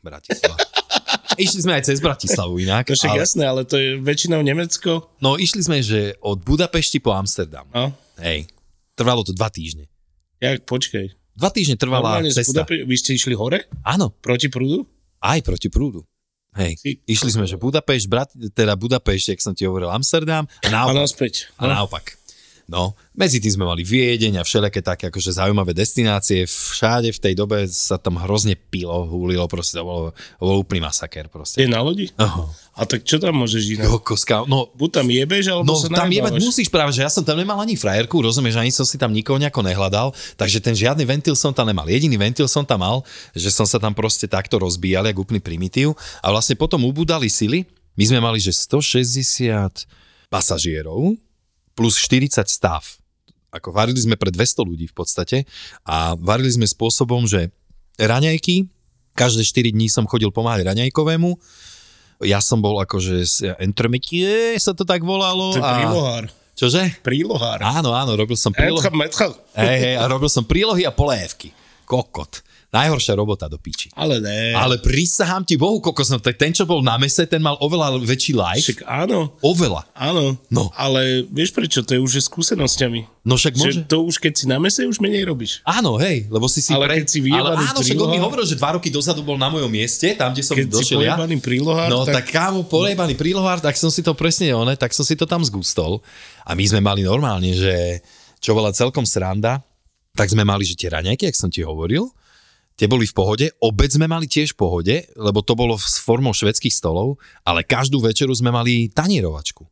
Bratislava. 0.00 0.56
Išli 1.38 1.60
sme 1.62 1.72
aj 1.74 1.86
cez 1.86 1.98
Bratislavu 1.98 2.58
inak. 2.58 2.84
To 2.84 2.92
však 2.92 3.10
ale, 3.10 3.20
jasné, 3.20 3.42
ale 3.44 3.62
to 3.62 3.74
je 3.74 3.96
väčšinou 3.96 4.40
Nemecko. 4.40 5.08
no 5.18 5.36
išli 5.36 5.60
sme, 5.60 5.80
že 5.80 6.12
od 6.20 6.36
Budapešti 6.38 6.98
po 6.98 7.10
Amsterdam. 7.10 7.64
No, 7.70 7.96
Hej. 8.18 8.44
Trvalo 8.92 9.22
to 9.22 9.32
dva 9.32 9.48
týždne. 9.48 9.88
jak, 10.36 10.64
počkej. 10.64 11.16
Dva 11.32 11.48
týždne 11.48 11.74
trvala 11.74 12.20
Normálne 12.20 12.28
cesta. 12.30 12.52
Budape- 12.60 12.84
vy 12.84 12.94
ste 12.94 13.16
išli 13.16 13.32
hore? 13.32 13.64
Áno, 13.80 14.12
Proti 14.12 14.48
prúdu? 14.48 14.84
aj 15.20 15.40
proti 15.40 15.68
prúdu. 15.68 16.04
Hej. 16.52 16.76
Išli 17.06 17.30
sme, 17.30 17.46
že 17.46 17.56
Budapešť, 17.56 18.04
Brat, 18.04 18.28
teda 18.50 18.74
Budapešť, 18.74 19.32
jak 19.32 19.40
som 19.40 19.54
ti 19.54 19.64
hovoril, 19.64 19.88
Amsterdam 19.88 20.44
a 20.44 20.52
A 20.60 20.68
naopak. 20.68 20.96
naspäť. 20.98 21.48
A 21.56 21.70
naopak. 21.70 22.19
No, 22.70 22.94
medzi 23.18 23.42
tým 23.42 23.58
sme 23.58 23.66
mali 23.66 23.82
Viedeň 23.82 24.38
a 24.38 24.46
všelijaké 24.46 24.78
také 24.78 25.04
akože 25.10 25.34
zaujímavé 25.34 25.74
destinácie. 25.74 26.46
Všade 26.46 27.10
v 27.10 27.18
tej 27.18 27.34
dobe 27.34 27.66
sa 27.66 27.98
tam 27.98 28.22
hrozne 28.22 28.54
pilo, 28.54 29.10
húlilo, 29.10 29.42
proste 29.50 29.74
to 29.74 29.82
bolo, 29.82 30.14
to 30.14 30.42
bol 30.46 30.62
úplný 30.62 30.86
masaker 30.86 31.26
proste. 31.26 31.58
Je 31.58 31.66
na 31.66 31.82
lodi? 31.82 32.14
Aha. 32.14 32.46
A 32.78 32.86
tak 32.86 33.02
čo 33.02 33.18
tam 33.18 33.42
môžeš 33.42 33.74
inak? 33.74 33.90
Kokoska, 33.90 34.46
no, 34.46 34.70
Buď 34.78 35.02
tam 35.02 35.10
jebeš, 35.10 35.50
alebo 35.50 35.66
No 35.66 35.82
sa 35.82 35.90
tam 35.90 36.14
jebať 36.14 36.38
musíš 36.38 36.70
práve, 36.70 36.94
že 36.94 37.02
ja 37.02 37.10
som 37.10 37.26
tam 37.26 37.42
nemal 37.42 37.58
ani 37.58 37.74
frajerku, 37.74 38.22
rozumieš, 38.22 38.62
ani 38.62 38.70
som 38.70 38.86
si 38.86 38.94
tam 38.94 39.10
nikoho 39.10 39.42
nejako 39.42 39.66
nehľadal, 39.66 40.14
takže 40.38 40.62
ten 40.62 40.78
žiadny 40.78 41.02
ventil 41.02 41.34
som 41.34 41.50
tam 41.50 41.66
nemal. 41.66 41.90
Jediný 41.90 42.22
ventil 42.22 42.46
som 42.46 42.62
tam 42.62 42.86
mal, 42.86 43.02
že 43.34 43.50
som 43.50 43.66
sa 43.66 43.82
tam 43.82 43.98
proste 43.98 44.30
takto 44.30 44.62
rozbíjal, 44.62 45.10
jak 45.10 45.18
úplný 45.18 45.42
primitív 45.42 45.98
a 46.22 46.30
vlastne 46.30 46.54
potom 46.54 46.86
ubudali 46.86 47.26
sily. 47.26 47.66
My 47.98 48.06
sme 48.06 48.22
mali, 48.22 48.38
že 48.38 48.54
160 48.54 50.30
pasažierov 50.30 51.18
plus 51.74 51.96
40 51.98 52.46
stav. 52.46 52.82
Ako 53.50 53.74
varili 53.74 53.98
sme 53.98 54.14
pre 54.14 54.30
200 54.30 54.62
ľudí 54.62 54.86
v 54.86 54.94
podstate 54.94 55.42
a 55.82 56.14
varili 56.14 56.54
sme 56.54 56.66
spôsobom, 56.70 57.26
že 57.26 57.50
raňajky, 57.98 58.70
každé 59.18 59.42
4 59.42 59.74
dní 59.74 59.90
som 59.90 60.06
chodil 60.06 60.30
pomáhať 60.30 60.70
raňajkovému, 60.70 61.34
ja 62.20 62.38
som 62.38 62.60
bol 62.60 62.78
akože 62.84 63.16
z 63.24 63.36
intermetie, 63.64 64.54
sa 64.60 64.76
to 64.76 64.84
tak 64.84 65.00
volalo. 65.00 65.56
To 65.56 65.64
a... 65.64 65.80
Čože? 66.52 67.00
Prílohár. 67.00 67.64
Áno, 67.64 67.96
áno, 67.96 68.12
robil 68.12 68.36
som 68.36 68.52
prílohy. 68.52 68.84
Hej, 69.56 69.78
hej, 69.80 69.94
a 69.96 70.04
robil 70.04 70.28
som 70.28 70.44
prílohy 70.44 70.84
a 70.84 70.92
polévky. 70.92 71.56
Kokot. 71.88 72.44
Najhoršia 72.70 73.18
robota 73.18 73.50
do 73.50 73.58
piči. 73.58 73.90
Ale 73.98 74.22
ne. 74.22 74.54
Ale 74.54 74.78
prisahám 74.78 75.42
ti 75.42 75.58
Bohu, 75.58 75.82
kokos, 75.82 76.06
no 76.06 76.22
ten, 76.22 76.54
čo 76.54 76.62
bol 76.62 76.86
na 76.86 76.94
mese, 77.02 77.26
ten 77.26 77.42
mal 77.42 77.58
oveľa 77.58 77.98
väčší 77.98 78.30
life. 78.30 78.62
Však 78.62 78.86
áno, 78.86 79.34
Oveľa. 79.42 79.90
áno. 79.90 80.38
No. 80.54 80.70
Ale 80.78 81.26
vieš 81.26 81.50
prečo? 81.50 81.82
To 81.82 81.98
je 81.98 81.98
už 81.98 82.22
skúsenosťami. 82.30 83.26
No 83.26 83.34
však 83.34 83.58
môže. 83.58 83.82
Že 83.82 83.90
to 83.90 83.98
už 84.06 84.16
keď 84.22 84.32
si 84.38 84.44
na 84.46 84.62
mese, 84.62 84.86
už 84.86 85.02
menej 85.02 85.26
robíš. 85.26 85.66
Áno, 85.66 85.98
hej, 85.98 86.30
lebo 86.30 86.46
si 86.46 86.62
si 86.62 86.70
Ale 86.70 86.86
keď 86.86 87.06
si 87.10 87.18
Ale 87.26 87.58
áno, 87.58 87.82
však 87.82 87.98
on 87.98 88.10
mi 88.14 88.22
hovoril, 88.22 88.46
že 88.46 88.54
dva 88.54 88.78
roky 88.78 88.86
dozadu 88.86 89.26
bol 89.26 89.34
na 89.34 89.50
mojom 89.50 89.66
mieste, 89.66 90.14
tam, 90.14 90.30
kde 90.30 90.46
som 90.46 90.54
Keď 90.54 90.66
si 90.70 90.72
došiel 90.72 91.00
ja. 91.02 91.18
pojebaný 91.18 91.42
prílohár, 91.42 91.90
No 91.90 92.06
tak, 92.06 92.22
tak... 92.22 92.26
tak 92.30 92.38
kámo, 92.38 92.62
poliebaný 92.70 93.18
prílohár, 93.18 93.58
tak 93.58 93.74
som 93.74 93.90
si 93.90 94.00
to 94.06 94.14
presne, 94.14 94.54
one, 94.54 94.78
tak 94.78 94.94
som 94.94 95.02
si 95.02 95.18
to 95.18 95.26
tam 95.26 95.42
zgustol. 95.42 95.98
A 96.46 96.54
my 96.54 96.64
sme 96.70 96.78
mali 96.78 97.02
normálne, 97.02 97.50
že 97.50 97.98
čo 98.38 98.54
bola 98.54 98.70
celkom 98.70 99.02
sranda, 99.02 99.58
tak 100.14 100.30
sme 100.30 100.46
mali, 100.46 100.62
že 100.62 100.78
tie 100.78 100.88
raňajky, 100.88 101.28
jak 101.28 101.36
som 101.36 101.50
ti 101.52 101.66
hovoril, 101.66 102.08
tie 102.80 102.88
boli 102.88 103.04
v 103.04 103.12
pohode, 103.12 103.46
obed 103.60 103.92
sme 103.92 104.08
mali 104.08 104.24
tiež 104.24 104.56
v 104.56 104.60
pohode, 104.64 104.96
lebo 105.12 105.44
to 105.44 105.52
bolo 105.52 105.76
s 105.76 106.00
formou 106.00 106.32
švedských 106.32 106.72
stolov, 106.72 107.20
ale 107.44 107.60
každú 107.60 108.00
večeru 108.00 108.32
sme 108.32 108.48
mali 108.48 108.88
tanierovačku. 108.88 109.68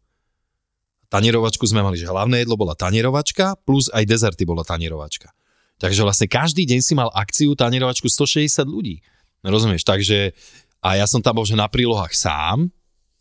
Tanierovačku 1.08 1.64
sme 1.64 1.80
mali, 1.80 1.96
že 1.96 2.04
hlavné 2.04 2.44
jedlo 2.44 2.60
bola 2.60 2.76
tanierovačka, 2.76 3.56
plus 3.64 3.88
aj 3.96 4.04
dezerty 4.04 4.44
bola 4.44 4.60
tanierovačka. 4.60 5.32
Takže 5.80 6.04
vlastne 6.04 6.28
každý 6.28 6.68
deň 6.68 6.80
si 6.84 6.92
mal 6.92 7.08
akciu 7.16 7.56
tanierovačku 7.56 8.12
160 8.12 8.68
ľudí. 8.68 9.00
Rozumieš? 9.40 9.88
Takže 9.88 10.36
a 10.84 11.00
ja 11.00 11.08
som 11.08 11.24
tam 11.24 11.40
bol, 11.40 11.48
že 11.48 11.56
na 11.56 11.64
prílohách 11.64 12.12
sám. 12.12 12.68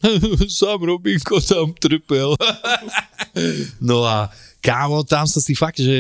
sám 0.60 0.84
Robinko 0.84 1.39
tam 1.39 1.71
trpel. 1.80 2.36
no 3.89 4.04
a 4.04 4.36
kámo, 4.67 4.99
tam 5.08 5.23
som 5.23 5.39
si 5.39 5.56
fakt, 5.56 5.80
že 5.80 5.95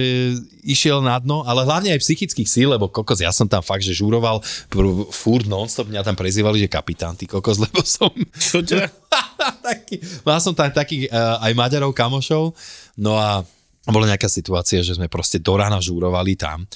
išiel 0.67 0.99
na 0.99 1.15
dno, 1.23 1.47
ale 1.47 1.63
hlavne 1.63 1.95
aj 1.95 2.03
psychických 2.03 2.49
síl, 2.51 2.67
lebo 2.67 2.91
kokos, 2.91 3.23
ja 3.23 3.31
som 3.31 3.47
tam 3.47 3.63
fakt, 3.63 3.87
že 3.87 3.95
žuroval 3.95 4.43
pr- 4.67 5.07
furt 5.07 5.47
non-stop, 5.47 5.87
mňa 5.87 6.03
tam 6.03 6.19
prezývali, 6.19 6.59
že 6.59 6.67
kapitán, 6.67 7.15
ty 7.15 7.23
kokos, 7.23 7.55
lebo 7.63 7.79
som... 7.87 8.11
Čo 8.35 8.59
ťa? 8.59 8.91
taký, 9.71 10.03
mal 10.27 10.43
som 10.43 10.51
tam 10.51 10.67
takých 10.67 11.07
uh, 11.07 11.39
aj 11.39 11.55
Maďarov 11.55 11.95
kamošov, 11.95 12.51
no 12.99 13.15
a 13.15 13.47
bola 13.87 14.11
nejaká 14.11 14.27
situácia, 14.27 14.83
že 14.83 14.99
sme 14.99 15.07
proste 15.07 15.39
do 15.39 15.55
rána 15.55 15.79
žúrovali 15.79 16.35
tam 16.35 16.67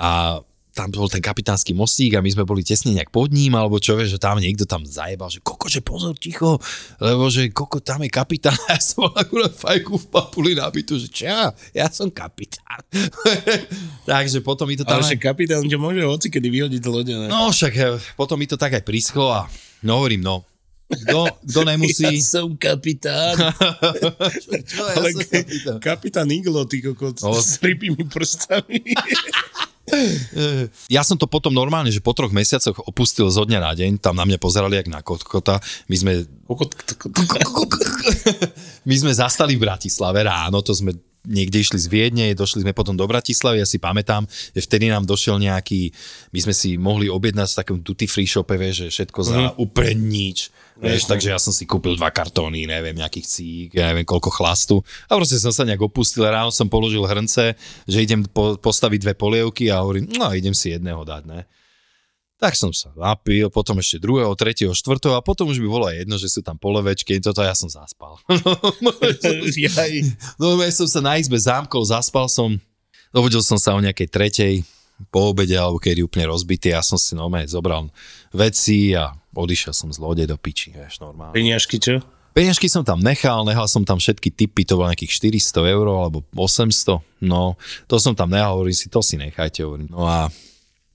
a 0.00 0.40
tam 0.76 0.92
bol 0.92 1.08
ten 1.08 1.18
kapitánsky 1.18 1.72
mostík 1.72 2.12
a 2.12 2.20
my 2.20 2.28
sme 2.28 2.44
boli 2.44 2.60
tesne 2.60 2.92
nejak 2.92 3.08
pod 3.08 3.28
ním, 3.28 3.52
alebo 3.52 3.76
čo 3.76 3.96
vieš, 3.96 4.14
že 4.14 4.20
tam 4.20 4.36
niekto 4.36 4.62
tam 4.62 4.84
zajebal, 4.84 5.26
že 5.26 5.40
koko, 5.40 5.66
že 5.66 5.80
pozor, 5.80 6.12
ticho, 6.14 6.60
lebo 6.98 7.26
že 7.26 7.48
koko, 7.48 7.80
tam 7.80 8.00
je 8.00 8.10
kapitán 8.10 8.52
a 8.62 8.76
ja 8.76 8.80
som 8.82 9.08
mal 9.08 9.16
akurát 9.16 9.50
fajku 9.50 9.96
v 9.96 10.06
papuli 10.06 10.52
nabitu, 10.52 10.94
že 10.94 11.08
čo, 11.08 11.32
ja 11.72 11.86
som 11.88 12.06
kapitán. 12.06 12.84
Takže 14.04 14.38
potom 14.40 14.66
mi 14.66 14.74
to 14.74 14.84
tam... 14.84 15.00
Ale 15.00 15.02
aj- 15.02 15.08
však 15.10 15.20
kapitán 15.24 15.64
ťa 15.64 15.78
môže 15.78 16.02
hoci 16.02 16.28
kedy 16.28 16.46
vyhodiť 16.46 16.80
z 16.80 16.88
lode, 16.88 17.14
ne? 17.14 17.26
No 17.26 17.48
však 17.48 17.72
potom 18.12 18.36
mi 18.36 18.44
to 18.44 18.54
tak 18.54 18.70
aj 18.72 18.82
prischlo 18.82 19.26
a 19.28 19.48
no 19.80 19.96
hovorím, 19.96 20.20
no, 20.20 20.44
kto, 20.86 21.26
kto 21.42 21.60
nemusí... 21.72 22.04
Ja 22.06 22.22
som 22.22 22.54
kapitán. 22.54 23.34
Čo, 24.62 24.82
ja 24.84 24.94
Ale 24.94 25.08
som 25.10 25.24
kapitán. 25.24 25.76
kapitán 25.80 26.28
Iglo, 26.28 26.62
ty 26.62 26.78
kokot, 26.78 27.16
No. 27.18 27.34
s 27.34 27.58
rybými 27.58 28.04
prstami. 28.04 28.84
Ja 30.90 31.06
som 31.06 31.14
to 31.14 31.30
potom 31.30 31.54
normálne, 31.54 31.94
že 31.94 32.02
po 32.02 32.10
troch 32.10 32.34
mesiacoch 32.34 32.82
opustil 32.86 33.30
zo 33.30 33.46
dňa 33.46 33.60
na 33.62 33.72
deň, 33.72 34.02
tam 34.02 34.18
na 34.18 34.26
mňa 34.26 34.38
pozerali 34.42 34.78
jak 34.78 34.90
na 34.90 35.02
kotkota. 35.02 35.62
My 35.86 35.96
sme, 35.96 36.12
my 38.88 38.96
sme 38.98 39.12
zastali 39.14 39.54
v 39.54 39.62
Bratislave 39.62 40.26
ráno, 40.26 40.62
to 40.62 40.74
sme 40.74 40.94
niekde 41.26 41.58
išli 41.58 41.76
z 41.76 41.86
Viedne, 41.90 42.30
došli 42.32 42.62
sme 42.62 42.72
potom 42.72 42.94
do 42.94 43.04
Bratislavy, 43.04 43.60
ja 43.60 43.68
si 43.68 43.76
pamätám, 43.76 44.24
že 44.54 44.62
vtedy 44.62 44.88
nám 44.88 45.04
došiel 45.04 45.36
nejaký, 45.42 45.90
my 46.30 46.38
sme 46.40 46.54
si 46.54 46.78
mohli 46.78 47.10
objednať 47.10 47.48
v 47.50 47.58
takom 47.58 47.78
duty 47.82 48.06
free 48.06 48.30
shope, 48.30 48.54
vieš, 48.54 48.86
že 48.86 49.02
všetko 49.02 49.20
za 49.20 49.34
Mhm. 49.36 49.50
úplne 49.58 49.94
nič. 49.98 50.48
Vieš, 50.76 51.08
takže 51.08 51.32
ja 51.32 51.40
som 51.40 51.56
si 51.56 51.64
kúpil 51.64 51.96
dva 51.96 52.12
kartóny, 52.12 52.68
neviem, 52.68 52.92
nejakých 52.92 53.26
cík, 53.26 53.68
ja 53.72 53.88
neviem, 53.88 54.04
koľko 54.04 54.28
chlastu. 54.28 54.84
A 55.08 55.16
proste 55.16 55.40
som 55.40 55.48
sa 55.48 55.64
nejak 55.64 55.80
opustil, 55.80 56.20
ráno 56.28 56.52
som 56.52 56.68
položil 56.68 57.00
hrnce, 57.00 57.56
že 57.88 57.98
idem 58.04 58.28
po, 58.28 58.60
postaviť 58.60 59.00
dve 59.00 59.14
polievky 59.16 59.72
a 59.72 59.80
hovorím, 59.80 60.12
no 60.20 60.28
idem 60.36 60.52
si 60.52 60.76
jedného 60.76 61.00
dať, 61.00 61.22
ne. 61.32 61.48
Tak 62.36 62.52
som 62.52 62.68
sa 62.68 62.92
napil, 62.92 63.48
potom 63.48 63.80
ešte 63.80 63.96
druhého, 63.96 64.28
tretieho, 64.36 64.76
štvrtého 64.76 65.16
a 65.16 65.24
potom 65.24 65.48
už 65.48 65.56
by 65.56 65.68
bolo 65.72 65.88
jedno, 65.88 66.20
že 66.20 66.28
sú 66.28 66.44
tam 66.44 66.60
polevečky, 66.60 67.16
toto 67.16 67.40
ja 67.40 67.56
som 67.56 67.72
zaspal. 67.72 68.20
Jaj. 69.56 69.92
No 70.36 70.60
ja 70.60 70.68
som 70.68 70.84
sa 70.84 71.00
na 71.00 71.16
izbe 71.16 71.40
zámkol, 71.40 71.80
zaspal 71.88 72.28
som, 72.28 72.60
dovodil 73.08 73.40
som 73.40 73.56
sa 73.56 73.72
o 73.72 73.80
nejakej 73.80 74.08
tretej, 74.12 74.54
po 75.12 75.32
obede 75.32 75.56
alebo 75.56 75.76
kedy 75.76 76.04
úplne 76.04 76.28
rozbitý, 76.28 76.72
ja 76.72 76.80
som 76.80 76.96
si 76.96 77.12
normálne 77.12 77.48
zobral 77.48 77.88
veci 78.32 78.96
a 78.96 79.12
odišiel 79.36 79.72
som 79.76 79.88
z 79.92 80.00
lode 80.00 80.24
do 80.24 80.36
piči, 80.40 80.72
vieš, 80.72 81.04
normálne. 81.04 81.36
Peňažky, 81.36 81.76
čo? 81.76 82.00
Peňažky 82.36 82.68
som 82.68 82.84
tam 82.84 83.00
nechal, 83.00 83.48
nechal 83.48 83.64
som 83.64 83.84
tam 83.84 83.96
všetky 83.96 84.28
typy, 84.28 84.68
to 84.68 84.76
bolo 84.76 84.92
nejakých 84.92 85.40
400 85.40 85.72
eur 85.72 85.86
alebo 85.88 86.20
800, 86.36 87.00
no 87.24 87.56
to 87.88 87.96
som 87.96 88.12
tam 88.12 88.28
nechal, 88.28 88.60
hovorím 88.60 88.76
si, 88.76 88.92
to 88.92 89.00
si 89.00 89.16
nechajte, 89.16 89.64
hovorím. 89.64 89.88
No 89.88 90.04
a 90.04 90.28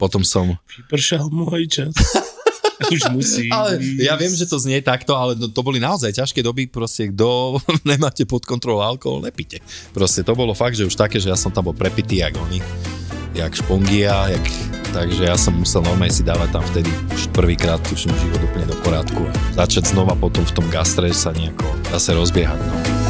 potom 0.01 0.25
som, 0.25 0.57
Vypršal 0.65 1.29
môj 1.29 1.69
čas. 1.69 1.93
Už 2.89 3.13
musí. 3.13 3.45
ale 3.53 3.77
ja 4.01 4.17
viem, 4.17 4.33
že 4.33 4.49
to 4.49 4.57
znie 4.57 4.81
takto, 4.81 5.13
ale 5.13 5.37
no, 5.37 5.45
to 5.53 5.61
boli 5.61 5.77
naozaj 5.77 6.17
ťažké 6.17 6.41
doby, 6.41 6.65
proste 6.65 7.13
kto 7.13 7.61
nemáte 7.89 8.25
pod 8.25 8.41
kontrolou 8.41 8.81
alkohol, 8.81 9.21
nepite. 9.21 9.61
Proste 9.93 10.25
to 10.25 10.33
bolo 10.33 10.57
fakt, 10.57 10.73
že 10.73 10.89
už 10.89 10.97
také, 10.97 11.21
že 11.21 11.29
ja 11.29 11.37
som 11.37 11.53
tam 11.53 11.69
bol 11.69 11.77
prepitý, 11.77 12.25
jak 12.25 12.33
oni, 12.33 12.57
jak 13.37 13.53
špongia, 13.53 14.33
jak, 14.33 14.45
takže 14.97 15.29
ja 15.29 15.37
som 15.37 15.61
musel 15.61 15.85
normálne 15.85 16.09
si 16.09 16.25
dávať 16.25 16.49
tam 16.57 16.63
vtedy 16.73 16.89
už 17.13 17.29
prvýkrát 17.31 17.79
tuším 17.85 18.11
život 18.17 18.41
úplne 18.49 18.65
do 18.65 18.75
poriadku 18.81 19.21
a 19.29 19.33
začať 19.61 19.93
znova 19.93 20.17
potom 20.17 20.41
v 20.41 20.53
tom 20.57 20.65
gastre 20.73 21.13
sa 21.13 21.29
nejako 21.31 21.69
zase 21.93 22.17
rozbiehať. 22.17 22.59
No. 22.59 23.00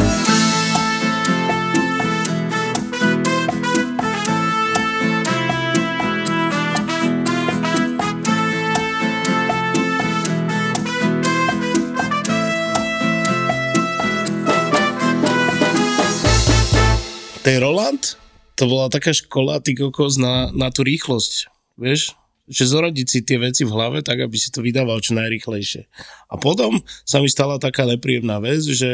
Ten 17.41 17.57
Roland, 17.57 18.21
to 18.53 18.69
bola 18.69 18.85
taká 18.93 19.09
škola, 19.17 19.57
ty 19.57 19.73
kokos, 19.73 20.21
na, 20.21 20.53
na 20.53 20.69
tú 20.69 20.85
rýchlosť, 20.85 21.49
vieš? 21.81 22.13
Že 22.45 22.63
zoradiť 22.77 23.07
si 23.07 23.19
tie 23.25 23.41
veci 23.41 23.65
v 23.65 23.73
hlave 23.73 24.05
tak, 24.05 24.21
aby 24.21 24.37
si 24.37 24.53
to 24.53 24.61
vydával 24.61 25.01
čo 25.01 25.17
najrychlejšie. 25.17 25.89
A 26.29 26.37
potom 26.37 26.85
sa 27.01 27.17
mi 27.17 27.31
stala 27.31 27.57
taká 27.57 27.89
nepríjemná 27.89 28.37
vec, 28.43 28.61
že 28.61 28.91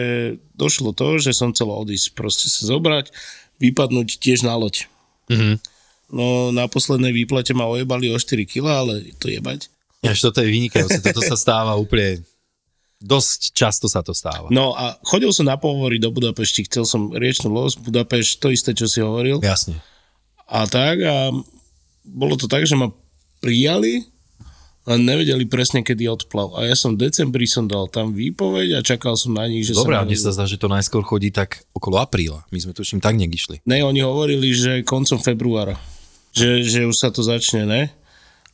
došlo 0.55 0.95
to, 0.95 1.19
že 1.19 1.35
som 1.35 1.51
chcel 1.51 1.67
odísť, 1.67 2.15
proste 2.15 2.47
sa 2.47 2.63
zobrať, 2.71 3.11
vypadnúť 3.59 4.21
tiež 4.21 4.47
na 4.47 4.55
loď. 4.55 4.87
Mhm. 5.27 5.59
No 6.07 6.55
na 6.55 6.71
poslednej 6.71 7.11
výplate 7.11 7.51
ma 7.51 7.67
ojebali 7.67 8.07
o 8.07 8.15
4 8.15 8.47
kg, 8.47 8.87
ale 8.87 9.11
to 9.19 9.27
jebať. 9.27 9.67
Až 10.07 10.31
toto 10.31 10.39
je 10.39 10.47
vynikajúce, 10.47 11.03
toto 11.03 11.19
sa 11.19 11.35
stáva 11.35 11.75
úplne, 11.75 12.23
dosť 12.97 13.53
často 13.53 13.85
sa 13.85 14.01
to 14.01 14.11
stáva. 14.13 14.49
No 14.49 14.73
a 14.73 14.97
chodil 15.05 15.29
som 15.29 15.45
na 15.45 15.57
pohovory 15.57 16.01
do 16.01 16.09
Budapešti, 16.09 16.65
chcel 16.65 16.85
som 16.85 17.13
riečnú 17.13 17.53
los, 17.53 17.77
Budapešť, 17.77 18.31
to 18.41 18.47
isté, 18.49 18.71
čo 18.73 18.89
si 18.89 18.99
hovoril. 19.01 19.37
Jasne. 19.41 19.77
A 20.49 20.65
tak 20.65 20.97
a 21.03 21.29
bolo 22.07 22.39
to 22.39 22.49
tak, 22.49 22.65
že 22.65 22.73
ma 22.73 22.89
prijali, 23.43 24.07
len 24.87 25.03
nevedeli 25.03 25.43
presne, 25.43 25.83
kedy 25.83 26.07
odplav. 26.07 26.55
A 26.55 26.63
ja 26.63 26.71
som 26.71 26.95
v 26.95 27.11
decembri 27.11 27.43
som 27.43 27.67
dal 27.67 27.91
tam 27.91 28.15
výpoveď 28.15 28.79
a 28.79 28.85
čakal 28.85 29.19
som 29.19 29.35
na 29.35 29.43
nich, 29.43 29.67
že 29.67 29.75
Dobre, 29.75 29.99
sa... 29.99 30.07
mne 30.07 30.15
sa 30.15 30.31
zdá, 30.31 30.47
že 30.47 30.55
to 30.55 30.71
najskôr 30.71 31.03
chodí 31.03 31.27
tak 31.27 31.67
okolo 31.75 31.99
apríla. 31.99 32.47
My 32.55 32.63
sme 32.63 32.71
tuším 32.71 33.03
tak 33.03 33.19
niekde 33.19 33.35
išli. 33.35 33.57
Ne, 33.67 33.83
oni 33.83 33.99
hovorili, 33.99 34.55
že 34.55 34.87
koncom 34.87 35.19
februára. 35.19 35.75
Že, 36.31 36.49
že 36.63 36.79
už 36.87 36.95
sa 36.95 37.11
to 37.11 37.19
začne, 37.19 37.67
ne? 37.67 37.81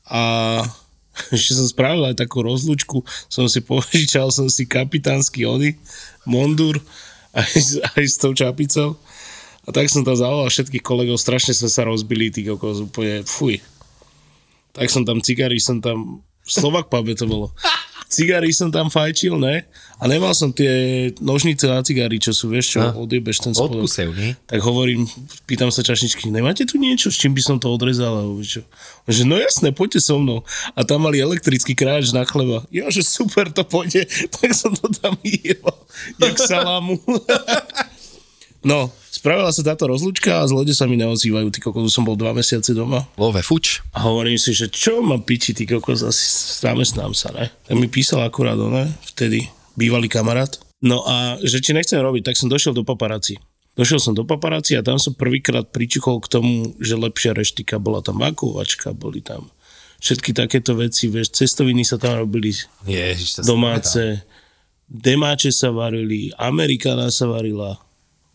A 0.09 0.65
ešte 1.35 1.57
som 1.57 1.67
spravil 1.69 2.09
aj 2.09 2.19
takú 2.19 2.41
rozlúčku, 2.41 3.05
som 3.29 3.45
si 3.45 3.61
požičal 3.67 4.33
som 4.33 4.49
si 4.49 4.65
kapitánsky 4.65 5.45
ony, 5.45 5.77
mondúr, 6.25 6.81
aj, 7.33 7.51
aj 7.97 8.03
s 8.03 8.17
tou 8.17 8.33
čapicou. 8.33 8.97
A 9.63 9.71
tak 9.71 9.87
som 9.87 10.03
tam 10.03 10.19
zavolal 10.19 10.51
všetkých 10.51 10.83
kolegov, 10.83 11.15
strašne 11.15 11.55
sme 11.55 11.71
sa 11.71 11.87
rozbili, 11.87 12.27
tí 12.27 12.43
kokos, 12.43 12.83
úplne, 12.83 13.23
fuj. 13.23 13.63
Tak 14.75 14.91
som 14.91 15.07
tam 15.07 15.23
cigary, 15.23 15.55
som 15.63 15.79
tam, 15.79 16.19
Slovak 16.43 16.91
pube 16.91 17.15
to 17.15 17.23
bolo. 17.23 17.55
Cigary 18.13 18.53
som 18.53 18.69
tam 18.69 18.93
fajčil, 18.93 19.33
ne? 19.35 19.65
A 19.97 20.05
nemal 20.05 20.35
som 20.35 20.51
tie 20.51 20.69
nožnice 21.17 21.65
na 21.65 21.81
cigary, 21.81 22.19
čo 22.19 22.29
sú, 22.29 22.51
vieš 22.51 22.75
čo, 22.75 22.79
No. 22.83 23.07
odjebeš 23.07 23.41
ten 23.41 23.53
spodok. 23.55 23.87
Odkusev, 23.87 24.13
nie? 24.13 24.37
Tak 24.45 24.59
hovorím, 24.61 25.07
pýtam 25.47 25.73
sa 25.73 25.81
čašničky, 25.81 26.27
nemáte 26.29 26.67
tu 26.67 26.75
niečo, 26.77 27.07
s 27.09 27.17
čím 27.17 27.33
by 27.33 27.41
som 27.41 27.57
to 27.57 27.71
odrezal? 27.71 28.13
Alebo 28.13 28.43
čo? 28.43 28.61
Že 29.07 29.23
no 29.25 29.39
jasné, 29.39 29.73
poďte 29.73 30.03
so 30.03 30.21
mnou. 30.21 30.43
A 30.75 30.83
tam 30.83 31.07
mali 31.07 31.17
elektrický 31.17 31.73
kráč 31.73 32.13
na 32.13 32.27
chleba. 32.27 32.67
Ja, 32.69 32.91
že 32.93 33.01
super, 33.01 33.49
to 33.49 33.65
pôjde. 33.65 34.05
Tak 34.35 34.51
som 34.53 34.75
to 34.75 34.91
tam 34.91 35.15
jebal, 35.23 35.75
jak 36.19 36.35
salámu. 36.37 36.99
no, 38.69 38.91
spravila 39.23 39.55
sa 39.55 39.63
táto 39.63 39.87
rozlučka 39.87 40.43
a 40.43 40.47
z 40.47 40.51
lode 40.51 40.75
sa 40.75 40.83
mi 40.83 40.99
neozývajú. 40.99 41.47
Ty 41.47 41.59
kokos, 41.63 41.95
som 41.95 42.03
bol 42.03 42.19
dva 42.19 42.35
mesiace 42.35 42.75
doma. 42.75 43.07
Love 43.15 43.39
fuč. 43.39 43.79
A 43.95 44.03
hovorím 44.03 44.35
si, 44.35 44.51
že 44.51 44.67
čo 44.67 44.99
ma 44.99 45.15
piči, 45.15 45.55
ty 45.55 45.63
kokos, 45.63 46.03
asi 46.03 46.27
zamestnám 46.59 47.15
sa, 47.15 47.31
ne? 47.31 47.47
Tak 47.63 47.79
mi 47.79 47.87
písal 47.87 48.19
akurát, 48.27 48.59
ne? 48.59 48.91
Vtedy 49.15 49.47
bývalý 49.79 50.11
kamarát. 50.11 50.59
No 50.83 51.07
a 51.07 51.39
že 51.39 51.63
či 51.63 51.71
nechcem 51.71 52.03
robiť, 52.03 52.27
tak 52.27 52.35
som 52.35 52.51
došiel 52.51 52.75
do 52.75 52.83
paparáci. 52.83 53.39
Došiel 53.79 54.03
som 54.03 54.11
do 54.11 54.27
paparáci 54.27 54.75
a 54.75 54.83
tam 54.83 54.99
som 54.99 55.15
prvýkrát 55.15 55.71
pričuchol 55.71 56.19
k 56.19 56.27
tomu, 56.27 56.75
že 56.83 56.99
lepšia 56.99 57.31
reštika, 57.31 57.79
bola 57.79 58.03
tam 58.03 58.19
vakovačka, 58.19 58.91
boli 58.91 59.23
tam 59.23 59.47
všetky 60.03 60.35
takéto 60.35 60.75
veci, 60.75 61.07
vieš, 61.07 61.31
cestoviny 61.31 61.87
sa 61.87 61.95
tam 61.95 62.27
robili 62.27 62.51
Ježiš, 62.83 63.39
to 63.39 63.47
domáce, 63.47 64.19
demáče 64.91 65.47
sa 65.55 65.71
varili, 65.71 66.27
amerikána 66.35 67.07
sa 67.07 67.31
varila, 67.31 67.79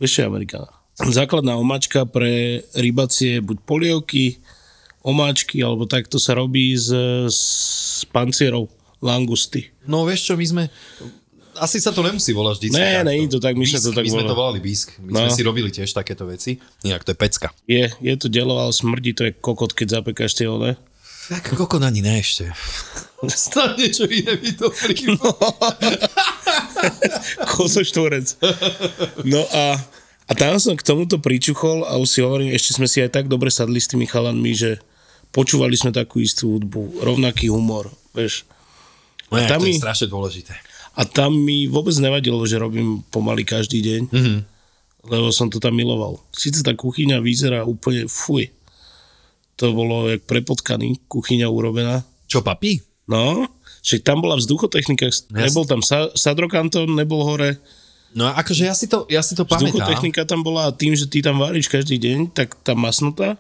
vieš 0.01 0.17
čo 0.17 0.21
je 0.25 0.31
amerikána? 0.33 0.78
Základná 0.99 1.55
omáčka 1.55 2.03
pre 2.03 2.63
rybacie 2.75 3.39
buď 3.39 3.57
polievky, 3.63 4.43
omáčky, 5.01 5.63
alebo 5.63 5.87
takto 5.87 6.19
sa 6.19 6.35
robí 6.35 6.75
z, 6.75 6.91
z 7.31 7.41
pancierov, 8.11 8.67
langusty. 8.99 9.71
No 9.87 10.03
vieš 10.03 10.27
čo, 10.27 10.35
my 10.35 10.47
sme... 10.47 10.63
Asi 11.55 11.79
sa 11.79 11.91
to 11.91 12.03
nemusí 12.03 12.31
volať 12.31 12.55
vždy. 12.55 12.67
Ne, 12.71 13.03
nie, 13.03 13.27
to 13.27 13.39
tak, 13.39 13.55
my 13.55 13.67
sme 13.67 13.79
to 13.79 13.91
tak 13.91 14.07
my 14.07 14.11
sme 14.11 14.27
to 14.27 14.35
volali. 14.35 14.59
bísk. 14.59 14.95
My 15.03 15.11
No. 15.11 15.19
sme 15.27 15.31
si 15.35 15.43
robili 15.43 15.71
tiež 15.71 15.91
takéto 15.91 16.23
veci. 16.23 16.59
Inak 16.83 17.03
to 17.03 17.11
je 17.11 17.19
pecka. 17.19 17.51
Je, 17.67 17.91
je 17.99 18.15
to 18.15 18.31
delo, 18.31 18.59
ale 18.59 18.71
smrdí, 18.71 19.11
to 19.11 19.27
je 19.27 19.35
kokot, 19.35 19.75
keď 19.75 19.99
zapekáš 19.99 20.35
tie 20.35 20.47
one. 20.47 20.79
Tak 21.29 21.59
kokon 21.59 21.83
ani 21.83 21.99
ne 21.99 22.19
ešte. 22.19 22.51
Snad 23.27 23.75
niečo 23.75 24.07
iné 24.07 24.39
mi 24.39 24.55
to 24.55 24.71
príde. 24.79 25.19
Kozoštvorec. 27.45 28.39
No 29.25 29.43
a 29.51 29.83
A 30.29 30.37
tam 30.37 30.61
som 30.61 30.77
k 30.77 30.85
tomuto 30.85 31.17
pričuchol 31.17 31.89
a 31.89 31.97
už 31.97 32.09
si 32.09 32.21
hovorím, 32.21 32.53
ešte 32.53 32.77
sme 32.77 32.85
si 32.85 33.01
aj 33.01 33.17
tak 33.17 33.25
dobre 33.33 33.49
sadli 33.49 33.81
s 33.81 33.89
tými 33.89 34.05
chalanmi, 34.05 34.53
že 34.53 34.77
počúvali 35.33 35.73
sme 35.73 35.89
takú 35.89 36.21
istú 36.21 36.57
hudbu, 36.61 37.01
rovnaký 37.01 37.49
humor, 37.49 37.89
vieš. 38.13 38.45
No, 39.33 39.41
tam 39.49 39.61
to 39.61 39.69
mi- 39.69 39.77
je 39.77 39.81
strašne 39.81 40.09
dôležité. 40.13 40.53
A 40.99 41.07
tam 41.07 41.33
mi 41.33 41.65
vôbec 41.71 41.95
nevadilo, 41.97 42.43
že 42.45 42.59
robím 42.59 43.07
pomaly 43.09 43.47
každý 43.47 43.81
deň, 43.81 44.03
mm-hmm. 44.11 44.39
lebo 45.09 45.31
som 45.33 45.47
to 45.49 45.63
tam 45.63 45.79
miloval. 45.79 46.21
Sice 46.35 46.61
tá 46.61 46.75
kuchyňa 46.75 47.23
vyzerá 47.23 47.63
úplne 47.63 48.11
fuj. 48.11 48.51
To 49.63 49.73
bolo 49.73 50.11
jak 50.11 50.27
prepotkaný, 50.27 50.99
kuchyňa 51.07 51.47
urobená. 51.49 52.03
Čo, 52.27 52.43
papí? 52.43 52.83
No, 53.09 53.49
však 53.81 54.05
tam 54.05 54.21
bola 54.21 54.37
vzduchotechnika, 54.37 55.09
nebol 55.33 55.65
tam 55.65 55.81
sa- 55.81 56.13
sadrokanton, 56.13 56.93
nebol 56.93 57.25
hore. 57.25 57.57
No 58.17 58.25
akože 58.29 58.65
ja 58.65 58.73
si 58.73 58.89
to, 58.89 59.05
ja 59.09 59.21
si 59.21 59.37
to 59.37 59.45
pamätám. 59.45 59.75
Vzduchotechnika 59.85 60.25
tam 60.25 60.41
bola 60.41 60.69
a 60.69 60.75
tým, 60.75 60.97
že 60.97 61.05
ty 61.05 61.21
tam 61.21 61.39
varíš 61.39 61.69
každý 61.69 62.01
deň, 62.01 62.33
tak 62.33 62.57
tá 62.65 62.73
masnota 62.73 63.37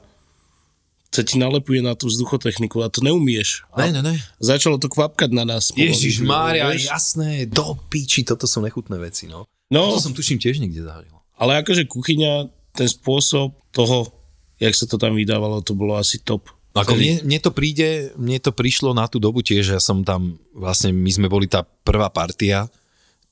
sa 1.08 1.24
ti 1.24 1.40
nalepuje 1.40 1.80
na 1.80 1.96
tú 1.96 2.04
vzduchotechniku 2.12 2.84
a 2.84 2.92
to 2.92 3.00
neumieš. 3.00 3.64
Ne, 3.80 3.88
ne, 3.96 4.04
ne. 4.04 4.14
Začalo 4.44 4.76
to 4.76 4.92
kvapkať 4.92 5.32
na 5.32 5.48
nás. 5.48 5.72
Ježiš 5.72 6.20
Mária, 6.20 6.68
jasné, 6.76 7.48
do 7.48 7.80
piči, 7.88 8.28
toto 8.28 8.44
sú 8.44 8.60
nechutné 8.60 9.00
veci, 9.00 9.24
no. 9.24 9.48
No, 9.72 9.96
To 9.96 10.00
som 10.00 10.12
tuším 10.12 10.36
tiež 10.36 10.60
niekde 10.60 10.84
zažil. 10.84 11.12
ale 11.40 11.60
akože 11.64 11.88
kuchyňa, 11.88 12.48
ten 12.76 12.88
spôsob 12.88 13.56
toho, 13.72 14.12
jak 14.60 14.76
sa 14.76 14.84
to 14.84 15.00
tam 15.00 15.16
vydávalo, 15.16 15.64
to 15.64 15.72
bolo 15.72 15.96
asi 15.96 16.20
top. 16.20 16.52
Ako 16.76 16.92
Vtedy- 16.94 17.00
mne, 17.00 17.14
mne 17.24 17.38
to 17.40 17.50
príde, 17.56 17.88
mne 18.20 18.38
to 18.38 18.52
prišlo 18.52 18.92
na 18.92 19.08
tú 19.08 19.16
dobu 19.16 19.40
tiež, 19.40 19.76
ja 19.76 19.80
som 19.80 20.04
tam, 20.04 20.36
vlastne 20.52 20.92
my 20.92 21.08
sme 21.08 21.26
boli 21.32 21.48
tá 21.48 21.64
prvá 21.64 22.12
partia, 22.12 22.68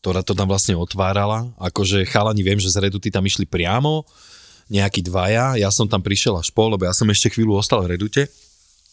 ktorá 0.00 0.22
to 0.22 0.36
tam 0.36 0.46
vlastne 0.50 0.74
otvárala, 0.78 1.50
akože 1.58 2.06
chalani 2.06 2.42
viem, 2.42 2.60
že 2.60 2.70
z 2.70 2.86
Reduty 2.86 3.10
tam 3.10 3.24
išli 3.26 3.48
priamo, 3.48 4.06
nejakí 4.66 5.02
dvaja, 5.02 5.54
ja 5.58 5.70
som 5.70 5.86
tam 5.86 6.02
prišiel 6.02 6.38
až 6.42 6.50
po, 6.50 6.66
lebo 6.66 6.82
ja 6.86 6.94
som 6.94 7.06
ešte 7.06 7.38
chvíľu 7.38 7.58
ostal 7.58 7.86
v 7.86 7.94
Redute, 7.94 8.26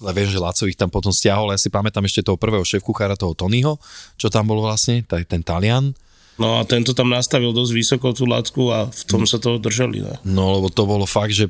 ale 0.01 0.11
viem, 0.13 0.29
že 0.29 0.37
Laco 0.37 0.69
ich 0.69 0.77
tam 0.77 0.89
potom 0.89 1.09
stiahol, 1.09 1.53
ja 1.53 1.57
si 1.57 1.69
pamätám 1.73 2.05
ešte 2.05 2.25
toho 2.25 2.37
prvého 2.37 2.61
šéf-kuchára, 2.61 3.17
toho 3.17 3.33
Tonyho, 3.33 3.81
čo 4.17 4.29
tam 4.29 4.49
bol 4.49 4.61
vlastne, 4.61 5.01
ten 5.05 5.41
Talian, 5.41 5.97
No 6.33 6.57
a 6.57 6.65
tento 6.65 6.97
tam 6.97 7.13
nastavil 7.13 7.53
dosť 7.53 7.71
vysoko 7.77 8.09
tú 8.09 8.25
látku 8.25 8.73
a 8.73 8.89
v 8.89 9.03
tom 9.05 9.21
sa 9.29 9.37
toho 9.37 9.61
držali. 9.61 10.01
Ne? 10.01 10.17
no 10.25 10.57
lebo 10.57 10.73
to 10.73 10.89
bolo 10.89 11.05
fakt, 11.05 11.29
že 11.29 11.45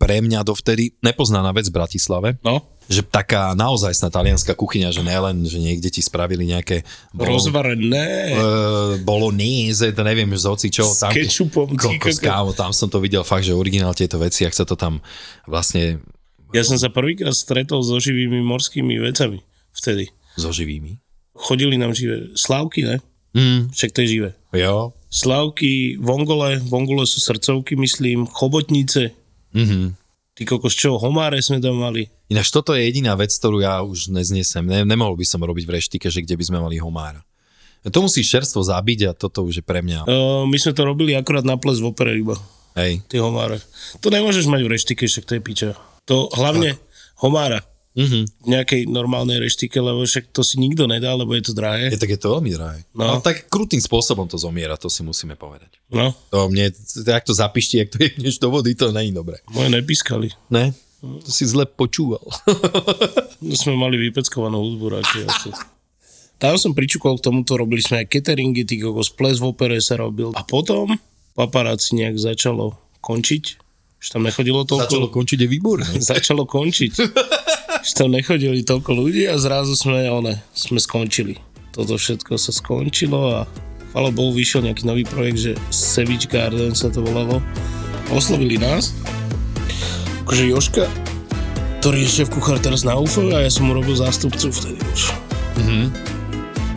pre 0.00 0.16
mňa 0.20 0.44
dovtedy 0.44 0.92
nepoznaná 1.00 1.48
vec 1.56 1.68
v 1.68 1.76
Bratislave, 1.80 2.28
No, 2.44 2.64
že 2.90 3.00
taká 3.00 3.54
naozajstná 3.54 4.10
talianská 4.10 4.50
kuchyňa, 4.52 4.90
že 4.90 5.00
nelen, 5.00 5.46
že 5.46 5.56
niekde 5.56 5.86
ti 5.88 6.02
spravili 6.02 6.42
nejaké 6.44 6.82
bolo- 7.14 7.38
rozvarené. 7.38 8.34
uh, 8.34 8.42
bolognese, 9.00 9.88
to 9.88 10.02
neviem, 10.02 10.26
z 10.28 10.44
hoci 10.44 10.68
čo. 10.68 10.82
S 10.84 10.98
Tam, 10.98 11.14
kečupom, 11.14 11.70
kokos, 11.72 12.18
kámo, 12.18 12.50
tam 12.50 12.70
som 12.70 12.86
to 12.86 12.98
videl 12.98 13.22
fakt, 13.22 13.46
že 13.46 13.54
originál 13.54 13.94
tieto 13.94 14.18
veci, 14.18 14.42
ak 14.42 14.52
sa 14.52 14.66
to 14.66 14.74
tam 14.74 14.98
vlastne 15.46 16.02
Ja 16.50 16.66
som 16.66 16.74
sa 16.74 16.90
prvýkrát 16.90 17.30
stretol 17.30 17.78
so 17.80 17.94
živými 17.96 18.42
morskými 18.42 18.98
vecami 19.00 19.38
vtedy. 19.70 20.10
so 20.34 20.50
živými. 20.50 20.98
Chodili 21.32 21.78
nám 21.78 21.94
živé 21.94 22.34
slavky, 22.34 22.82
ne? 22.82 22.98
Mm, 23.30 23.70
Však 23.70 23.90
to 23.92 24.02
je 24.02 24.08
živé. 24.10 24.30
jo. 24.52 24.90
Slavky, 25.08 25.94
vongole, 25.96 26.58
vongole 26.60 27.02
sú 27.02 27.18
srdcovky, 27.18 27.74
myslím, 27.76 28.26
chobotnice. 28.26 29.14
Mhm. 29.54 29.94
Ty 30.40 30.56
kokos, 30.56 30.72
čo, 30.72 30.96
homáre 30.96 31.36
sme 31.44 31.60
tam 31.60 31.76
mali. 31.76 32.08
Ináč 32.32 32.48
toto 32.48 32.72
je 32.72 32.88
jediná 32.88 33.12
vec, 33.12 33.28
ktorú 33.28 33.60
ja 33.60 33.84
už 33.84 34.08
neznesem. 34.08 34.64
Ne, 34.64 34.88
nemohol 34.88 35.12
by 35.20 35.28
som 35.28 35.44
robiť 35.44 35.68
v 35.68 35.76
reštike, 35.76 36.08
že 36.08 36.24
kde 36.24 36.40
by 36.40 36.44
sme 36.48 36.58
mali 36.64 36.80
homára. 36.80 37.20
To 37.84 38.00
musíš 38.00 38.32
čerstvo 38.32 38.64
zabiť 38.64 39.00
a 39.04 39.10
toto 39.12 39.44
už 39.44 39.60
je 39.60 39.64
pre 39.64 39.84
mňa. 39.84 40.08
Uh, 40.08 40.48
my 40.48 40.56
sme 40.56 40.72
to 40.72 40.88
robili 40.88 41.12
akurát 41.12 41.44
na 41.44 41.60
ples 41.60 41.84
v 41.84 41.92
opere 41.92 42.16
iba, 42.16 42.40
Hej. 42.72 43.04
tie 43.12 43.20
homáre. 43.20 43.60
To 44.00 44.08
nemôžeš 44.08 44.48
mať 44.48 44.60
v 44.64 44.72
reštike, 44.72 45.04
však 45.04 45.28
to 45.28 45.36
je 45.36 45.44
piča. 45.44 45.70
To 46.08 46.32
hlavne 46.32 46.80
homára 47.20 47.60
Mhm. 47.90 48.46
v 48.46 48.48
nejakej 48.54 48.86
normálnej 48.86 49.42
reštike, 49.42 49.74
lebo 49.82 50.06
však 50.06 50.30
to 50.30 50.46
si 50.46 50.62
nikto 50.62 50.86
nedá, 50.86 51.10
lebo 51.10 51.34
je 51.34 51.50
to 51.50 51.52
drahé. 51.52 51.90
Je, 51.90 51.98
tak 51.98 52.14
je 52.14 52.20
to 52.22 52.38
veľmi 52.38 52.54
drahé. 52.54 52.86
No. 52.94 53.18
No. 53.18 53.20
tak 53.20 53.50
krutým 53.50 53.82
spôsobom 53.82 54.30
to 54.30 54.38
zomiera, 54.38 54.78
to 54.78 54.86
si 54.86 55.02
musíme 55.02 55.34
povedať. 55.34 55.74
No, 55.90 56.14
To 56.30 56.46
mne, 56.46 56.70
ak 57.10 57.24
to 57.26 57.34
zapišti, 57.34 57.82
ak 57.82 57.88
to 57.90 57.98
jedneš 57.98 58.38
do 58.38 58.46
vody, 58.46 58.78
to 58.78 58.94
není 58.94 59.10
dobré. 59.10 59.42
moje 59.50 59.74
nepískali. 59.74 60.30
Ne? 60.54 60.70
To 61.02 61.26
si 61.32 61.42
zle 61.48 61.66
počúval. 61.66 62.22
No, 63.40 63.56
sme 63.56 63.72
mali 63.72 63.96
vypeckovanú 63.96 64.60
hudbu 64.60 65.00
radšej. 65.00 65.24
Tam 66.36 66.60
som 66.60 66.76
pričúkol 66.76 67.16
k 67.16 67.24
tomuto, 67.24 67.56
robili 67.56 67.80
sme 67.80 68.04
aj 68.04 68.12
cateringy, 68.12 68.68
ty 68.68 68.76
kokos, 68.76 69.08
ples 69.08 69.40
v 69.40 69.48
opere 69.48 69.80
sa 69.80 69.96
robil. 69.96 70.36
A 70.36 70.44
potom 70.44 70.92
paparáci 71.32 71.96
nejak 71.96 72.20
začalo 72.20 72.76
končiť, 73.00 73.44
že 73.96 74.08
tam 74.12 74.28
nechodilo 74.28 74.68
toľko... 74.68 74.92
Začalo 74.92 75.08
končiť 75.08 75.38
je 75.40 75.48
výborné. 75.48 75.88
začalo 76.12 76.44
končiť. 76.44 76.92
že 77.80 77.92
tam 77.96 78.12
nechodili 78.12 78.60
toľko 78.64 78.90
ľudí 78.92 79.24
a 79.28 79.36
zrazu 79.40 79.72
sme, 79.76 80.08
one, 80.08 80.40
sme 80.52 80.78
skončili. 80.80 81.40
Toto 81.70 81.96
všetko 81.96 82.36
sa 82.36 82.52
skončilo 82.52 83.18
a 83.30 83.38
chvala 83.94 84.10
Bohu 84.10 84.34
vyšiel 84.34 84.66
nejaký 84.66 84.84
nový 84.84 85.06
projekt, 85.06 85.38
že 85.38 85.52
Savage 85.70 86.26
Garden 86.26 86.74
sa 86.74 86.90
to 86.90 87.00
volalo. 87.00 87.38
Oslovili 88.10 88.58
nás. 88.58 88.90
Akože 90.26 90.50
Joška, 90.50 90.84
ktorý 91.80 92.04
je 92.04 92.22
šéf 92.22 92.28
kuchár 92.30 92.58
teraz 92.58 92.82
na 92.82 92.98
UFO 92.98 93.30
a 93.32 93.42
ja 93.42 93.50
som 93.50 93.70
mu 93.70 93.72
robil 93.74 93.94
zástupcu 93.94 94.50
vtedy 94.50 94.78
už. 94.92 95.02
Mm-hmm. 95.62 95.86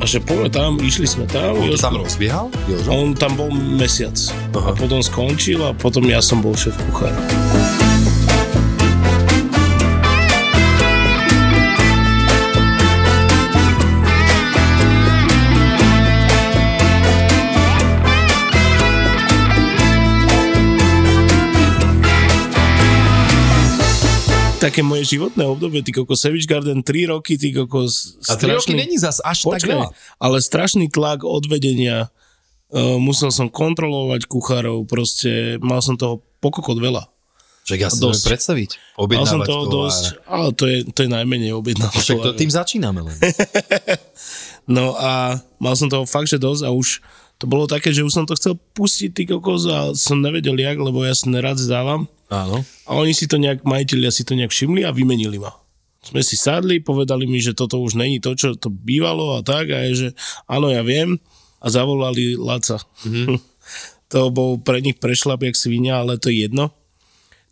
A 0.01 0.03
že 0.03 0.19
poďme 0.19 0.51
tam, 0.51 0.71
išli 0.83 1.07
sme 1.07 1.25
tam. 1.31 1.55
On 1.57 1.69
Jožko- 1.69 1.85
tam 1.89 1.95
rozbiehal? 2.01 2.45
Jožo? 2.67 2.89
on 2.91 3.15
tam 3.15 3.39
bol 3.39 3.49
mesiac. 3.51 4.15
Aha. 4.51 4.71
A 4.71 4.77
potom 4.77 4.99
skončil 4.99 5.63
a 5.63 5.71
potom 5.71 6.03
ja 6.11 6.19
som 6.19 6.43
bol 6.43 6.53
šéf 6.53 6.75
kuchár. 6.91 7.15
Také 24.63 24.79
moje 24.79 25.03
životné 25.11 25.43
obdobie, 25.43 25.83
ty 25.83 25.91
kokos, 25.91 26.23
Savage 26.23 26.47
Garden 26.47 26.79
3 26.79 27.11
roky, 27.11 27.35
ty 27.35 27.51
kokos, 27.51 28.15
A 28.31 28.39
tri 28.39 28.55
roky 28.55 28.71
není 28.71 28.95
zas 28.95 29.19
až 29.19 29.43
tak 29.43 29.59
Počkaj, 29.59 29.75
veľa. 29.75 29.87
ale 30.23 30.37
strašný 30.39 30.87
tlak 30.87 31.27
od 31.27 31.43
vedenia. 31.51 32.07
Uh, 32.73 32.97
musel 32.97 33.29
som 33.29 33.51
kontrolovať 33.53 34.25
kuchárov, 34.25 34.89
proste 34.89 35.61
mal 35.61 35.83
som 35.83 35.93
toho 35.93 36.25
pokokot 36.41 36.79
veľa. 36.79 37.05
Však 37.63 37.79
ja 37.79 37.87
si 37.87 38.01
dosť. 38.01 38.23
predstaviť. 38.27 38.69
Mal 38.75 38.83
som 38.89 39.03
Objednávať 39.05 39.47
toho 39.47 39.63
tovar. 39.63 39.73
dosť, 39.87 40.03
ale 40.25 40.47
to 40.51 40.63
je, 40.67 40.77
to 40.89 40.99
je 41.05 41.09
najmenej 41.13 41.51
objednávať. 41.53 42.01
Však 42.01 42.17
to 42.19 42.31
tým 42.33 42.51
začíname 42.51 42.99
len. 43.03 43.17
No 44.63 44.95
a 44.95 45.43
mal 45.59 45.75
som 45.75 45.91
toho 45.91 46.07
fakt, 46.07 46.31
že 46.31 46.39
dosť 46.39 46.63
a 46.63 46.71
už 46.71 47.03
to 47.35 47.45
bolo 47.51 47.67
také, 47.67 47.91
že 47.91 47.99
už 47.99 48.15
som 48.15 48.23
to 48.23 48.39
chcel 48.39 48.55
pustiť, 48.55 49.11
ty 49.11 49.23
kokos, 49.27 49.67
a 49.67 49.91
som 49.91 50.23
nevedel 50.23 50.55
jak, 50.55 50.79
lebo 50.79 51.03
ja 51.03 51.11
si 51.11 51.27
nerád 51.27 51.59
zdávam. 51.59 52.07
Áno. 52.33 52.65
A 52.89 52.97
oni 52.97 53.13
si 53.13 53.29
to 53.29 53.37
nejak, 53.37 53.61
majiteľia 53.61 54.09
si 54.09 54.25
to 54.25 54.33
nejak 54.33 54.49
všimli 54.49 54.81
a 54.81 54.89
vymenili 54.89 55.37
ma. 55.37 55.53
Sme 56.03 56.25
si 56.25 56.35
sadli, 56.35 56.81
povedali 56.81 57.29
mi, 57.29 57.37
že 57.39 57.53
toto 57.53 57.79
už 57.79 57.95
není 57.95 58.17
to, 58.17 58.33
čo 58.33 58.57
to 58.57 58.73
bývalo 58.73 59.37
a 59.37 59.45
tak, 59.45 59.69
a 59.69 59.85
je, 59.87 59.91
že 59.93 60.09
áno, 60.49 60.73
ja 60.73 60.81
viem. 60.81 61.21
A 61.63 61.71
zavolali 61.71 62.35
Laca. 62.35 62.81
Mm-hmm. 63.07 63.37
to 64.11 64.19
bol 64.33 64.59
pre 64.59 64.83
nich 64.83 64.99
prešlap 64.99 65.45
jak 65.45 65.55
svinia, 65.55 66.01
ale 66.01 66.19
to 66.19 66.27
je 66.27 66.49
jedno. 66.49 66.73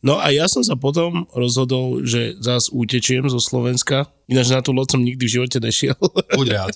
No 0.02 0.18
a 0.18 0.34
ja 0.34 0.50
som 0.50 0.66
sa 0.66 0.74
potom 0.74 1.30
rozhodol, 1.30 2.02
že 2.02 2.34
zás 2.42 2.74
utečiem 2.74 3.30
zo 3.30 3.38
Slovenska. 3.38 4.10
Ináč 4.26 4.50
na 4.50 4.66
tú 4.66 4.74
loď 4.74 4.98
som 4.98 5.06
nikdy 5.06 5.30
v 5.30 5.34
živote 5.38 5.62
nešiel. 5.62 5.94
Buď 6.42 6.48
rád. 6.58 6.74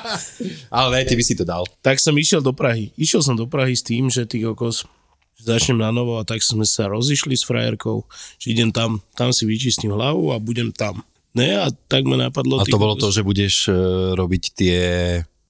Ale 0.72 1.04
ty 1.04 1.20
by 1.20 1.24
si 1.24 1.36
to 1.36 1.44
dal. 1.44 1.68
tak 1.84 2.00
som 2.00 2.16
išiel 2.16 2.40
do 2.40 2.56
Prahy. 2.56 2.96
Išiel 2.96 3.20
som 3.20 3.36
do 3.36 3.44
Prahy 3.44 3.76
s 3.76 3.84
tým, 3.84 4.08
že 4.08 4.24
ty 4.24 4.40
kokos 4.40 4.88
začnem 5.40 5.78
na 5.78 5.92
novo 5.92 6.16
a 6.18 6.26
tak 6.26 6.40
sme 6.40 6.64
sa 6.64 6.88
rozišli 6.88 7.36
s 7.36 7.44
frajerkou, 7.44 8.04
že 8.40 8.52
idem 8.52 8.72
tam, 8.72 9.04
tam 9.14 9.30
si 9.30 9.44
vyčistím 9.44 9.92
hlavu 9.92 10.32
a 10.32 10.40
budem 10.40 10.72
tam. 10.72 11.04
Ne, 11.36 11.60
a 11.60 11.68
tak 11.68 12.08
ma 12.08 12.16
napadlo... 12.16 12.60
A 12.60 12.64
to 12.64 12.80
bolo 12.80 12.96
to, 12.96 13.12
že 13.12 13.20
budeš 13.20 13.68
uh, 13.68 14.16
robiť 14.16 14.42
tie 14.56 14.76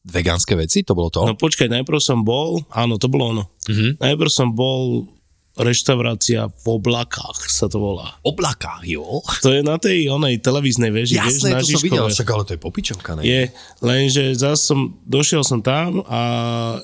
vegánske 0.03 0.59
veci? 0.59 0.83
To 0.83 0.99
bolo 0.99 1.15
to? 1.15 1.23
No 1.23 1.39
počkaj, 1.39 1.71
najprv 1.71 1.99
som 2.03 2.27
bol, 2.27 2.63
áno, 2.75 2.99
to 2.99 3.07
bolo 3.07 3.25
ono. 3.31 3.45
Mm-hmm. 3.71 4.03
Najprv 4.03 4.31
som 4.31 4.51
bol 4.51 5.07
reštaurácia 5.57 6.53
v 6.53 6.67
oblakách 6.69 7.49
sa 7.49 7.65
to 7.65 7.81
volá. 7.81 8.21
Oblaka, 8.21 8.85
jo. 8.85 9.25
To 9.41 9.57
je 9.57 9.65
na 9.65 9.81
tej 9.81 10.13
onej 10.13 10.45
televíznej 10.45 10.93
veži, 10.93 11.17
vieš, 11.17 11.41
Jasné, 11.41 11.57
na 11.57 11.65
to 11.65 11.73
som 11.73 11.81
videl, 11.81 12.05
Žižkove. 12.05 12.13
však 12.13 12.29
ale 12.29 12.43
to 12.45 12.53
je 12.53 12.61
popičovka, 12.61 13.11
ne? 13.17 13.23
Je, 13.25 13.43
lenže 13.81 14.37
zase 14.37 14.61
som, 14.69 14.93
došiel 15.09 15.41
som 15.49 15.65
tam 15.65 16.05
a 16.05 16.21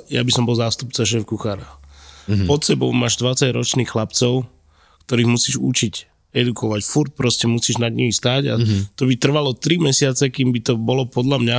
ja 0.08 0.24
by 0.24 0.32
som 0.32 0.48
bol 0.48 0.56
zástupca 0.56 1.04
šéf 1.04 1.28
kuchára. 1.28 1.68
Mm-hmm. 2.28 2.48
Pod 2.48 2.60
sebou 2.62 2.90
máš 2.94 3.18
20 3.18 3.52
ročných 3.54 3.90
chlapcov, 3.90 4.46
ktorých 5.06 5.28
musíš 5.28 5.56
učiť, 5.58 5.94
edukovať. 6.32 6.80
Furt 6.86 7.12
proste 7.12 7.50
musíš 7.50 7.78
nad 7.82 7.92
nimi 7.92 8.10
stáť 8.10 8.42
a 8.50 8.54
mm-hmm. 8.56 8.96
to 8.96 9.02
by 9.06 9.14
trvalo 9.18 9.52
3 9.52 9.88
mesiace, 9.88 10.24
kým 10.32 10.50
by 10.50 10.60
to 10.62 10.74
bolo 10.80 11.04
podľa 11.04 11.38
mňa. 11.42 11.58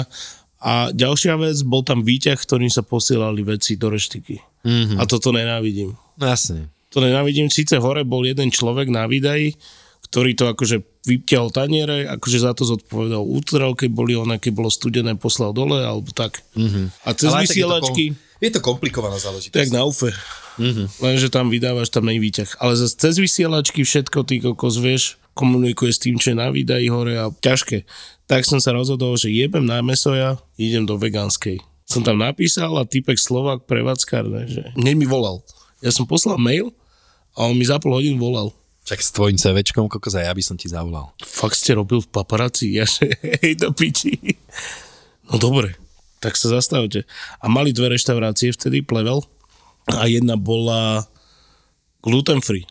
A 0.64 0.96
ďalšia 0.96 1.36
vec, 1.36 1.60
bol 1.68 1.84
tam 1.84 2.08
výťah, 2.08 2.40
ktorým 2.40 2.72
sa 2.72 2.88
posielali 2.88 3.44
veci 3.44 3.76
do 3.76 3.92
reštiky. 3.92 4.40
Mm-hmm. 4.64 4.98
A 4.98 5.04
toto 5.04 5.36
nenávidím. 5.36 5.92
No 6.16 6.24
jasne. 6.24 6.72
To 6.96 7.04
nenávidím. 7.04 7.52
Síce 7.52 7.76
hore 7.84 8.08
bol 8.08 8.24
jeden 8.24 8.48
človek 8.48 8.88
na 8.88 9.04
výdaji, 9.04 9.60
ktorý 10.08 10.32
to 10.38 10.46
akože 10.56 10.78
vypťal 11.04 11.52
taniere, 11.52 12.08
akože 12.08 12.38
za 12.40 12.56
to 12.56 12.64
zodpovedal 12.64 13.26
útrel, 13.28 13.76
keď 13.76 13.90
boli 13.92 14.14
ona, 14.16 14.40
keď 14.40 14.52
bolo 14.56 14.70
studené, 14.72 15.20
poslal 15.20 15.52
dole, 15.52 15.84
alebo 15.84 16.14
tak. 16.16 16.40
Mm-hmm. 16.56 16.86
A 17.04 17.10
cez 17.12 17.28
Ale 17.28 17.44
to 17.44 17.44
vysielačky, 17.44 18.04
kom- 18.14 18.20
Je 18.44 18.52
to 18.52 18.60
komplikovaná 18.60 19.16
to 19.16 19.32
záležitosť. 19.32 19.56
jak 19.56 19.72
na 19.72 19.88
UFE. 19.88 20.12
Mm-hmm. 20.60 20.88
Lenže 21.00 21.32
tam 21.32 21.48
vydávaš, 21.48 21.88
tam 21.88 22.12
nej 22.12 22.20
výťah. 22.20 22.60
Ale 22.60 22.76
zase 22.76 23.00
cez 23.00 23.16
vysielačky 23.16 23.88
všetko, 23.88 24.28
ty 24.28 24.44
kokos, 24.44 24.84
vieš, 24.84 25.16
komunikuje 25.32 25.96
s 25.96 26.04
tým, 26.04 26.20
čo 26.20 26.36
je 26.36 26.38
na 26.38 26.52
výdaji 26.52 26.92
hore 26.92 27.16
a 27.16 27.32
ťažké. 27.32 27.88
Tak 28.28 28.44
som 28.44 28.60
sa 28.60 28.76
rozhodol, 28.76 29.16
že 29.16 29.32
jebem 29.32 29.64
na 29.64 29.80
mesoja, 29.80 30.38
idem 30.60 30.84
do 30.84 31.00
vegánskej. 31.00 31.64
Som 31.88 32.04
tam 32.04 32.20
napísal 32.20 32.76
a 32.76 32.88
typek 32.88 33.16
Slovak 33.20 33.64
prevádzkar, 33.68 34.24
ne, 34.28 34.44
že 34.48 34.62
hneď 34.76 34.96
mi 34.96 35.08
volal. 35.08 35.44
Ja 35.84 35.92
som 35.92 36.08
poslal 36.08 36.40
mail 36.40 36.72
a 37.36 37.48
on 37.48 37.56
mi 37.60 37.66
za 37.68 37.80
pol 37.80 37.96
hodín 37.96 38.20
volal. 38.20 38.56
Čak 38.84 39.00
s 39.00 39.16
tvojim 39.16 39.40
CVčkom, 39.40 39.88
kokos, 39.88 40.20
ja 40.20 40.32
by 40.32 40.44
som 40.44 40.60
ti 40.60 40.68
zavolal. 40.68 41.16
Fakt 41.24 41.56
ste 41.56 41.76
robil 41.76 42.04
v 42.04 42.12
paparáci? 42.12 42.76
Ja 42.76 42.84
že 42.84 43.16
hej 43.44 43.56
do 43.56 43.72
piči. 43.72 44.16
No 45.32 45.40
dobre, 45.40 45.76
tak 46.24 46.40
sa 46.40 46.48
zastavte. 46.48 47.04
A 47.44 47.52
mali 47.52 47.76
dve 47.76 47.92
reštaurácie 47.92 48.56
vtedy, 48.56 48.80
Plevel, 48.80 49.28
a 49.92 50.08
jedna 50.08 50.40
bola 50.40 51.04
gluten 52.00 52.40
free. 52.40 52.64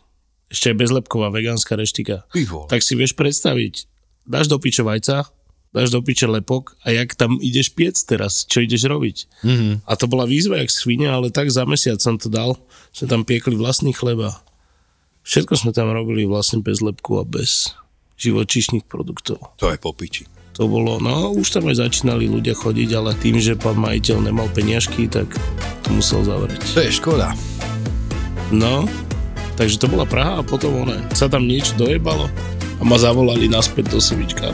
Ešte 0.49 0.73
aj 0.73 0.81
bezlepková 0.81 1.29
vegánska 1.29 1.77
reštika. 1.77 2.25
Vole. 2.33 2.69
Tak 2.69 2.81
si 2.81 2.97
vieš 2.97 3.13
predstaviť, 3.13 3.85
dáš 4.25 4.49
do 4.49 4.57
piče 4.57 4.81
vajca, 4.81 5.29
dáš 5.73 5.89
do 5.89 6.01
piče 6.01 6.29
lepok 6.29 6.77
a 6.85 6.93
jak 6.93 7.17
tam 7.17 7.41
ideš 7.41 7.73
piec 7.73 7.97
teraz, 8.05 8.45
čo 8.45 8.61
ideš 8.61 8.85
robiť. 8.85 9.17
Mm-hmm. 9.41 9.73
A 9.89 9.91
to 9.97 10.05
bola 10.05 10.29
výzva 10.29 10.61
jak 10.61 10.69
svine, 10.69 11.09
ale 11.09 11.33
tak 11.33 11.49
za 11.49 11.65
mesiac 11.65 11.97
som 11.97 12.21
to 12.21 12.29
dal, 12.29 12.57
sme 12.93 13.09
tam 13.09 13.21
piekli 13.25 13.57
vlastný 13.57 13.93
chleba. 13.93 14.41
Všetko 15.25 15.57
sme 15.57 15.71
tam 15.73 15.89
robili 15.89 16.29
vlastne 16.29 16.61
bez 16.61 16.81
lepku 16.81 17.17
a 17.17 17.25
bez 17.25 17.73
živočíšnych 18.21 18.85
produktov. 18.85 19.41
To 19.57 19.73
je 19.73 19.77
po 19.81 19.89
piči. 19.95 20.29
To 20.53 20.69
bolo, 20.69 21.01
no 21.01 21.33
už 21.33 21.49
tam 21.49 21.65
aj 21.65 21.81
začínali 21.81 22.29
ľudia 22.29 22.53
chodiť, 22.53 22.89
ale 22.93 23.17
tým, 23.17 23.41
že 23.41 23.57
pán 23.57 23.73
majiteľ 23.73 24.29
nemal 24.29 24.45
peniažky, 24.53 25.09
tak 25.09 25.25
to 25.81 25.89
musel 25.89 26.21
zavrieť. 26.21 26.61
To 26.77 26.79
je 26.85 26.93
škoda. 26.93 27.33
No, 28.53 28.85
takže 29.57 29.81
to 29.81 29.89
bola 29.89 30.05
Praha 30.05 30.41
a 30.41 30.43
potom 30.45 30.85
one, 30.85 31.01
sa 31.17 31.25
tam 31.25 31.49
niečo 31.49 31.73
dojebalo 31.73 32.29
a 32.77 32.83
ma 32.85 33.01
zavolali 33.01 33.49
naspäť 33.49 33.97
do 33.97 33.97
Sivička. 33.97 34.53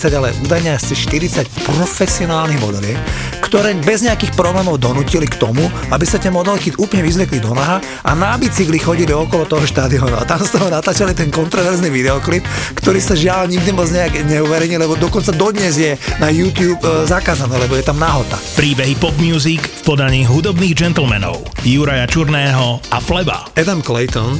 ale 0.09 0.33
údajne 0.41 0.73
asi 0.73 0.97
40 0.97 1.45
profesionálnych 1.69 2.57
modeliek, 2.57 2.97
ktoré 3.45 3.77
bez 3.77 4.01
nejakých 4.01 4.33
problémov 4.33 4.81
donútili 4.81 5.29
k 5.29 5.37
tomu, 5.37 5.61
aby 5.93 6.05
sa 6.07 6.17
tie 6.17 6.33
modelky 6.33 6.73
úplne 6.79 7.05
vyzvekli 7.05 7.37
do 7.37 7.53
naha 7.53 7.77
a 8.01 8.15
na 8.17 8.33
bicykli 8.39 8.81
chodili 8.81 9.13
okolo 9.13 9.45
toho 9.45 9.61
štadiónu. 9.67 10.17
A 10.17 10.25
tam 10.25 10.41
z 10.41 10.57
toho 10.57 10.71
natáčali 10.71 11.11
ten 11.11 11.29
kontroverzný 11.29 11.91
videoklip, 11.91 12.41
ktorý 12.79 13.03
sa 13.03 13.13
žiaľ 13.13 13.51
nikdy 13.51 13.69
moc 13.75 13.91
nejak 13.91 14.23
neuverejnil, 14.25 14.81
lebo 14.81 14.95
dokonca 14.95 15.35
dodnes 15.35 15.75
je 15.75 15.99
na 16.17 16.31
YouTube 16.31 16.79
e, 16.79 17.05
zakázané, 17.05 17.59
lebo 17.59 17.75
je 17.75 17.85
tam 17.85 17.99
nahota. 17.99 18.39
Príbehy 18.55 18.95
pop 18.97 19.13
music 19.19 19.59
v 19.59 19.81
podaní 19.83 20.23
hudobných 20.23 20.73
gentlemanov 20.73 21.43
Juraja 21.67 22.07
Čurného 22.07 22.79
a 22.89 22.97
Fleba. 23.03 23.51
Adam 23.59 23.83
Clayton, 23.83 24.39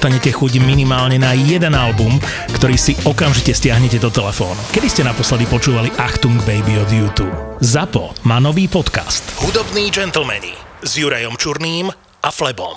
chuť 0.09 0.57
minimálne 0.65 1.21
na 1.21 1.37
jeden 1.37 1.77
album, 1.77 2.17
ktorý 2.57 2.73
si 2.73 2.97
okamžite 3.05 3.53
stiahnete 3.53 4.01
do 4.01 4.09
telefónu. 4.09 4.57
Kedy 4.73 4.87
ste 4.89 5.03
naposledy 5.05 5.45
počúvali 5.45 5.93
Achtung 6.01 6.41
Baby 6.41 6.81
od 6.81 6.89
YouTube? 6.89 7.35
ZAPO 7.61 8.25
má 8.25 8.41
nový 8.41 8.65
podcast. 8.65 9.21
Hudobní 9.37 9.93
gentlemani 9.93 10.57
s 10.81 10.97
Jurajom 10.97 11.37
Čurným 11.37 11.93
a 12.25 12.29
Flebom. 12.33 12.73